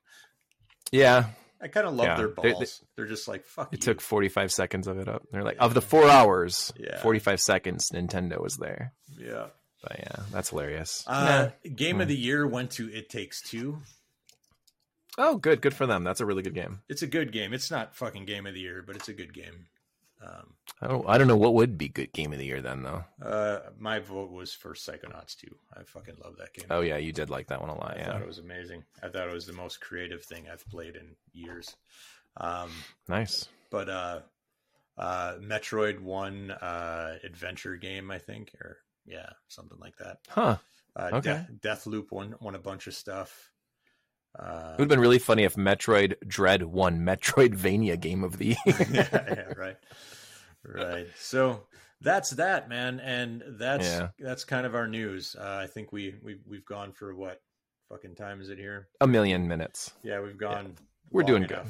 yeah, 0.91 1.29
I 1.61 1.67
kind 1.67 1.85
of 1.87 1.93
love 1.95 2.05
Yeah, 2.07 2.17
their 2.17 2.27
they- 2.29 2.41
they- 2.41 2.51
balls. 2.53 2.83
They, 2.95 3.03
are 3.03 3.07
just 3.07 3.27
like 3.27 3.45
fuck. 3.45 3.73
it 3.73 3.79
you. 3.79 3.93
took 3.93 4.01
45 4.01 4.51
seconds 4.51 4.87
of 4.87 4.97
it 4.97 5.07
up. 5.09 5.23
They're 5.31 5.43
like, 5.43 5.57
of 5.59 5.73
the 5.73 5.81
four 5.81 6.09
hours, 6.09 6.71
Yeah. 6.77 7.01
45 7.01 7.41
seconds, 7.41 7.89
Nintendo 7.91 8.41
was 8.41 8.57
there. 8.57 8.93
Yeah. 9.17 9.47
But 9.83 9.99
yeah, 9.99 10.23
that's 10.31 10.49
hilarious. 10.49 11.03
Uh, 11.07 11.51
Game 11.75 11.95
Hmm. 11.97 12.01
of 12.01 12.07
the 12.09 12.15
year 12.15 12.45
went 12.47 12.71
to 12.71 12.89
It 12.93 13.09
Takes 13.09 13.41
Two. 13.41 13.81
Oh, 15.17 15.35
good, 15.37 15.61
good 15.61 15.73
for 15.73 15.85
them. 15.85 16.03
That's 16.03 16.21
a 16.21 16.25
really 16.25 16.43
good 16.43 16.53
game. 16.53 16.81
It's 16.87 17.01
a 17.01 17.07
good 17.07 17.31
game. 17.31 17.53
It's 17.53 17.69
not 17.71 17.95
fucking 17.95 18.25
Game 18.25 18.45
of 18.45 18.53
the 18.53 18.59
Year, 18.61 18.81
but 18.85 18.95
it's 18.95 19.09
a 19.09 19.13
good 19.13 19.33
game. 19.33 19.67
Um, 20.21 20.53
I 20.81 20.87
don't, 20.87 21.09
I 21.09 21.17
don't 21.17 21.27
know 21.27 21.37
what 21.37 21.53
would 21.55 21.77
be 21.77 21.89
good 21.89 22.13
game 22.13 22.31
of 22.31 22.39
the 22.39 22.45
year 22.45 22.61
then 22.61 22.83
though. 22.83 23.03
uh, 23.21 23.59
my 23.77 23.99
vote 23.99 24.31
was 24.31 24.53
for 24.53 24.73
Psychonauts 24.73 25.35
2. 25.37 25.47
I 25.75 25.83
fucking 25.83 26.15
love 26.23 26.37
that 26.37 26.53
game. 26.53 26.65
Oh 26.69 26.81
yeah, 26.81 26.97
you 26.97 27.11
did 27.11 27.29
like 27.29 27.47
that 27.47 27.61
one 27.61 27.69
a 27.69 27.75
lot. 27.75 27.95
I 27.97 27.99
Yeah, 27.99 28.11
thought 28.13 28.21
it 28.21 28.27
was 28.27 28.39
amazing. 28.39 28.83
I 29.03 29.09
thought 29.09 29.27
it 29.27 29.33
was 29.33 29.45
the 29.45 29.53
most 29.53 29.81
creative 29.81 30.23
thing 30.23 30.47
I've 30.51 30.67
played 30.69 30.95
in 30.95 31.15
years. 31.33 31.75
Um, 32.37 32.69
nice. 33.07 33.47
but 33.71 33.89
uh, 33.89 34.19
uh, 34.97 35.35
Metroid 35.41 35.99
won 35.99 36.51
uh, 36.51 37.17
adventure 37.23 37.75
game, 37.77 38.11
I 38.11 38.17
think, 38.19 38.51
or 38.61 38.77
yeah, 39.05 39.29
something 39.47 39.77
like 39.79 39.97
that. 39.97 40.17
Huh. 40.29 40.57
Uh, 40.95 41.11
Okay. 41.13 41.45
Death, 41.61 41.87
Loop 41.87 42.11
won 42.11 42.35
won 42.41 42.55
a 42.55 42.59
bunch 42.59 42.87
of 42.87 42.93
stuff. 42.93 43.51
Uh, 44.37 44.71
It 44.73 44.79
would 44.79 44.79
have 44.81 44.87
been 44.89 44.99
really 44.99 45.19
funny 45.19 45.43
if 45.43 45.55
Metroid 45.55 46.15
Dread 46.27 46.63
won 46.63 46.99
Metroidvania 46.99 47.99
Game 47.99 48.23
of 48.23 48.37
the 48.37 48.45
Year. 48.65 48.87
yeah, 48.91 49.07
yeah, 49.11 49.53
right, 49.57 49.77
right. 50.63 51.07
So 51.17 51.63
that's 52.01 52.31
that, 52.31 52.69
man, 52.69 52.99
and 52.99 53.43
that's 53.59 53.85
Yeah. 53.87 54.09
that's 54.19 54.45
kind 54.45 54.65
of 54.65 54.75
our 54.75 54.87
news. 54.87 55.35
Uh, 55.37 55.59
I 55.63 55.67
think 55.67 55.91
we 55.91 56.15
we 56.23 56.37
we've 56.45 56.65
gone 56.65 56.93
for 56.93 57.15
what 57.15 57.41
fucking 57.89 58.15
time 58.15 58.39
is 58.39 58.49
it 58.49 58.57
here? 58.59 58.87
a 59.01 59.07
million 59.07 59.47
minutes. 59.47 59.91
Yeah, 60.03 60.21
we've 60.21 60.37
gone. 60.37 60.75
We're 61.11 61.23
long 61.23 61.27
doing 61.27 61.43
good. 61.43 61.65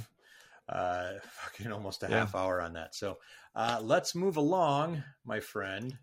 Uh, 0.67 1.13
fucking 1.31 1.71
almost 1.71 2.03
a 2.03 2.07
Yeah. 2.09 2.19
half 2.19 2.35
hour 2.35 2.61
on 2.61 2.73
that. 2.73 2.93
So 2.93 3.17
uh, 3.55 3.79
let's 3.81 4.13
move 4.13 4.35
along, 4.37 5.01
my 5.25 5.39
friend, 5.39 5.97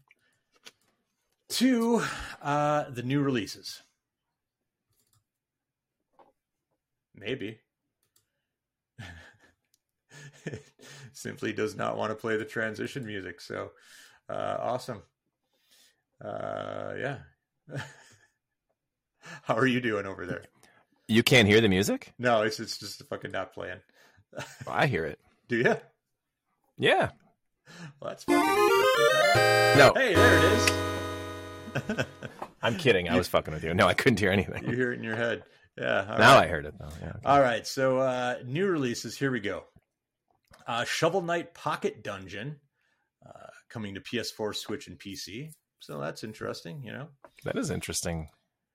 to 1.50 2.02
uh, 2.42 2.90
the 2.90 3.02
new 3.02 3.20
releases. 3.22 3.82
Maybe. 7.16 7.58
Simply 11.12 11.52
does 11.52 11.74
not 11.76 11.96
want 11.96 12.10
to 12.10 12.14
play 12.14 12.36
the 12.36 12.44
transition 12.44 13.04
music. 13.06 13.40
So 13.40 13.70
uh, 14.28 14.56
awesome. 14.60 15.02
Uh, 16.24 16.92
yeah. 16.98 17.18
How 19.42 19.54
are 19.56 19.66
you 19.66 19.80
doing 19.80 20.06
over 20.06 20.24
there? 20.26 20.42
You 21.08 21.22
can't 21.22 21.48
hear 21.48 21.60
the 21.60 21.68
music? 21.68 22.12
No, 22.18 22.42
it's 22.42 22.60
it's 22.60 22.78
just 22.78 23.02
fucking 23.08 23.30
not 23.32 23.52
playing. 23.54 23.80
I 24.68 24.86
hear 24.86 25.04
it. 25.04 25.18
Do 25.48 25.56
you? 25.56 25.76
Yeah. 26.78 27.10
Well, 28.00 28.10
that's 28.10 28.24
fucking. 28.24 28.44
No, 29.78 29.92
Hey, 29.94 30.14
there 30.14 30.38
it 30.38 30.44
is. 30.52 32.06
I'm 32.62 32.76
kidding. 32.76 33.08
I 33.08 33.16
was 33.16 33.28
fucking 33.28 33.52
with 33.52 33.64
you. 33.64 33.74
No, 33.74 33.86
I 33.86 33.94
couldn't 33.94 34.18
hear 34.20 34.30
anything. 34.30 34.64
you 34.64 34.74
hear 34.76 34.92
it 34.92 34.98
in 34.98 35.04
your 35.04 35.16
head. 35.16 35.42
Yeah. 35.78 36.06
all 36.10 36.18
Now 36.18 36.34
right. 36.36 36.44
I 36.44 36.46
heard 36.48 36.66
it 36.66 36.74
though. 36.78 36.88
Yeah. 37.00 37.08
okay. 37.10 37.18
All 37.24 37.40
right. 37.40 37.66
So 37.66 37.98
uh, 37.98 38.36
new 38.44 38.66
releases. 38.66 39.16
Here 39.16 39.30
we 39.30 39.40
go. 39.40 39.64
Uh, 40.66 40.84
Shovel 40.84 41.22
Knight 41.22 41.54
Pocket 41.54 42.02
Dungeon 42.02 42.56
uh, 43.24 43.48
coming 43.68 43.94
to 43.94 44.00
PS4, 44.00 44.54
Switch, 44.54 44.88
and 44.88 44.98
PC. 44.98 45.50
So 45.80 46.00
that's 46.00 46.24
interesting. 46.24 46.82
You 46.82 46.92
know, 46.92 47.08
That 47.44 47.56
is 47.56 47.70
interesting. 47.70 48.28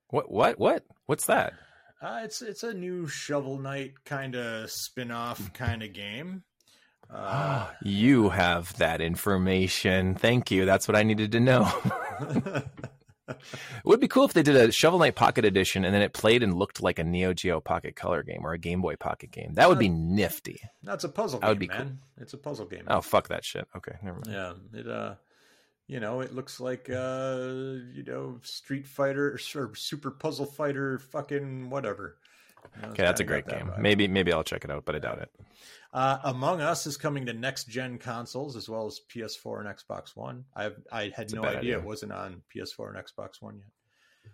What? 0.09 0.31
What? 0.31 0.59
What? 0.59 0.83
What's 1.07 1.25
that? 1.27 1.53
uh, 2.01 2.21
it's 2.23 2.41
it's 2.41 2.63
a 2.63 2.73
new 2.73 3.07
Shovel 3.07 3.57
Knight 3.59 3.93
kind 4.05 4.35
of 4.35 4.69
spin 4.71 5.11
off 5.11 5.51
kind 5.53 5.83
of 5.83 5.93
game. 5.93 6.43
Uh, 7.13 7.67
you 7.83 8.29
have 8.29 8.77
that 8.77 9.01
information. 9.01 10.15
Thank 10.15 10.51
you. 10.51 10.65
That's 10.65 10.87
what 10.87 10.95
I 10.95 11.03
needed 11.03 11.31
to 11.33 11.39
know. 11.39 11.71
it 13.31 13.85
would 13.85 13.99
be 13.99 14.07
cool 14.07 14.25
if 14.25 14.33
they 14.33 14.43
did 14.43 14.55
a 14.55 14.71
Shovel 14.71 14.99
Knight 14.99 15.15
Pocket 15.15 15.45
Edition 15.45 15.85
and 15.85 15.93
then 15.93 16.01
it 16.01 16.13
played 16.13 16.43
and 16.43 16.53
looked 16.53 16.81
like 16.81 16.99
a 16.99 17.03
Neo 17.03 17.33
Geo 17.33 17.59
Pocket 17.59 17.95
Color 17.95 18.23
game 18.23 18.41
or 18.43 18.53
a 18.53 18.57
Game 18.59 18.81
Boy 18.81 18.95
Pocket 18.95 19.31
game. 19.31 19.53
That 19.53 19.69
would 19.69 19.79
be 19.79 19.89
nifty. 19.89 20.61
that's 20.83 21.03
a 21.03 21.09
puzzle 21.09 21.39
That 21.39 21.47
game, 21.47 21.49
would 21.49 21.59
be 21.59 21.67
man. 21.67 21.99
It's 22.17 22.33
a 22.33 22.37
puzzle 22.37 22.65
game. 22.65 22.83
Oh 22.87 23.01
fuck 23.01 23.27
that 23.29 23.43
shit. 23.43 23.67
Okay, 23.75 23.93
never 24.03 24.19
mind. 24.25 24.31
Yeah, 24.73 24.79
it 24.79 24.87
uh, 24.87 25.15
you 25.87 25.99
know, 25.99 26.21
it 26.21 26.33
looks 26.33 26.61
like 26.61 26.89
uh, 26.89 27.37
you 27.93 28.03
know, 28.07 28.39
Street 28.43 28.87
Fighter 28.87 29.33
or 29.33 29.75
Super 29.75 30.11
Puzzle 30.11 30.45
Fighter, 30.45 30.99
fucking 30.99 31.69
whatever. 31.69 32.15
Okay, 32.83 33.03
that's 33.03 33.19
a 33.21 33.23
great 33.23 33.45
that 33.45 33.57
game. 33.59 33.67
vibe. 33.67 33.79
Maybe 33.79 34.07
maybe 34.07 34.31
I'll 34.33 34.43
check 34.43 34.63
it 34.63 34.71
out, 34.71 34.85
but 34.85 34.95
I 34.95 34.99
doubt 34.99 35.19
it. 35.19 35.31
Uh, 35.93 36.19
Among 36.23 36.61
Us 36.61 36.87
is 36.87 36.95
coming 36.95 37.25
to 37.25 37.33
next 37.33 37.65
gen 37.67 37.97
consoles 37.97 38.55
as 38.55 38.69
well 38.69 38.85
as 38.87 39.01
PS4 39.13 39.59
and 39.65 39.67
Xbox 39.77 40.15
One. 40.15 40.45
I 40.55 40.71
I 40.91 41.11
had 41.15 41.31
a 41.31 41.35
no 41.35 41.43
idea 41.43 41.59
idea. 41.59 41.77
it 41.79 41.83
wasn't 41.83 42.13
on 42.13 42.41
PS4 42.55 42.95
and 42.95 43.05
Xbox 43.05 43.41
One 43.41 43.57
yet. 43.57 44.31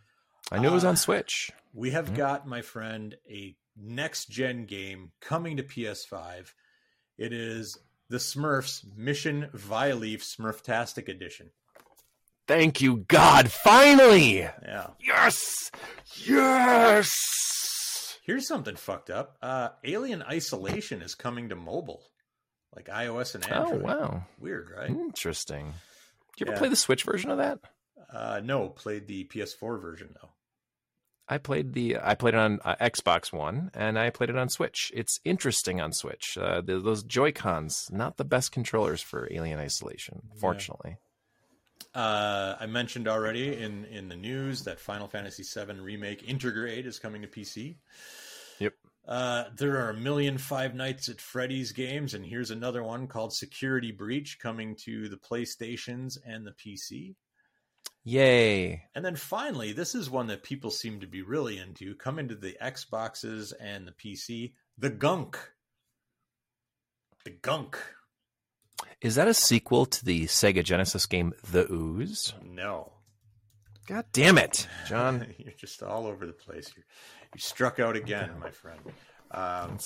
I 0.52 0.60
knew 0.60 0.70
it 0.70 0.74
was 0.74 0.86
Uh, 0.86 0.90
on 0.90 0.98
Switch. 0.98 1.52
We 1.74 1.92
have 1.92 2.12
Mhm. 2.12 2.16
got, 2.16 2.48
my 2.48 2.62
friend, 2.62 3.16
a 3.30 3.56
next 3.76 4.30
gen 4.30 4.66
game 4.66 5.12
coming 5.20 5.58
to 5.58 5.64
PS5. 5.64 6.54
It 7.18 7.34
is 7.34 7.78
the 8.10 8.18
Smurfs 8.18 8.86
Mission 8.96 9.50
Vileaf 9.54 10.22
Smurftastic 10.22 11.10
Edition. 11.10 11.50
Thank 12.48 12.80
you, 12.82 12.98
God! 13.10 13.52
Finally, 13.52 14.38
Yeah. 14.42 14.92
yes, 15.02 15.70
yes. 16.26 17.10
Here's 18.28 18.48
something 18.48 18.76
fucked 18.76 19.10
up. 19.10 19.38
Uh, 19.42 19.70
Alien 19.84 20.22
Isolation 20.22 21.02
is 21.02 21.16
coming 21.16 21.50
to 21.50 21.56
mobile, 21.56 22.04
like 22.76 22.88
iOS 22.88 23.34
and 23.36 23.44
Android. 23.50 23.82
Oh 23.82 23.84
wow, 23.84 24.24
Weird, 24.40 24.70
right? 24.70 24.90
interesting. 24.90 25.74
Did 26.36 26.42
you 26.42 26.46
ever 26.48 26.52
Yeah. 26.56 26.60
play 26.60 26.70
the 26.70 26.76
Switch 26.76 27.04
version 27.04 27.32
of 27.32 27.38
that? 27.40 27.60
Uh, 28.12 28.42
no, 28.44 28.70
played 28.70 29.08
the 29.08 29.24
PS4 29.26 29.82
version 29.82 30.14
though. 30.22 30.30
I 31.30 31.40
played 31.40 31.74
the 31.74 31.98
I 32.02 32.16
played 32.16 32.36
it 32.36 32.40
on 32.40 32.60
uh, 32.64 32.76
Xbox 32.82 33.34
One 33.34 33.70
and 33.74 33.98
I 34.00 34.12
played 34.12 34.30
it 34.30 34.38
on 34.38 34.48
Switch. 34.50 34.92
It's 34.94 35.20
interesting 35.26 35.82
on 35.82 35.92
Switch. 35.92 36.38
Uh, 36.40 36.62
the, 36.62 36.80
those 36.80 37.04
Joy 37.04 37.32
Cons, 37.34 37.90
not 37.92 38.16
the 38.18 38.24
best 38.24 38.52
controllers 38.54 39.02
for 39.02 39.28
Alien 39.32 39.60
Isolation, 39.60 40.22
fortunately. 40.40 40.98
Uh, 41.94 42.56
I 42.60 42.66
mentioned 42.68 43.08
already 43.08 43.56
in 43.58 43.86
in 43.86 44.08
the 44.10 44.16
news 44.16 44.64
that 44.64 44.80
Final 44.80 45.08
Fantasy 45.08 45.44
VII 45.44 45.80
remake 45.80 46.28
Intergrade 46.28 46.86
is 46.86 47.00
coming 47.00 47.22
to 47.22 47.28
PC. 47.28 47.78
Yep. 48.60 48.74
Uh, 49.08 49.46
there 49.56 49.78
are 49.78 49.92
a 49.92 49.98
million 49.98 50.38
Five 50.38 50.76
Nights 50.76 51.08
at 51.10 51.22
Freddy's 51.22 51.72
games, 51.72 52.14
and 52.14 52.26
here's 52.26 52.52
another 52.52 52.84
one 52.84 53.08
called 53.08 53.34
Security 53.34 53.92
Breach 53.92 54.38
coming 54.38 54.76
to 54.84 55.08
the 55.08 55.18
PlayStations 55.18 56.18
and 56.26 56.46
the 56.46 56.52
PC. 56.52 57.16
Yay! 58.04 58.84
And 58.96 59.04
then 59.04 59.16
finally, 59.16 59.74
this 59.74 59.96
is 59.96 60.10
one 60.10 60.28
that 60.28 60.44
people 60.44 60.72
seem 60.72 61.00
to 61.00 61.08
be 61.08 61.22
really 61.22 61.58
into, 61.58 61.96
coming 61.96 62.28
to 62.30 62.36
the 62.36 62.58
Xboxes 62.62 63.54
and 63.60 63.88
the 63.88 63.92
PC, 63.92 64.54
The 64.78 64.90
Gunk. 64.90 65.38
The 67.24 67.32
Gunk. 67.32 67.78
Is 69.02 69.16
that 69.16 69.28
a 69.28 69.34
sequel 69.34 69.86
to 69.86 70.04
the 70.06 70.26
Sega 70.26 70.64
Genesis 70.64 71.06
game 71.06 71.34
The 71.52 71.72
Ooze? 71.72 72.34
No. 72.44 72.94
God 73.88 74.06
damn 74.12 74.38
it, 74.38 74.68
John. 74.88 75.34
You're 75.38 75.54
just 75.54 75.82
all 75.84 76.08
over 76.08 76.26
the 76.26 76.34
place. 76.34 76.72
You're, 76.76 76.86
you 77.34 77.40
struck 77.40 77.80
out 77.80 77.96
again, 77.96 78.32
my 78.40 78.50
friend. 78.52 78.80
Um, 79.32 79.78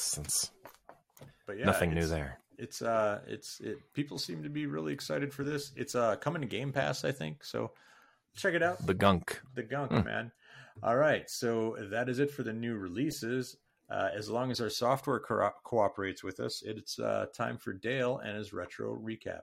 but 1.45 1.58
yeah, 1.60 1.65
nothing 1.65 1.93
new 1.93 2.08
there. 2.08 2.39
It's 2.58 2.82
uh, 2.82 3.21
it's 3.28 3.60
it. 3.60 3.78
People 3.93 4.17
seem 4.17 4.43
to 4.43 4.50
be 4.50 4.65
really 4.65 4.93
excited 4.93 5.34
for 5.34 5.43
this. 5.43 5.71
It's 5.76 5.93
uh 5.95 6.15
coming 6.15 6.41
to 6.41 6.47
Game 6.47 6.71
Pass, 6.71 7.04
I 7.04 7.12
think. 7.12 7.43
So 7.43 7.71
check 8.36 8.54
it 8.54 8.63
out. 8.63 8.86
The 8.86 8.93
gunk. 8.93 9.41
The 9.56 9.63
gunk, 9.63 9.91
Hmm. 9.91 10.04
man. 10.06 10.32
All 10.84 10.95
right, 10.95 11.30
so 11.30 11.76
that 11.91 12.08
is 12.10 12.19
it 12.19 12.32
for 12.32 12.43
the 12.43 12.54
new 12.54 12.76
releases. 12.76 13.58
Uh, 13.91 14.10
as 14.15 14.30
long 14.30 14.51
as 14.51 14.62
our 14.62 14.69
software 14.69 15.19
co- 15.19 15.51
cooperates 15.63 16.23
with 16.23 16.39
us, 16.39 16.63
it's 16.65 16.97
uh, 16.97 17.25
time 17.36 17.58
for 17.58 17.73
Dale 17.73 18.19
and 18.19 18.38
his 18.38 18.54
retro 18.54 18.97
recap. 18.97 19.41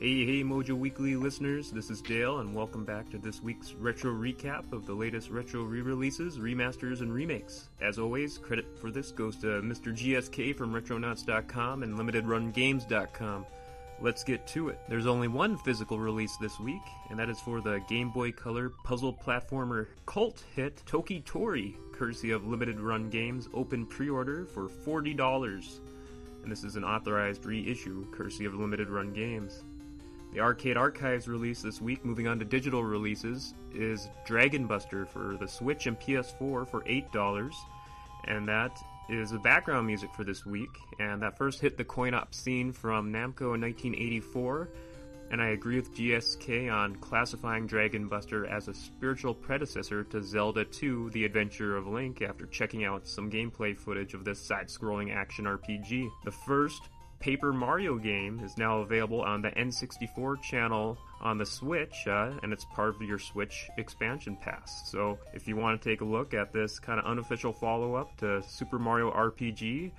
Hey, 0.00 0.26
hey, 0.26 0.42
Mojo 0.42 0.72
Weekly 0.72 1.16
listeners, 1.16 1.70
this 1.70 1.90
is 1.90 2.02
Dale, 2.02 2.40
and 2.40 2.54
welcome 2.54 2.84
back 2.84 3.08
to 3.10 3.18
this 3.18 3.42
week's 3.42 3.72
retro 3.72 4.12
recap 4.12 4.72
of 4.72 4.86
the 4.86 4.92
latest 4.94 5.30
retro 5.30 5.62
re 5.62 5.80
releases, 5.80 6.38
remasters, 6.38 7.00
and 7.00 7.12
remakes. 7.12 7.70
As 7.80 7.98
always, 7.98 8.36
credit 8.38 8.78
for 8.78 8.90
this 8.90 9.10
goes 9.10 9.36
to 9.36 9.46
Mr. 9.62 9.94
GSK 9.94 10.54
from 10.54 10.72
Retronauts.com 10.72 11.82
and 11.82 11.98
LimitedRunGames.com. 11.98 13.46
Let's 13.98 14.24
get 14.24 14.46
to 14.48 14.68
it. 14.68 14.78
There's 14.88 15.06
only 15.06 15.26
one 15.26 15.56
physical 15.56 15.98
release 15.98 16.36
this 16.36 16.60
week, 16.60 16.82
and 17.08 17.18
that 17.18 17.30
is 17.30 17.40
for 17.40 17.62
the 17.62 17.80
Game 17.88 18.10
Boy 18.10 18.30
Color 18.30 18.70
puzzle 18.84 19.14
platformer 19.14 19.86
cult 20.04 20.44
hit 20.54 20.82
Toki 20.84 21.22
Tori, 21.22 21.74
courtesy 21.92 22.30
of 22.30 22.46
Limited 22.46 22.78
Run 22.78 23.08
Games, 23.08 23.48
open 23.54 23.86
pre 23.86 24.10
order 24.10 24.44
for 24.44 24.68
$40. 24.68 25.80
And 26.42 26.52
this 26.52 26.62
is 26.62 26.76
an 26.76 26.84
authorized 26.84 27.46
reissue, 27.46 28.06
courtesy 28.12 28.44
of 28.44 28.54
Limited 28.54 28.90
Run 28.90 29.14
Games. 29.14 29.64
The 30.34 30.40
Arcade 30.40 30.76
Archives 30.76 31.26
release 31.26 31.62
this 31.62 31.80
week, 31.80 32.04
moving 32.04 32.28
on 32.28 32.38
to 32.38 32.44
digital 32.44 32.84
releases, 32.84 33.54
is 33.74 34.10
Dragon 34.26 34.66
Buster 34.66 35.06
for 35.06 35.38
the 35.40 35.48
Switch 35.48 35.86
and 35.86 35.98
PS4 35.98 36.68
for 36.68 36.82
$8. 36.82 37.54
And 38.28 38.46
that 38.46 38.78
is 39.08 39.30
the 39.30 39.38
background 39.38 39.86
music 39.86 40.12
for 40.14 40.24
this 40.24 40.44
week. 40.44 40.76
And 40.98 41.22
that 41.22 41.36
first 41.36 41.60
hit 41.60 41.76
the 41.76 41.84
coin 41.84 42.14
op 42.14 42.34
scene 42.34 42.72
from 42.72 43.12
Namco 43.12 43.54
in 43.54 43.60
1984. 43.60 44.68
And 45.30 45.42
I 45.42 45.48
agree 45.48 45.76
with 45.76 45.92
GSK 45.94 46.72
on 46.72 46.96
classifying 46.96 47.66
Dragon 47.66 48.06
Buster 48.06 48.46
as 48.46 48.68
a 48.68 48.74
spiritual 48.74 49.34
predecessor 49.34 50.04
to 50.04 50.22
Zelda 50.22 50.64
2 50.64 51.10
The 51.10 51.24
Adventure 51.24 51.76
of 51.76 51.88
Link 51.88 52.22
after 52.22 52.46
checking 52.46 52.84
out 52.84 53.08
some 53.08 53.30
gameplay 53.30 53.76
footage 53.76 54.14
of 54.14 54.24
this 54.24 54.38
side 54.38 54.68
scrolling 54.68 55.12
action 55.12 55.44
RPG. 55.44 56.08
The 56.24 56.30
first 56.30 56.82
Paper 57.18 57.52
Mario 57.52 57.96
game 57.96 58.40
is 58.44 58.58
now 58.58 58.80
available 58.80 59.22
on 59.22 59.42
the 59.42 59.50
N64 59.50 60.42
channel 60.42 60.98
on 61.20 61.38
the 61.38 61.46
Switch, 61.46 62.06
uh, 62.06 62.32
and 62.42 62.52
it's 62.52 62.64
part 62.66 62.94
of 62.94 63.02
your 63.02 63.18
Switch 63.18 63.68
expansion 63.78 64.36
pass. 64.36 64.88
So, 64.90 65.18
if 65.32 65.48
you 65.48 65.56
want 65.56 65.80
to 65.80 65.88
take 65.88 66.02
a 66.02 66.04
look 66.04 66.34
at 66.34 66.52
this 66.52 66.78
kind 66.78 67.00
of 67.00 67.06
unofficial 67.06 67.52
follow 67.52 67.94
up 67.94 68.16
to 68.18 68.42
Super 68.42 68.78
Mario 68.78 69.10
RPG, 69.10 69.92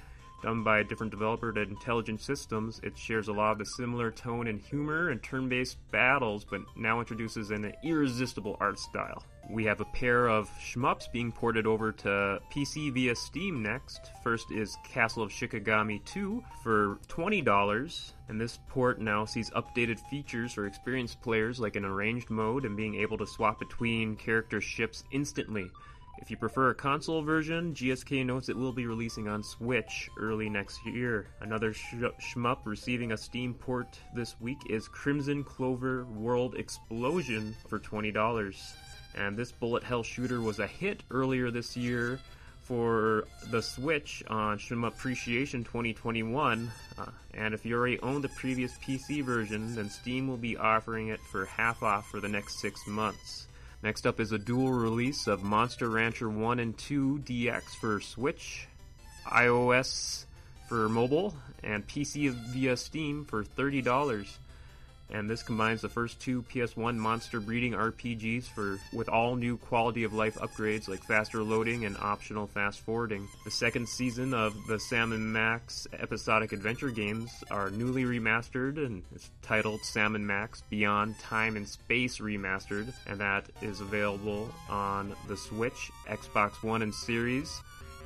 done 0.44 0.64
by 0.64 0.80
a 0.80 0.84
different 0.84 1.12
developer 1.12 1.50
at 1.50 1.68
Intelligent 1.68 2.22
Systems, 2.22 2.80
it 2.84 2.98
shares 2.98 3.28
a 3.28 3.34
lot 3.34 3.54
of 3.54 3.58
the 3.58 3.66
similar 3.66 4.12
tone 4.12 4.48
and 4.48 4.62
humor 4.62 5.10
and 5.10 5.22
turn 5.24 5.50
based 5.50 5.78
battles, 5.92 6.46
but 6.46 6.62
now 6.76 7.00
introduces 7.00 7.50
an 7.50 7.74
irresistible 7.84 8.58
art 8.60 8.78
style. 8.78 9.24
We 9.50 9.64
have 9.64 9.80
a 9.80 9.86
pair 9.86 10.28
of 10.28 10.50
shmups 10.60 11.10
being 11.10 11.32
ported 11.32 11.66
over 11.66 11.94
to 11.94 12.42
PC 12.52 12.94
via 12.94 13.16
Steam 13.16 13.64
next. 13.64 14.12
First 14.22 14.52
is 14.52 14.78
Castle 14.84 15.24
of 15.24 15.32
Shikigami 15.32 16.04
2 16.04 16.44
for 16.62 17.00
$20, 17.08 18.12
and 18.28 18.42
this 18.42 18.60
port 18.68 19.00
now 19.00 19.24
sees 19.24 19.50
updated 19.52 20.00
features 20.10 20.52
for 20.52 20.66
experienced 20.66 21.22
players 21.22 21.62
like 21.62 21.78
an 21.78 21.86
arranged 21.86 22.30
mode 22.30 22.66
and 22.66 22.76
being 22.76 22.96
able 22.96 23.18
to 23.18 23.26
swap 23.26 23.58
between 23.58 24.18
character 24.18 24.60
ships 24.60 25.06
instantly. 25.12 25.72
If 26.20 26.30
you 26.30 26.36
prefer 26.36 26.72
a 26.72 26.76
console 26.76 27.22
version, 27.22 27.74
GSK 27.74 28.26
notes 28.26 28.50
it 28.50 28.58
will 28.58 28.74
be 28.74 28.86
releasing 28.86 29.30
on 29.30 29.44
Switch 29.44 30.10
early 30.20 30.50
next 30.50 30.86
year. 30.86 31.28
Another 31.40 31.74
sh- 31.74 31.94
shmup 32.34 32.66
receiving 32.66 33.14
a 33.14 33.18
Steam 33.18 33.54
port 33.54 34.00
this 34.14 34.36
week 34.42 34.58
is 34.70 34.90
Crimzon 34.90 35.46
Clover 35.46 36.06
World 36.06 36.56
Explosion 36.56 37.56
for 37.70 37.80
$20. 37.80 38.54
And 39.18 39.36
this 39.36 39.52
bullet 39.52 39.84
hell 39.84 40.04
shooter 40.04 40.42
was 40.42 40.60
a 40.60 40.68
hit 40.68 41.04
earlier 41.10 41.50
this 41.52 41.76
year 41.76 42.20
for 42.62 43.26
the 43.50 43.62
Switch 43.62 44.24
on 44.28 44.60
Shmup 44.60 44.90
Appreciation 44.90 45.64
2021. 45.64 46.70
Uh, 46.98 47.06
and 47.34 47.54
if 47.54 47.66
you 47.66 47.76
already 47.76 48.00
own 48.02 48.22
the 48.22 48.30
previous 48.30 48.78
PC 48.80 49.24
version, 49.24 49.74
then 49.74 49.90
Steam 49.90 50.28
will 50.28 50.38
be 50.38 50.58
offering 50.58 51.08
it 51.08 51.22
for 51.32 51.46
half 51.46 51.82
off 51.82 52.10
for 52.10 52.20
the 52.20 52.28
next 52.28 52.60
six 52.60 52.86
months. 52.86 53.48
Next 53.84 54.06
up 54.06 54.20
is 54.20 54.34
a 54.34 54.38
dual 54.38 54.72
release 54.72 55.28
of 55.28 55.44
Monster 55.44 55.90
Rancher 55.90 56.30
1 56.30 56.60
and 56.60 56.78
2 56.78 57.24
DX 57.26 57.64
for 57.80 58.02
Switch, 58.02 58.68
iOS 59.26 60.26
for 60.68 60.90
mobile, 60.90 61.36
and 61.64 61.88
PC 61.88 62.32
via 62.32 62.76
Steam 62.76 63.24
for 63.24 63.44
$30. 63.44 64.28
And 65.10 65.30
this 65.30 65.44
combines 65.44 65.82
the 65.82 65.90
first 65.90 66.20
two 66.20 66.44
PS1 66.44 66.98
monster 66.98 67.40
breeding 67.40 67.74
RPGs 67.74 68.46
for 68.46 68.78
with 68.92 69.08
all 69.08 69.36
new 69.36 69.58
quality 69.58 70.04
of 70.04 70.14
life 70.14 70.36
upgrades 70.36 70.88
like 70.88 71.04
faster 71.04 71.44
loading 71.44 71.86
and 71.86 71.96
optional 71.98 72.48
fast 72.48 72.82
forwarding. 72.82 73.28
The 73.46 73.52
second 73.52 73.88
season 73.88 74.34
of 74.34 74.54
the 74.68 74.80
Sam 74.80 75.14
and 75.14 75.32
Max 75.32 75.88
episodic 75.94 76.52
adventure 76.52 76.90
games 76.90 77.32
are 77.50 77.70
newly 77.70 78.04
remastered 78.04 78.78
and 78.84 79.04
it's 79.16 79.30
titled 79.42 79.82
Sam 79.82 80.16
and 80.16 80.28
Max 80.28 80.62
Beyond 80.70 81.18
Time 81.20 81.56
and 81.56 81.68
Space 81.68 82.20
Remastered, 82.20 82.94
and 83.06 83.20
that 83.20 83.46
is 83.62 83.82
available 83.82 84.50
on 84.70 85.16
the 85.28 85.38
Switch, 85.38 85.92
Xbox 86.08 86.64
One 86.64 86.82
and 86.82 86.94
Series, 86.94 87.62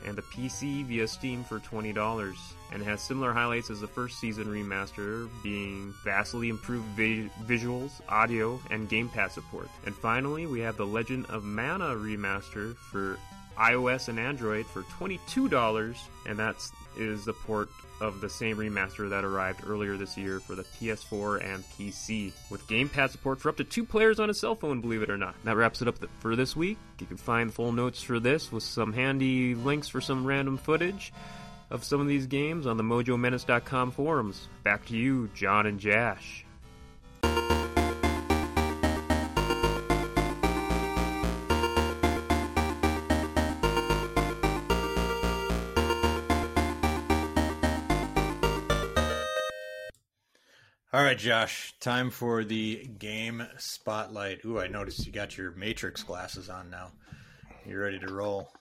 and 0.06 0.18
the 0.18 0.22
PC 0.22 0.86
via 0.86 1.08
Steam 1.08 1.44
for 1.44 1.60
$20 1.60 2.36
and 2.72 2.84
has 2.84 3.02
similar 3.02 3.34
highlights 3.34 3.70
as 3.70 3.82
the 3.82 3.88
first 3.88 4.20
season 4.20 4.46
remaster, 4.46 5.30
being 5.44 5.94
vastly 6.04 6.50
improved 6.50 6.86
vi- 6.96 7.30
visuals, 7.44 8.02
audio, 8.10 8.60
and 8.70 8.90
gamepad 8.90 9.32
support. 9.32 9.68
And 9.86 9.96
finally, 9.96 10.48
we 10.48 10.60
have 10.62 10.78
the 10.78 10.86
Legend 10.86 11.26
of 11.28 11.44
Mana 11.44 11.96
remaster 11.96 12.76
for 12.76 13.18
iOS 13.58 14.08
and 14.08 14.20
Android 14.20 14.66
for 14.66 14.84
$22, 14.84 15.98
and 16.26 16.40
that 16.40 16.56
is 16.98 17.26
the 17.26 17.34
port 17.34 17.70
of 18.02 18.20
the 18.20 18.30
same 18.30 18.58
remaster 18.58 19.10
that 19.10 19.24
arrived 19.24 19.62
earlier 19.66 19.96
this 19.96 20.18
year 20.18 20.40
for 20.40 20.56
the 20.56 20.64
PS4 20.64 21.46
and 21.46 21.64
PC, 21.78 22.34
with 22.50 22.68
gamepad 22.68 23.12
support 23.12 23.40
for 23.40 23.50
up 23.50 23.58
to 23.58 23.64
two 23.64 23.86
players 23.86 24.20
on 24.20 24.30
a 24.30 24.34
cell 24.34 24.56
phone, 24.56 24.82
believe 24.82 25.04
it 25.04 25.10
or 25.10 25.18
not. 25.18 25.36
That 25.46 25.56
wraps 25.56 25.82
it 25.82 25.88
up 25.88 25.98
for 26.20 26.36
this 26.36 26.56
week. 26.56 26.78
You 27.00 27.06
can 27.06 27.18
find 27.18 27.54
full 27.54 27.72
notes 27.72 28.02
for 28.02 28.20
this 28.20 28.52
with 28.52 28.64
some 28.64 28.92
handy 28.92 29.56
links 29.56 29.88
for 29.88 30.02
some 30.02 30.26
random 30.26 30.58
footage 30.58 31.14
of 31.70 31.84
some 31.84 32.02
of 32.02 32.08
these 32.08 32.28
games 32.28 32.68
on 32.68 32.76
the 32.78 32.84
MojoMenace.com 32.84 33.92
forums. 33.92 34.50
Back 34.64 34.86
to 34.88 34.98
you, 34.98 35.30
John 35.34 35.66
and 35.66 35.80
Josh. 35.80 36.46
All 50.94 51.02
right, 51.02 51.18
Josh, 51.18 51.74
time 51.80 52.10
for 52.10 52.44
the 52.44 52.86
game 53.00 53.48
spotlight. 53.58 54.44
Ooh, 54.44 54.60
I 54.60 54.68
noticed 54.68 55.06
you 55.06 55.14
got 55.14 55.38
your 55.38 55.52
Matrix 55.52 56.04
glasses 56.04 56.50
on 56.50 56.70
now. 56.70 56.92
You're 57.66 57.84
ready 57.84 57.98
to 58.00 58.12
roll? 58.14 58.52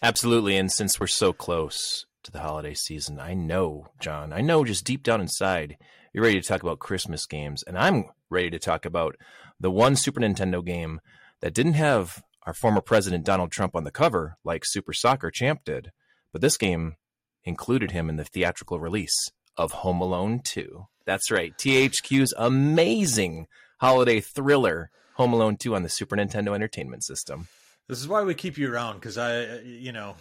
Absolutely. 0.00 0.56
And 0.56 0.72
since 0.72 0.98
we're 0.98 1.06
so 1.06 1.34
close 1.34 2.06
to 2.22 2.30
the 2.30 2.40
holiday 2.40 2.72
season, 2.72 3.20
I 3.20 3.34
know, 3.34 3.88
John, 4.00 4.32
I 4.32 4.40
know 4.40 4.64
just 4.64 4.86
deep 4.86 5.02
down 5.02 5.20
inside, 5.20 5.76
you're 6.14 6.24
ready 6.24 6.40
to 6.40 6.48
talk 6.48 6.62
about 6.62 6.78
Christmas 6.78 7.26
games. 7.26 7.62
And 7.62 7.76
I'm 7.76 8.06
ready 8.30 8.48
to 8.48 8.58
talk 8.58 8.86
about 8.86 9.14
the 9.60 9.70
one 9.70 9.96
Super 9.96 10.20
Nintendo 10.20 10.64
game 10.64 10.98
that 11.40 11.52
didn't 11.52 11.74
have 11.74 12.22
our 12.46 12.54
former 12.54 12.80
president 12.80 13.26
Donald 13.26 13.52
Trump 13.52 13.76
on 13.76 13.84
the 13.84 13.90
cover 13.90 14.38
like 14.44 14.64
Super 14.64 14.94
Soccer 14.94 15.30
Champ 15.30 15.60
did. 15.62 15.90
But 16.32 16.40
this 16.40 16.56
game 16.56 16.96
included 17.44 17.90
him 17.90 18.08
in 18.08 18.16
the 18.16 18.24
theatrical 18.24 18.80
release 18.80 19.30
of 19.58 19.72
Home 19.72 20.00
Alone 20.00 20.40
2. 20.42 20.86
That's 21.08 21.30
right. 21.30 21.56
THQ's 21.56 22.34
amazing 22.36 23.46
holiday 23.78 24.20
thriller, 24.20 24.90
Home 25.14 25.32
Alone 25.32 25.56
2 25.56 25.74
on 25.74 25.82
the 25.82 25.88
Super 25.88 26.16
Nintendo 26.16 26.54
Entertainment 26.54 27.02
System. 27.02 27.48
This 27.88 27.98
is 27.98 28.06
why 28.06 28.22
we 28.24 28.34
keep 28.34 28.58
you 28.58 28.70
around 28.70 28.96
because 28.96 29.16
I, 29.16 29.60
you 29.60 29.90
know, 29.90 30.16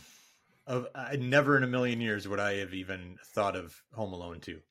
of 0.65 0.87
I 0.95 1.17
never 1.17 1.57
in 1.57 1.63
a 1.63 1.67
million 1.67 1.99
years 1.99 2.25
would 2.25 2.39
I 2.39 2.59
have 2.59 2.73
even 2.73 3.17
thought 3.35 3.57
of 3.57 3.81
Home 3.95 4.13
Alone 4.13 4.39
two. 4.39 4.61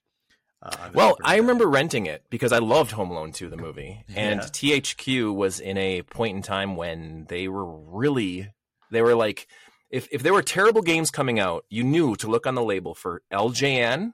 Uh, 0.62 0.88
Well, 0.94 1.18
I 1.22 1.36
remember 1.36 1.66
renting 1.66 2.06
it 2.06 2.22
because 2.30 2.50
I 2.50 2.60
loved 2.60 2.92
Home 2.92 3.10
Alone 3.10 3.32
2, 3.32 3.50
the 3.50 3.58
movie. 3.58 4.02
And 4.16 4.40
Yeah. 4.40 4.46
THQ 4.46 5.34
was 5.34 5.60
in 5.60 5.76
a 5.76 6.00
point 6.00 6.34
in 6.34 6.40
time 6.42 6.76
when 6.76 7.26
they 7.28 7.46
were 7.46 7.66
really, 7.66 8.48
they 8.90 9.02
were 9.02 9.14
like, 9.14 9.46
if, 9.90 10.08
if 10.10 10.22
there 10.22 10.32
were 10.32 10.42
terrible 10.42 10.80
games 10.80 11.10
coming 11.10 11.38
out, 11.38 11.66
you 11.68 11.84
knew 11.84 12.16
to 12.16 12.26
look 12.26 12.46
on 12.46 12.54
the 12.54 12.62
label 12.62 12.94
for 12.94 13.20
LJN 13.30 14.12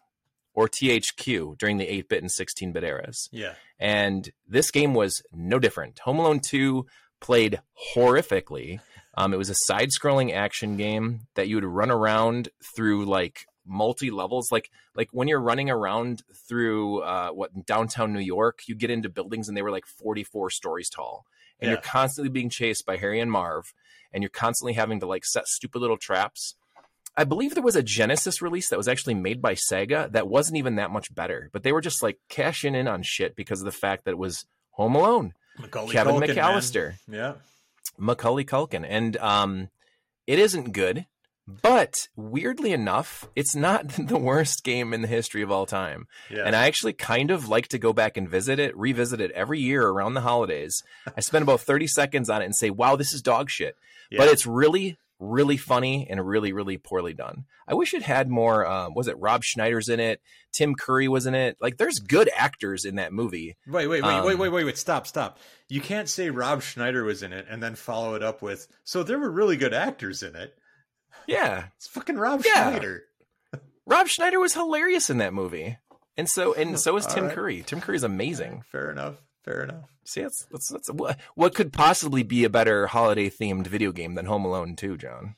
or 0.54 0.68
THQ 0.68 1.56
during 1.58 1.78
the 1.78 1.88
8 1.88 2.08
bit 2.08 2.22
and 2.22 2.30
16 2.30 2.72
bit 2.72 2.84
eras. 2.84 3.28
Yeah, 3.32 3.54
And 3.80 4.30
this 4.46 4.70
game 4.70 4.94
was 4.94 5.22
no 5.32 5.58
different. 5.58 5.98
Home 6.00 6.18
Alone 6.18 6.40
2 6.40 6.86
played 7.20 7.60
horrifically. 7.94 8.80
Um, 9.14 9.32
it 9.34 9.36
was 9.36 9.50
a 9.50 9.54
side 9.66 9.88
scrolling 9.98 10.32
action 10.32 10.76
game 10.76 11.26
that 11.34 11.48
you 11.48 11.56
would 11.56 11.64
run 11.64 11.90
around 11.90 12.48
through 12.76 13.04
like 13.06 13.46
multi 13.64 14.10
levels 14.10 14.48
like 14.50 14.70
like 14.96 15.08
when 15.12 15.28
you're 15.28 15.40
running 15.40 15.70
around 15.70 16.24
through 16.48 16.98
uh 17.02 17.28
what 17.30 17.64
downtown 17.64 18.12
New 18.12 18.18
York 18.18 18.62
you 18.66 18.74
get 18.74 18.90
into 18.90 19.08
buildings 19.08 19.46
and 19.46 19.56
they 19.56 19.62
were 19.62 19.70
like 19.70 19.86
44 19.86 20.50
stories 20.50 20.90
tall 20.90 21.24
and 21.60 21.68
Yeah. 21.68 21.74
you're 21.74 21.80
constantly 21.80 22.28
being 22.28 22.50
chased 22.50 22.84
by 22.84 22.96
Harry 22.96 23.20
and 23.20 23.30
Marv 23.30 23.72
and 24.12 24.20
you're 24.20 24.30
constantly 24.30 24.72
having 24.72 24.98
to 24.98 25.06
like 25.06 25.24
set 25.24 25.46
stupid 25.46 25.78
little 25.78 25.96
traps 25.96 26.56
I 27.16 27.24
believe 27.24 27.54
there 27.54 27.62
was 27.62 27.76
a 27.76 27.82
Genesis 27.82 28.40
release 28.40 28.68
that 28.70 28.78
was 28.78 28.88
actually 28.88 29.14
made 29.14 29.42
by 29.42 29.54
Sega 29.54 30.10
that 30.12 30.28
wasn't 30.28 30.56
even 30.56 30.76
that 30.76 30.90
much 30.90 31.14
better, 31.14 31.50
but 31.52 31.62
they 31.62 31.72
were 31.72 31.80
just 31.82 32.02
like 32.02 32.18
cashing 32.28 32.74
in 32.74 32.88
on 32.88 33.02
shit 33.02 33.36
because 33.36 33.60
of 33.60 33.66
the 33.66 33.72
fact 33.72 34.04
that 34.04 34.12
it 34.12 34.18
was 34.18 34.46
Home 34.72 34.94
Alone, 34.94 35.34
Macaulay 35.58 35.92
Kevin 35.92 36.14
Culkin, 36.14 36.20
man. 36.20 36.36
McAllister, 36.36 36.94
Yeah, 37.08 37.34
Macaulay 37.98 38.44
Culkin, 38.44 38.86
and 38.88 39.16
um, 39.18 39.68
it 40.26 40.38
isn't 40.38 40.72
good. 40.72 41.06
But 41.48 42.06
weirdly 42.14 42.72
enough, 42.72 43.28
it's 43.34 43.56
not 43.56 43.88
the 43.98 44.16
worst 44.16 44.62
game 44.62 44.94
in 44.94 45.02
the 45.02 45.08
history 45.08 45.42
of 45.42 45.50
all 45.50 45.66
time. 45.66 46.06
yeah. 46.30 46.44
And 46.46 46.54
I 46.54 46.66
actually 46.68 46.92
kind 46.92 47.32
of 47.32 47.48
like 47.48 47.66
to 47.68 47.78
go 47.78 47.92
back 47.92 48.16
and 48.16 48.28
visit 48.28 48.60
it, 48.60 48.76
revisit 48.76 49.20
it 49.20 49.32
every 49.32 49.58
year 49.58 49.88
around 49.88 50.14
the 50.14 50.20
holidays. 50.20 50.84
I 51.16 51.20
spend 51.20 51.42
about 51.42 51.60
30 51.60 51.88
seconds 51.88 52.30
on 52.30 52.42
it 52.42 52.44
and 52.44 52.54
say, 52.54 52.70
wow, 52.70 52.94
this 52.94 53.12
is 53.12 53.22
dog 53.22 53.50
shit. 53.50 53.76
But 54.18 54.28
it's 54.28 54.46
really, 54.46 54.98
really 55.22 55.56
funny 55.56 56.06
and 56.10 56.26
really, 56.26 56.52
really 56.52 56.76
poorly 56.78 57.14
done. 57.14 57.44
I 57.68 57.74
wish 57.74 57.94
it 57.94 58.02
had 58.02 58.28
more. 58.28 58.66
Um, 58.66 58.94
was 58.94 59.08
it 59.08 59.18
Rob 59.18 59.44
Schneider's 59.44 59.88
in 59.88 60.00
it? 60.00 60.20
Tim 60.52 60.74
Curry 60.74 61.08
was 61.08 61.24
in 61.26 61.34
it. 61.34 61.56
Like, 61.60 61.76
there's 61.78 61.98
good 61.98 62.28
actors 62.36 62.84
in 62.84 62.96
that 62.96 63.12
movie. 63.12 63.56
Wait, 63.66 63.86
wait, 63.86 64.02
wait, 64.02 64.10
Um, 64.12 64.26
wait, 64.26 64.36
wait, 64.38 64.48
wait, 64.50 64.64
wait! 64.64 64.76
Stop, 64.78 65.06
stop! 65.06 65.38
You 65.68 65.80
can't 65.80 66.08
say 66.08 66.28
Rob 66.30 66.62
Schneider 66.62 67.04
was 67.04 67.22
in 67.22 67.32
it 67.32 67.46
and 67.48 67.62
then 67.62 67.74
follow 67.76 68.14
it 68.14 68.22
up 68.22 68.42
with 68.42 68.66
so 68.84 69.02
there 69.02 69.18
were 69.18 69.30
really 69.30 69.56
good 69.56 69.72
actors 69.72 70.22
in 70.22 70.36
it. 70.36 70.54
Yeah, 71.26 71.66
It's 71.76 71.86
fucking 71.86 72.16
Rob 72.16 72.42
Yeah. 72.44 72.70
Schneider. 72.70 73.04
Rob 73.86 74.08
Schneider 74.08 74.40
was 74.40 74.54
hilarious 74.54 75.08
in 75.10 75.18
that 75.18 75.32
movie, 75.34 75.78
and 76.16 76.28
so 76.28 76.52
and 76.54 76.78
so 76.80 76.96
is 76.96 77.06
All 77.06 77.14
Tim 77.14 77.24
right. 77.26 77.34
Curry. 77.34 77.62
Tim 77.66 77.80
Curry's 77.80 78.02
amazing. 78.02 78.62
Fair 78.70 78.90
enough. 78.90 79.16
Fair 79.44 79.64
enough. 79.64 79.90
See, 80.04 80.22
that's, 80.22 80.46
that's, 80.50 80.68
that's 80.68 80.90
what, 80.90 81.18
what 81.34 81.54
could 81.54 81.72
possibly 81.72 82.22
be 82.22 82.44
a 82.44 82.50
better 82.50 82.86
holiday 82.86 83.28
themed 83.28 83.66
video 83.66 83.92
game 83.92 84.14
than 84.14 84.26
Home 84.26 84.44
Alone 84.44 84.76
2, 84.76 84.96
John? 84.96 85.36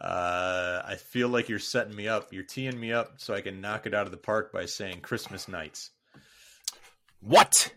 Uh, 0.00 0.82
I 0.84 0.96
feel 0.96 1.28
like 1.28 1.48
you're 1.48 1.58
setting 1.58 1.94
me 1.94 2.08
up. 2.08 2.32
You're 2.32 2.42
teeing 2.42 2.78
me 2.78 2.92
up 2.92 3.14
so 3.16 3.34
I 3.34 3.40
can 3.40 3.60
knock 3.60 3.86
it 3.86 3.94
out 3.94 4.06
of 4.06 4.10
the 4.10 4.18
park 4.18 4.52
by 4.52 4.66
saying 4.66 5.00
Christmas 5.00 5.48
nights. 5.48 5.90
What? 7.20 7.72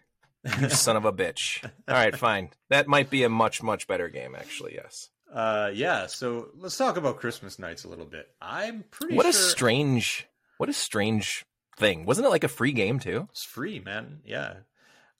You 0.59 0.69
son 0.69 0.95
of 0.95 1.05
a 1.05 1.11
bitch. 1.11 1.63
All 1.63 1.95
right, 1.95 2.15
fine. 2.15 2.49
That 2.69 2.87
might 2.87 3.09
be 3.09 3.23
a 3.23 3.29
much, 3.29 3.61
much 3.61 3.87
better 3.87 4.07
game, 4.09 4.35
actually, 4.35 4.75
yes. 4.75 5.09
Uh, 5.33 5.71
yeah. 5.73 6.07
So 6.07 6.49
let's 6.57 6.77
talk 6.77 6.97
about 6.97 7.19
Christmas 7.19 7.59
nights 7.59 7.83
a 7.83 7.89
little 7.89 8.05
bit. 8.05 8.29
I'm 8.41 8.83
pretty 8.89 9.15
What 9.15 9.25
a 9.25 9.33
strange, 9.33 10.27
what 10.57 10.69
a 10.69 10.73
strange 10.73 11.45
thing. 11.77 12.05
Wasn't 12.05 12.25
it 12.25 12.29
like 12.29 12.43
a 12.43 12.49
free 12.49 12.71
game, 12.71 12.99
too? 12.99 13.27
it's 13.31 13.43
free, 13.43 13.79
man. 13.79 14.19
Yeah. 14.25 14.53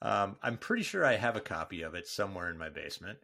Um, 0.01 0.37
I'm 0.41 0.57
pretty 0.57 0.83
sure 0.83 1.05
I 1.05 1.15
have 1.17 1.35
a 1.35 1.41
copy 1.41 1.81
of 1.81 1.93
it 1.95 2.07
somewhere 2.07 2.49
in 2.49 2.57
my 2.57 2.69
basement. 2.69 3.19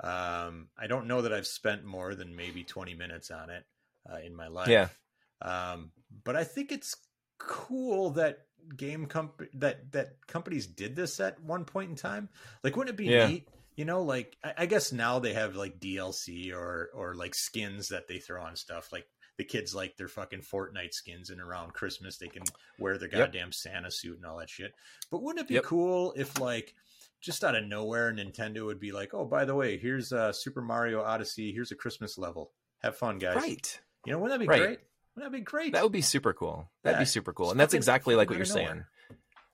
Um, 0.00 0.68
I 0.78 0.86
don't 0.86 1.06
know 1.06 1.22
that 1.22 1.32
I've 1.32 1.46
spent 1.46 1.84
more 1.84 2.14
than 2.14 2.36
maybe 2.36 2.64
20 2.64 2.94
minutes 2.94 3.30
on 3.30 3.50
it 3.50 3.64
uh, 4.10 4.18
in 4.24 4.34
my 4.36 4.48
life. 4.48 4.68
Yeah. 4.68 4.88
Um, 5.40 5.92
but 6.24 6.36
I 6.36 6.44
think 6.44 6.72
it's 6.72 6.94
cool 7.38 8.10
that 8.10 8.38
game 8.76 9.06
comp 9.06 9.40
that 9.54 9.92
that 9.92 10.26
companies 10.26 10.66
did 10.66 10.94
this 10.96 11.20
at 11.20 11.40
one 11.42 11.64
point 11.64 11.90
in 11.90 11.96
time. 11.96 12.28
Like, 12.62 12.76
wouldn't 12.76 12.94
it 12.94 13.02
be 13.02 13.08
Yeah. 13.08 13.26
neat? 13.28 13.48
You 13.76 13.84
know, 13.84 14.02
like 14.02 14.36
I, 14.44 14.54
I 14.58 14.66
guess 14.66 14.92
now 14.92 15.20
they 15.20 15.34
have 15.34 15.56
like 15.56 15.78
DLC 15.80 16.52
or 16.52 16.90
or 16.94 17.14
like 17.14 17.34
skins 17.34 17.88
that 17.88 18.08
they 18.08 18.18
throw 18.18 18.42
on 18.42 18.56
stuff. 18.56 18.92
Like 18.92 19.06
the 19.38 19.44
kids 19.44 19.74
like 19.74 19.96
their 19.96 20.08
fucking 20.08 20.42
Fortnite 20.42 20.92
skins, 20.92 21.30
and 21.30 21.40
around 21.40 21.72
Christmas 21.72 22.18
they 22.18 22.28
can 22.28 22.42
wear 22.78 22.98
their 22.98 23.08
Yep. 23.08 23.18
goddamn 23.32 23.52
Santa 23.52 23.90
suit 23.90 24.16
and 24.16 24.26
all 24.26 24.36
that 24.38 24.50
shit. 24.50 24.74
But 25.10 25.22
wouldn't 25.22 25.44
it 25.44 25.48
be 25.48 25.54
Yep. 25.54 25.64
cool 25.64 26.12
if 26.16 26.38
like 26.40 26.74
just 27.20 27.42
out 27.44 27.54
of 27.56 27.64
nowhere 27.64 28.12
Nintendo 28.12 28.66
would 28.66 28.78
be 28.78 28.92
like, 28.92 29.14
oh, 29.14 29.24
by 29.24 29.44
the 29.44 29.54
way, 29.54 29.78
here's 29.78 30.12
uh, 30.12 30.32
Super 30.32 30.60
Mario 30.60 31.02
Odyssey. 31.02 31.52
Here's 31.52 31.72
a 31.72 31.76
Christmas 31.76 32.18
level. 32.18 32.52
Have 32.80 32.96
fun, 32.96 33.18
guys. 33.18 33.36
Right. 33.36 33.80
You 34.04 34.12
know, 34.12 34.18
wouldn't 34.18 34.38
that 34.38 34.44
be 34.44 34.48
Right. 34.48 34.60
great? 34.60 34.80
Wouldn't 35.16 35.32
that 35.32 35.36
be 35.36 35.42
great? 35.42 35.72
That 35.72 35.82
would 35.82 35.90
be 35.92 36.00
super 36.02 36.32
cool. 36.32 36.70
That'd 36.82 36.96
Yeah, 36.98 37.02
be 37.02 37.06
super 37.06 37.32
cool. 37.32 37.50
And 37.50 37.58
that's 37.58 37.74
exactly 37.74 38.14
like 38.14 38.28
what 38.30 38.36
you're 38.36 38.44
saying. 38.44 38.84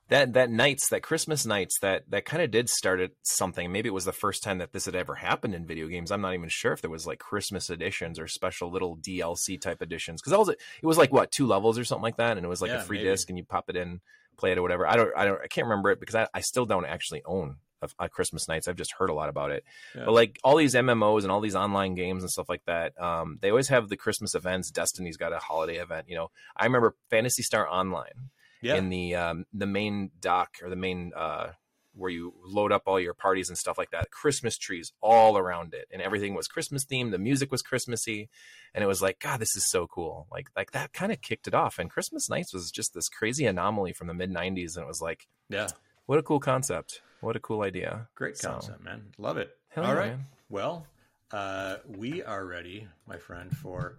That 0.08 0.34
that 0.34 0.50
nights, 0.50 0.88
that 0.90 1.02
Christmas 1.02 1.46
nights, 1.46 1.78
that 1.80 2.10
that 2.10 2.26
kind 2.26 2.42
of 2.42 2.50
did 2.50 2.68
start 2.68 3.00
at 3.00 3.12
something. 3.22 3.72
Maybe 3.72 3.88
it 3.88 3.92
was 3.94 4.04
the 4.04 4.12
first 4.12 4.42
time 4.42 4.58
that 4.58 4.72
this 4.72 4.84
had 4.84 4.94
ever 4.94 5.14
happened 5.14 5.54
in 5.54 5.64
video 5.66 5.86
games. 5.88 6.10
I'm 6.10 6.20
not 6.20 6.34
even 6.34 6.50
sure 6.50 6.72
if 6.72 6.82
there 6.82 6.90
was 6.90 7.06
like 7.06 7.18
Christmas 7.18 7.70
editions 7.70 8.18
or 8.18 8.26
special 8.26 8.70
little 8.70 8.96
DLC 8.98 9.58
type 9.60 9.80
editions. 9.80 10.20
Because 10.20 10.34
all 10.34 10.48
it, 10.50 10.60
it 10.82 10.86
was 10.86 10.98
like 10.98 11.12
what 11.12 11.30
two 11.30 11.46
levels 11.46 11.78
or 11.78 11.84
something 11.84 12.02
like 12.02 12.18
that, 12.18 12.36
and 12.36 12.44
it 12.44 12.48
was 12.48 12.60
like 12.60 12.70
Yeah, 12.70 12.82
a 12.82 12.84
free 12.84 12.98
maybe. 12.98 13.10
disc, 13.10 13.28
and 13.30 13.38
you 13.38 13.44
pop 13.44 13.70
it 13.70 13.76
in, 13.76 14.00
play 14.36 14.52
it 14.52 14.58
or 14.58 14.62
whatever. 14.62 14.86
I 14.86 14.96
don't, 14.96 15.10
I 15.16 15.24
don't, 15.24 15.40
I 15.42 15.46
can't 15.46 15.66
remember 15.66 15.90
it 15.90 16.00
because 16.00 16.14
I, 16.16 16.28
I 16.34 16.40
still 16.42 16.66
don't 16.66 16.84
actually 16.84 17.22
own 17.24 17.56
a, 17.80 17.88
a 17.98 18.08
Christmas 18.10 18.46
nights. 18.46 18.68
I've 18.68 18.76
just 18.76 18.92
heard 18.98 19.08
a 19.08 19.14
lot 19.14 19.30
about 19.30 19.52
it. 19.52 19.64
Yeah. 19.96 20.04
But 20.04 20.12
like 20.12 20.38
all 20.44 20.56
these 20.56 20.74
MMOs 20.74 21.22
and 21.22 21.32
all 21.32 21.40
these 21.40 21.56
online 21.56 21.94
games 21.94 22.22
and 22.22 22.30
stuff 22.30 22.50
like 22.50 22.64
that, 22.66 22.92
um, 23.00 23.38
they 23.40 23.48
always 23.48 23.68
have 23.68 23.88
the 23.88 23.96
Christmas 23.96 24.34
events. 24.34 24.70
Destiny's 24.70 25.16
got 25.16 25.32
a 25.32 25.38
holiday 25.38 25.76
event. 25.76 26.10
You 26.10 26.16
know, 26.16 26.30
I 26.56 26.64
remember 26.66 26.94
Phantasy 27.08 27.42
Star 27.42 27.66
Online 27.66 28.30
yeah. 28.64 28.76
in 28.76 28.88
the 28.88 29.14
um, 29.14 29.46
the 29.52 29.66
main 29.66 30.10
dock 30.20 30.56
or 30.62 30.70
the 30.70 30.76
main 30.76 31.12
uh, 31.14 31.48
where 31.94 32.10
you 32.10 32.34
load 32.44 32.72
up 32.72 32.82
all 32.86 32.98
your 32.98 33.14
parties 33.14 33.48
and 33.48 33.56
stuff 33.56 33.78
like 33.78 33.90
that. 33.90 34.10
Christmas 34.10 34.58
trees 34.58 34.92
all 35.00 35.38
around 35.38 35.74
it, 35.74 35.86
and 35.92 36.02
everything 36.02 36.34
was 36.34 36.48
Christmas 36.48 36.84
themed. 36.84 37.12
The 37.12 37.18
music 37.18 37.52
was 37.52 37.62
Christmassy, 37.62 38.28
and 38.74 38.82
it 38.82 38.86
was 38.86 39.00
like, 39.00 39.20
God, 39.20 39.38
this 39.38 39.54
is 39.56 39.68
so 39.70 39.86
cool. 39.86 40.26
Like 40.32 40.48
like 40.56 40.72
that 40.72 40.92
kind 40.92 41.12
of 41.12 41.20
kicked 41.20 41.46
it 41.46 41.54
off. 41.54 41.78
And 41.78 41.90
Christmas 41.90 42.28
nights 42.28 42.52
was 42.52 42.70
just 42.70 42.94
this 42.94 43.08
crazy 43.08 43.46
anomaly 43.46 43.92
from 43.92 44.06
the 44.08 44.14
mid 44.14 44.30
'90s, 44.30 44.76
and 44.76 44.84
it 44.84 44.88
was 44.88 45.02
like, 45.02 45.26
yeah. 45.48 45.68
what 46.06 46.18
a 46.18 46.22
cool 46.22 46.40
concept. 46.40 47.00
What 47.20 47.36
a 47.36 47.40
cool 47.40 47.62
idea. 47.62 48.08
Great 48.14 48.36
So- 48.36 48.50
concept, 48.50 48.82
man. 48.82 49.12
Love 49.18 49.38
it. 49.38 49.56
All 49.76 49.84
yeah, 49.84 49.92
right. 49.92 50.10
man. 50.10 50.26
Well, 50.50 50.86
uh, 51.32 51.76
we 51.88 52.22
are 52.22 52.44
ready, 52.44 52.86
my 53.06 53.16
friend, 53.16 53.56
for 53.56 53.96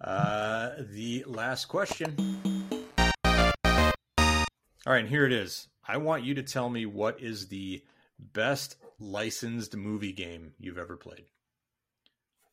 uh, 0.00 0.70
the 0.78 1.24
last 1.26 1.66
question. 1.66 2.16
All 4.86 4.92
right, 4.92 5.00
and 5.00 5.08
here 5.08 5.24
it 5.26 5.32
is. 5.32 5.68
I 5.86 5.96
want 5.98 6.24
you 6.24 6.34
to 6.34 6.42
tell 6.42 6.68
me 6.68 6.86
what 6.86 7.20
is 7.20 7.48
the 7.48 7.82
best 8.18 8.76
licensed 8.98 9.76
movie 9.76 10.12
game 10.12 10.52
you've 10.58 10.78
ever 10.78 10.96
played. 10.96 11.24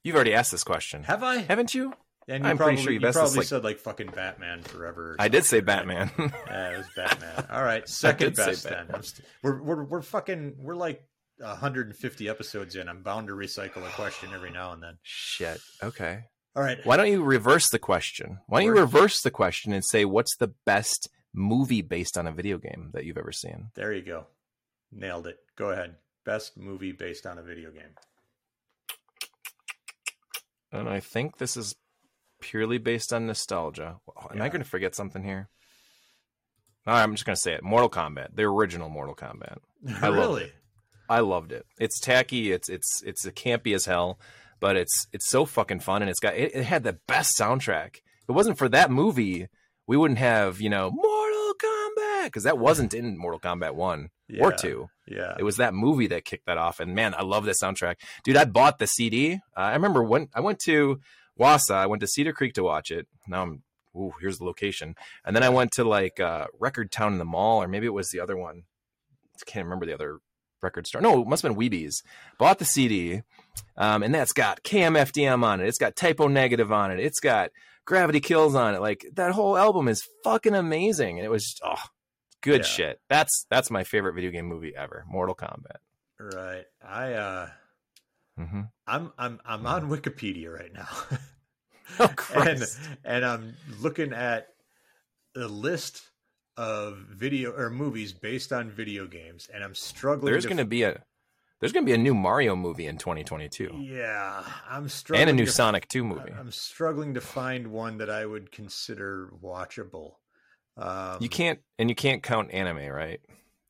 You've 0.03 0.15
already 0.15 0.34
asked 0.34 0.51
this 0.51 0.63
question, 0.63 1.03
Have 1.03 1.23
I? 1.23 1.38
haven't 1.38 1.73
you? 1.73 1.93
And 2.27 2.43
you 2.43 2.49
I'm 2.49 2.57
probably, 2.57 2.73
pretty 2.75 2.84
sure 2.84 2.93
you've 2.93 3.01
you 3.03 3.11
probably 3.11 3.38
like- 3.38 3.47
said 3.47 3.63
like 3.63 3.80
fucking 3.80 4.11
Batman 4.11 4.61
forever. 4.61 5.15
I 5.19 5.27
did 5.30 5.45
say? 5.45 5.61
Batman. 5.61 6.11
Yeah, 6.47 6.73
it 6.73 6.77
was 6.77 6.88
Batman. 6.95 7.47
All 7.51 7.63
right, 7.63 7.88
second 7.89 8.36
best 8.36 8.63
then. 8.63 8.88
St- 9.01 9.27
we're 9.43 9.61
we're 9.61 9.84
we're 9.84 10.01
fucking 10.03 10.55
we're 10.59 10.75
like 10.75 11.03
150 11.39 12.30
episodes 12.30 12.75
in. 12.75 12.88
I'm 12.88 13.01
bound 13.01 13.27
to 13.27 13.34
recycle 13.34 13.77
a 13.77 13.89
question 13.91 14.30
every 14.34 14.51
now 14.51 14.73
and 14.73 14.84
then. 14.84 14.97
Shit. 15.03 15.59
Okay. 15.84 16.19
All 16.55 16.63
right. 16.63 16.77
Why 16.84 16.97
don't 16.97 17.11
you 17.11 17.23
reverse 17.23 17.69
the 17.69 17.80
question? 17.80 18.39
Why 18.47 18.59
don't 18.59 18.73
you 18.75 18.80
reverse 18.80 19.21
the 19.21 19.32
question 19.32 19.71
and 19.73 19.84
say 19.86 20.05
what's 20.05 20.36
the 20.38 20.53
best 20.65 21.09
movie 21.34 21.82
based 21.82 22.17
on 22.17 22.27
a 22.27 22.32
video 22.32 22.57
game 22.57 22.91
that 22.93 23.05
you've 23.05 23.17
ever 23.17 23.32
seen? 23.32 23.69
There 23.75 23.93
you 23.93 24.01
go. 24.01 24.27
Nailed 24.91 25.27
it. 25.27 25.38
Go 25.55 25.69
ahead. 25.69 25.95
Best 26.25 26.57
movie 26.57 26.91
based 26.91 27.25
on 27.25 27.38
a 27.38 27.43
video 27.43 27.71
game. 27.71 27.95
And 30.71 30.88
I 30.88 30.99
think 30.99 31.38
this 31.38 31.57
is 31.57 31.75
purely 32.41 32.77
based 32.77 33.11
on 33.13 33.27
nostalgia. 33.27 33.97
Am 34.32 34.41
I 34.41 34.49
going 34.49 34.63
to 34.63 34.69
forget 34.69 34.95
something 34.95 35.23
here? 35.23 35.49
All 36.88 36.93
right, 36.93 37.03
I'm 37.03 37.13
just 37.13 37.25
going 37.25 37.36
to 37.36 37.41
say 37.41 37.53
it. 37.53 37.63
Mortal 37.63 37.89
Kombat, 37.89 38.36
the 38.36 38.43
original 38.43 38.89
Mortal 38.89 39.15
Kombat. 39.15 39.57
I 40.01 40.07
loved 40.07 40.17
really? 40.17 40.43
it. 40.43 40.53
I 41.09 41.19
loved 41.21 41.51
it. 41.51 41.65
It's 41.80 41.99
tacky. 41.99 42.51
It's 42.51 42.69
it's 42.69 43.01
it's 43.03 43.25
a 43.25 43.32
campy 43.32 43.73
as 43.73 43.86
hell, 43.86 44.19
but 44.59 44.75
it's 44.75 45.07
it's 45.11 45.27
so 45.27 45.43
fucking 45.43 45.80
fun, 45.80 46.03
and 46.03 46.09
it's 46.09 46.19
got 46.19 46.36
it, 46.36 46.55
it 46.55 46.63
had 46.63 46.84
the 46.84 46.99
best 47.07 47.38
soundtrack. 47.38 47.95
If 47.95 48.30
it 48.30 48.34
wasn't 48.34 48.59
for 48.59 48.69
that 48.69 48.91
movie, 48.91 49.47
we 49.90 49.98
wouldn't 49.98 50.20
have 50.20 50.62
you 50.62 50.70
know 50.70 50.92
Mortal 50.92 51.54
Kombat 51.56 52.26
because 52.26 52.44
that 52.44 52.60
wasn't 52.60 52.94
in 52.94 53.18
Mortal 53.18 53.40
Kombat 53.40 53.74
one 53.74 54.10
or 54.40 54.54
two. 54.54 54.88
Yeah. 55.08 55.34
It 55.40 55.44
was 55.44 55.58
that 55.58 55.74
movie 55.74 56.06
that 56.08 56.26
kicked 56.26 56.46
that 56.46 56.60
off, 56.60 56.80
and 56.80 56.94
man, 56.94 57.16
I 57.16 57.24
love 57.24 57.46
that 57.46 57.56
soundtrack, 57.62 57.96
dude. 58.24 58.38
I 58.38 58.46
bought 58.46 58.78
the 58.78 58.86
CD. 58.86 59.34
Uh, 59.58 59.62
I 59.62 59.74
remember 59.74 60.04
when 60.04 60.30
I 60.36 60.42
went 60.42 60.60
to 60.60 61.00
Wausau, 61.40 61.74
I 61.74 61.88
went 61.88 62.02
to 62.02 62.08
Cedar 62.08 62.34
Creek 62.34 62.54
to 62.54 62.64
watch 62.64 62.92
it. 62.92 63.08
Now 63.28 63.42
I'm 63.42 63.64
ooh, 63.98 64.14
here's 64.22 64.38
the 64.38 64.46
location. 64.46 64.94
And 65.26 65.36
then 65.36 65.42
I 65.42 65.50
went 65.50 65.72
to 65.74 65.84
like 65.84 66.20
uh, 66.20 66.46
Record 66.60 66.92
Town 66.92 67.14
in 67.14 67.20
the 67.20 67.26
mall, 67.26 67.64
or 67.64 67.68
maybe 67.68 67.88
it 67.88 67.94
was 67.94 68.10
the 68.10 68.20
other 68.20 68.38
one. 68.38 68.64
I 69.42 69.50
can't 69.50 69.66
remember 69.66 69.88
the 69.88 69.96
other 69.96 70.20
record 70.62 70.86
store. 70.86 71.02
No, 71.02 71.22
it 71.22 71.28
must 71.28 71.42
have 71.42 71.56
been 71.56 71.60
Weebies. 71.60 72.04
Bought 72.38 72.60
the 72.60 72.66
CD, 72.66 73.24
um, 73.76 74.04
and 74.04 74.14
that's 74.14 74.34
got 74.34 74.62
KMFDM 74.64 75.44
on 75.44 75.62
it. 75.62 75.68
It's 75.68 75.80
got 75.80 75.96
Type 75.96 76.20
O 76.20 76.28
Negative 76.28 76.72
on 76.72 76.92
it. 76.92 77.00
It's 77.00 77.20
got 77.20 77.50
Gravity 77.90 78.20
Kills 78.20 78.54
on 78.54 78.76
it. 78.76 78.82
Like 78.82 79.04
that 79.16 79.32
whole 79.32 79.58
album 79.58 79.88
is 79.88 80.08
fucking 80.24 80.54
amazing, 80.54 81.18
and 81.18 81.26
it 81.26 81.30
was 81.30 81.44
just, 81.44 81.62
oh, 81.66 81.84
good 82.42 82.62
Yeah. 82.62 82.68
shit. 82.68 83.00
That's 83.10 83.48
that's 83.50 83.72
my 83.72 83.84
favorite 83.84 84.14
video 84.14 84.30
game 84.30 84.46
movie 84.46 84.76
ever. 84.76 85.04
Mortal 85.08 85.34
Kombat. 85.34 85.78
Right. 86.20 86.66
I 86.88 87.14
uh 87.14 87.50
mm-hmm. 88.40 88.62
I'm 88.86 89.12
I'm 89.18 89.40
I'm 89.44 89.66
on 89.66 89.90
Wikipedia 89.90 90.54
right 90.54 90.72
now. 90.72 90.88
Oh 92.00 92.06
and 92.06 92.16
Christ! 92.16 92.80
and 93.04 93.26
I'm 93.26 93.56
looking 93.82 94.14
at 94.14 94.50
the 95.34 95.48
list 95.48 96.04
of 96.58 96.98
video 97.10 97.52
or 97.54 97.72
movies 97.72 98.14
based 98.14 98.54
on 98.54 98.70
video 98.70 99.08
games 99.08 99.50
and 99.52 99.64
I'm 99.64 99.74
struggling 99.74 100.32
There's 100.32 100.44
to 100.44 100.50
going 100.50 100.58
to 100.58 100.66
be 100.66 100.84
a 100.84 101.02
there's 101.60 101.72
going 101.72 101.86
to 101.86 101.89
be 101.89 101.93
a 101.93 101.97
new 101.97 102.14
Mario 102.14 102.55
movie 102.55 102.88
in 102.88 102.97
2022, 102.97 103.80
Yeah, 103.82 104.43
I'm 104.70 104.88
struggling 104.89 105.22
and 105.22 105.30
a 105.30 105.34
new 105.34 105.45
to- 105.45 105.51
Sonic 105.51 105.88
2 105.88 106.03
movie. 106.03 106.32
I'm 106.38 106.51
struggling 106.51 107.14
to 107.16 107.22
find 107.22 107.68
one 107.68 107.97
that 107.99 108.10
I 108.10 108.26
would 108.26 108.51
consider 108.51 109.30
watchable. 109.43 110.14
Um, 110.78 111.18
you 111.20 111.28
can't 111.30 111.60
and 111.78 111.89
you 111.89 111.95
can't 111.95 112.24
count 112.24 112.51
anime, 112.51 112.88
right? 112.88 113.20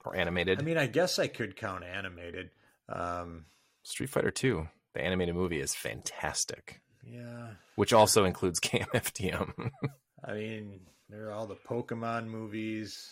Or 0.06 0.16
animated. 0.16 0.60
I 0.60 0.62
mean, 0.62 0.78
I 0.78 0.86
guess 0.88 1.18
I 1.20 1.28
could 1.28 1.56
count 1.56 1.84
animated. 1.84 2.52
Um, 2.88 3.46
Street 3.84 4.10
Fighter 4.10 4.32
2, 4.32 4.68
the 4.94 5.02
animated 5.02 5.34
movie 5.36 5.60
is 5.60 5.74
fantastic, 5.76 6.82
yeah, 7.04 7.50
which 7.76 7.94
also 7.94 8.26
includes 8.26 8.60
KMFDM. 8.62 9.72
I 10.24 10.34
mean, 10.34 10.82
there 11.10 11.28
are 11.30 11.32
all 11.32 11.48
the 11.48 11.56
Pokemon 11.56 12.28
movies. 12.28 13.10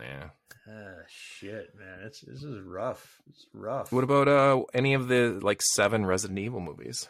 Yeah. 0.00 0.28
Ah, 0.68 1.02
shit, 1.08 1.74
man, 1.78 2.00
it's 2.04 2.20
this 2.22 2.42
is 2.42 2.60
rough. 2.60 3.20
It's 3.30 3.46
rough. 3.52 3.92
What 3.92 4.04
about 4.04 4.26
uh 4.28 4.62
any 4.74 4.94
of 4.94 5.08
the 5.08 5.38
like 5.42 5.60
7 5.62 6.04
Resident 6.04 6.38
Evil 6.38 6.60
movies? 6.60 7.08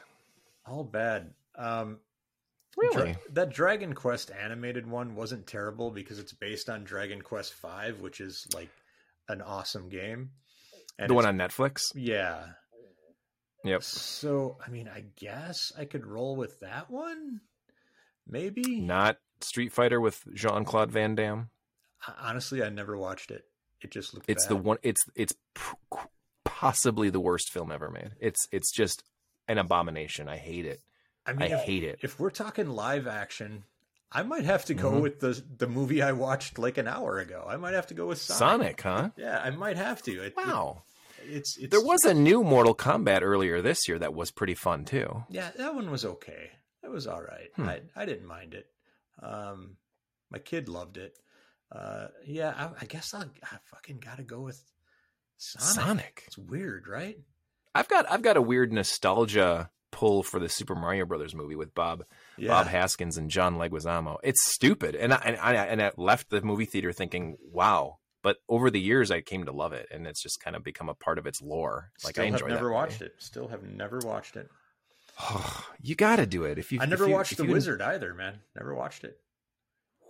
all 0.67 0.85
bad? 0.85 1.33
Um, 1.57 1.99
Really? 2.77 3.13
Dra- 3.13 3.21
that 3.33 3.51
Dragon 3.51 3.95
Quest 3.95 4.31
animated 4.31 4.87
one 4.87 5.15
wasn't 5.15 5.47
terrible 5.47 5.91
because 5.91 6.19
it's 6.19 6.35
based 6.35 6.69
on 6.69 6.85
Dragon 6.85 7.23
Quest 7.23 7.55
V, 7.63 7.93
which 8.01 8.21
is 8.21 8.47
like 8.53 8.69
an 9.29 9.41
awesome 9.41 9.89
game. 9.89 10.33
And 10.99 11.09
the 11.09 11.15
one 11.15 11.25
on 11.25 11.39
Netflix? 11.39 11.81
yeah. 11.95 12.45
Yep. 13.65 13.83
So, 13.83 14.59
I 14.65 14.71
mean, 14.71 14.89
I 14.89 15.05
guess 15.17 15.73
I 15.77 15.87
could 15.87 16.07
roll 16.07 16.37
with 16.37 16.61
that 16.61 16.91
one. 16.91 17.41
Maybe. 18.29 18.81
Not 18.81 19.17
Street 19.41 19.73
Fighter 19.73 20.01
with 20.01 20.23
Jean-Claude 20.35 20.93
Van 20.93 21.15
Damme. 21.17 21.49
Honestly, 22.21 22.63
I 22.63 22.69
never 22.69 22.97
watched 22.97 23.31
it. 23.31 23.45
It 23.83 23.91
just 23.91 24.15
looked. 24.15 24.29
It's 24.29 24.45
bad. 24.47 24.51
the 24.51 24.57
one 24.57 24.79
it's 24.83 25.05
it's 25.15 25.35
possibly 26.45 27.11
the 27.11 27.21
worst 27.21 27.51
film 27.51 27.71
ever 27.73 27.91
made. 27.91 28.13
It's 28.21 28.47
it's 28.53 28.73
just 28.73 29.03
an 29.49 29.59
abomination. 29.59 30.29
I 30.29 30.37
hate 30.37 30.67
it. 30.67 30.81
I 31.27 31.31
I 31.31 31.35
mean, 31.35 31.51
if, 31.53 31.61
hate 31.61 31.83
it. 31.85 31.99
if 32.03 32.19
we're 32.21 32.31
talking 32.31 32.69
live 32.69 33.07
action, 33.07 33.65
I 34.13 34.23
might 34.23 34.45
have 34.45 34.65
to 34.67 34.75
go 34.75 34.93
Mhm. 34.93 35.03
with 35.03 35.21
the 35.21 35.43
the 35.59 35.67
movie 35.67 36.03
I 36.03 36.13
watched 36.13 36.59
like 36.59 36.79
an 36.79 36.89
hour 36.89 37.19
ago. 37.19 37.45
I 37.49 37.57
might 37.57 37.75
have 37.75 37.89
to 37.89 37.95
go 37.95 38.07
with 38.07 38.19
Sonic. 38.21 38.39
Sonic, 38.39 38.81
huh? 38.83 39.11
Yeah, 39.17 39.41
I 39.43 39.51
might 39.51 39.77
have 39.77 40.03
to. 40.03 40.23
It, 40.23 40.35
Wow. 40.37 40.83
it's, 41.25 41.57
it's 41.57 41.71
There 41.71 41.85
was 41.85 42.05
a 42.05 42.15
new 42.15 42.43
Mortal 42.45 42.75
Kombat 42.75 43.23
earlier 43.23 43.61
this 43.61 43.89
year 43.89 43.99
that 43.99 44.15
was 44.15 44.31
pretty 44.31 44.55
fun 44.55 44.85
too. 44.85 45.25
Yeah, 45.29 45.51
that 45.57 45.75
one 45.75 45.91
was 45.91 46.05
okay. 46.05 46.51
It 46.83 46.91
was 46.91 47.07
all 47.07 47.23
right. 47.23 47.51
Hmm. 47.57 47.69
I 47.69 47.81
I 47.97 48.05
didn't 48.07 48.27
mind 48.27 48.55
it. 48.55 48.67
Um, 49.21 49.77
my 50.31 50.39
kid 50.39 50.69
loved 50.69 50.97
it. 50.97 51.19
Uh, 51.73 52.09
yeah, 52.25 52.53
I, 52.57 52.83
I 52.83 52.85
guess 52.87 53.13
I'll, 53.15 53.23
I 53.43 53.57
fucking 53.71 53.99
got 53.99 54.19
to 54.19 54.23
go 54.23 54.41
with 54.41 54.63
Sonic. 55.37 55.75
Sonic. 55.87 56.23
It's 56.29 56.39
weird, 56.39 56.87
right? 56.89 57.17
I've 57.75 57.89
got 57.89 58.11
I've 58.11 58.23
got 58.23 58.37
a 58.37 58.43
weird 58.43 58.73
nostalgia 58.73 59.71
pull 59.93 60.23
for 60.23 60.39
the 60.41 60.49
Super 60.49 60.75
Mario 60.75 61.05
Brothers 61.07 61.35
movie 61.35 61.57
with 61.57 61.75
Bob 61.75 62.05
Yeah. 62.39 62.49
Bob 62.49 62.69
Hoskins 62.69 63.17
and 63.19 63.31
John 63.31 63.57
Leguizamo. 63.57 64.17
It's 64.23 64.47
stupid, 64.47 64.95
and 64.95 65.13
I, 65.13 65.17
and 65.25 65.37
I 65.37 65.55
and 65.67 65.83
I 65.83 65.93
left 65.97 66.31
the 66.31 66.41
movie 66.41 66.65
theater 66.67 66.93
thinking, 66.93 67.37
"Wow!" 67.53 67.99
But 68.23 68.39
over 68.49 68.71
the 68.71 68.81
years, 68.81 69.11
I 69.11 69.21
came 69.21 69.45
to 69.45 69.53
love 69.53 69.73
it, 69.73 69.89
and 69.91 70.07
it's 70.07 70.23
just 70.23 70.41
kind 70.43 70.57
of 70.57 70.65
become 70.65 70.89
a 70.89 70.95
part 70.95 71.19
of 71.19 71.27
its 71.27 71.43
lore. 71.43 71.91
Like 72.05 72.15
Still 72.15 72.25
I 72.25 72.29
enjoy 72.29 72.47
have 72.47 72.55
never 72.55 72.73
watched 72.73 73.03
it. 73.03 73.15
Still 73.19 73.49
have 73.49 73.63
never 73.63 73.99
watched 74.05 74.37
it. 74.37 74.49
you 75.83 75.95
got 75.95 76.17
to 76.17 76.27
do 76.27 76.45
it 76.45 76.59
if 76.59 76.73
you. 76.73 76.81
I 76.81 76.87
never 76.87 77.07
you- 77.07 77.13
watched 77.13 77.37
The 77.37 77.45
Wizard 77.45 77.83
either, 77.83 78.15
man. 78.15 78.41
Never 78.55 78.75
watched 78.75 79.05
it. 79.05 79.19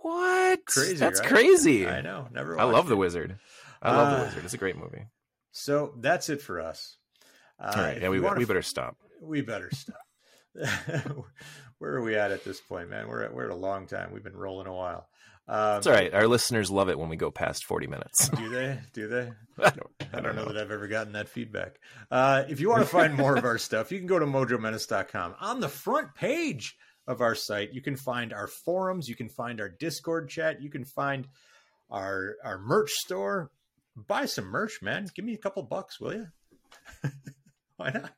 What? 0.01 0.65
Crazy, 0.65 0.95
That's 0.95 1.19
right? 1.19 1.29
crazy. 1.29 1.87
I 1.87 2.01
know. 2.01 2.27
Never. 2.31 2.59
I 2.59 2.63
love 2.63 2.87
The. 2.87 2.95
Wizard. 2.97 3.37
I 3.81 3.95
love 3.95 4.11
The 4.11 4.17
Uh, 4.17 4.25
Wizard. 4.25 4.45
It's 4.45 4.53
a 4.53 4.57
great 4.57 4.77
movie. 4.77 5.05
So 5.51 5.93
that's 5.99 6.29
it 6.29 6.41
for 6.41 6.59
us. 6.61 6.97
Uh, 7.59 7.73
All 7.75 7.81
right, 7.83 8.01
yeah, 8.01 8.09
we, 8.09 8.19
we 8.19 8.45
better 8.45 8.61
stop. 8.61 8.95
we 9.21 9.41
better 9.41 9.71
stop. 9.71 9.97
Where 11.79 11.95
are 11.95 12.01
we 12.01 12.15
at 12.15 12.31
at 12.31 12.43
this 12.43 12.59
point, 12.59 12.89
man? 12.89 13.07
We're 13.07 13.23
at 13.23 13.33
we're 13.33 13.45
at 13.45 13.51
a 13.51 13.55
long 13.55 13.87
time. 13.87 14.11
We've 14.11 14.23
been 14.23 14.35
rolling 14.37 14.67
a 14.67 14.73
while. 14.73 15.07
Um, 15.47 15.77
It's 15.77 15.87
all 15.87 15.93
right. 15.93 16.13
Our 16.13 16.27
listeners 16.27 16.69
love 16.71 16.89
it 16.89 16.97
when 16.99 17.09
we 17.09 17.15
go 17.15 17.31
past 17.31 17.65
forty 17.65 17.87
minutes. 17.87 18.29
Do 18.29 18.49
they? 18.49 18.79
Do 18.93 19.07
they? 19.07 19.31
I 19.63 19.69
don't, 19.69 19.91
I 20.13 20.19
don't 20.21 20.35
know 20.35 20.45
that 20.45 20.57
I've 20.57 20.71
ever 20.71 20.87
gotten 20.87 21.13
that 21.13 21.29
feedback. 21.29 21.79
Uh, 22.11 22.43
if 22.49 22.59
you 22.59 22.69
want 22.69 22.81
to 22.81 22.87
find 22.87 23.13
more 23.15 23.35
of 23.37 23.45
our 23.45 23.57
stuff, 23.59 23.91
you 23.91 23.97
can 23.99 24.07
go 24.07 24.19
to 24.19 24.25
mojomenace.com. 24.25 25.35
On 25.39 25.59
the 25.59 25.69
front 25.69 26.13
page 26.15 26.75
of 27.07 27.21
our 27.21 27.35
site, 27.35 27.73
you 27.73 27.81
can 27.81 27.95
find 27.95 28.33
our 28.33 28.47
forums, 28.47 29.07
you 29.07 29.15
can 29.15 29.29
find 29.29 29.61
our 29.61 29.69
Discord 29.69 30.29
chat, 30.29 30.61
you 30.61 30.69
can 30.69 30.83
find 30.83 31.27
our 31.89 32.35
our 32.43 32.57
merch 32.57 32.91
store. 32.91 33.51
Buy 33.95 34.25
some 34.25 34.45
merch, 34.45 34.81
man. 34.81 35.07
Give 35.15 35.25
me 35.25 35.33
a 35.33 35.37
couple 35.37 35.63
bucks, 35.63 35.99
will 35.99 36.13
you? 36.13 36.27
Why 37.77 37.91
not? 37.91 38.13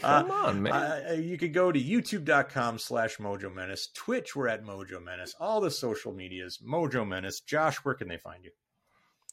Come 0.00 0.30
on, 0.30 0.62
man. 0.62 0.72
Uh, 0.72 1.12
you 1.12 1.36
could 1.36 1.52
go 1.52 1.70
to 1.70 1.80
youtube.com 1.80 2.78
slash 2.78 3.18
mojo 3.18 3.54
menace 3.54 3.88
twitch 3.94 4.34
we're 4.34 4.48
at 4.48 4.64
mojo 4.64 5.02
menace 5.02 5.34
all 5.38 5.60
the 5.60 5.70
social 5.70 6.12
medias 6.12 6.58
mojo 6.66 7.06
menace 7.06 7.40
josh 7.40 7.76
where 7.78 7.94
can 7.94 8.08
they 8.08 8.16
find 8.16 8.44
you 8.44 8.50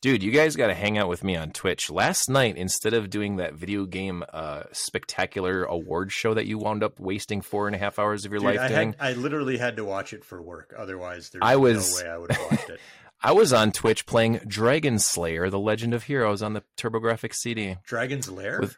Dude, 0.06 0.22
you 0.22 0.30
guys 0.30 0.56
got 0.56 0.68
to 0.68 0.76
hang 0.76 1.00
out 1.00 1.10
with 1.10 1.24
me 1.24 1.36
on 1.36 1.50
Twitch. 1.50 1.90
Last 1.90 2.30
night, 2.30 2.58
instead 2.58 2.94
of 2.94 3.10
doing 3.10 3.38
that 3.38 3.56
video 3.56 3.86
game 3.88 4.24
uh, 4.32 4.62
spectacular 4.72 5.64
award 5.64 6.12
show 6.12 6.36
that 6.36 6.46
you 6.46 6.60
wound 6.60 6.84
up 6.84 7.00
wasting 7.00 7.42
four 7.42 7.66
and 7.66 7.76
a 7.76 7.80
half 7.80 7.98
hours 7.98 8.24
of 8.24 8.32
your 8.32 8.38
Dude, 8.40 8.50
life 8.50 8.60
I, 8.60 8.68
doing, 8.68 8.94
had, 8.94 8.96
I 9.00 9.14
literally 9.14 9.58
had 9.58 9.78
to 9.78 9.84
watch 9.84 10.14
it 10.14 10.24
for 10.24 10.40
work 10.40 10.76
otherwise 10.78 11.32
there's 11.32 11.42
I 11.44 11.56
was- 11.56 12.00
no 12.00 12.06
way 12.06 12.12
i 12.14 12.18
would 12.20 12.32
have 12.32 12.52
watched 12.52 12.70
it 12.70 12.80
I 13.24 13.32
was 13.32 13.52
on 13.52 13.72
Twitch 13.72 14.06
playing 14.06 14.42
Dragon 14.46 15.00
Slayer: 15.00 15.50
The 15.50 15.58
Legend 15.58 15.96
of 15.96 16.04
Heroes 16.04 16.44
on 16.44 16.54
the 16.54 16.62
TurboGrafx 16.78 17.34
CD. 17.34 17.78
dragon's 17.84 18.30
lair 18.30 18.60
With 18.60 18.78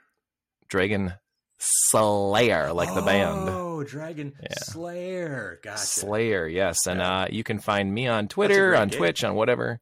Dragon 0.70 1.16
Slayer, 1.60 2.72
like 2.72 2.94
the 2.94 3.02
band. 3.02 3.50
oh 3.50 3.84
dragon 3.84 4.34
Yeah. 4.42 4.54
slayer 4.60 5.60
gotcha 5.62 5.80
Slayer, 5.80 6.48
yes. 6.48 6.86
And 6.88 7.00
Yeah. 7.02 7.22
uh, 7.24 7.28
you 7.30 7.44
can 7.44 7.60
find 7.60 7.94
me 7.94 8.08
on 8.08 8.30
Twitter, 8.30 8.74
on 8.76 8.88
game. 8.88 8.98
Twitch, 8.98 9.24
on 9.26 9.36
whatever. 9.36 9.82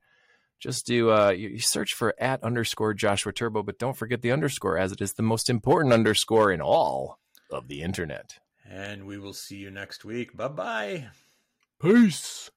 Just 0.59 0.85
do 0.85 1.11
uh, 1.11 1.29
you, 1.29 1.49
you 1.49 1.59
search 1.59 1.93
for 1.93 2.15
at 2.19 2.43
underscore 2.43 2.93
Joshua 2.93 3.33
Turbo, 3.33 3.61
but 3.63 3.77
don't 3.77 3.97
forget 3.97 4.21
the 4.21 4.31
underscore, 4.31 4.77
as 4.77 4.91
it 4.91 5.01
is 5.01 5.13
the 5.13 5.21
most 5.23 5.49
important 5.49 5.93
underscore 5.93 6.51
in 6.51 6.61
all 6.61 7.19
of 7.51 7.67
the 7.67 7.81
internet. 7.81 8.39
and 8.67 9.05
we 9.05 9.17
will 9.19 9.33
see 9.33 9.57
you 9.57 9.69
next 9.69 10.03
week 10.05 10.35
bye 10.35 10.47
bye 10.47 11.07
Peace. 11.81 12.49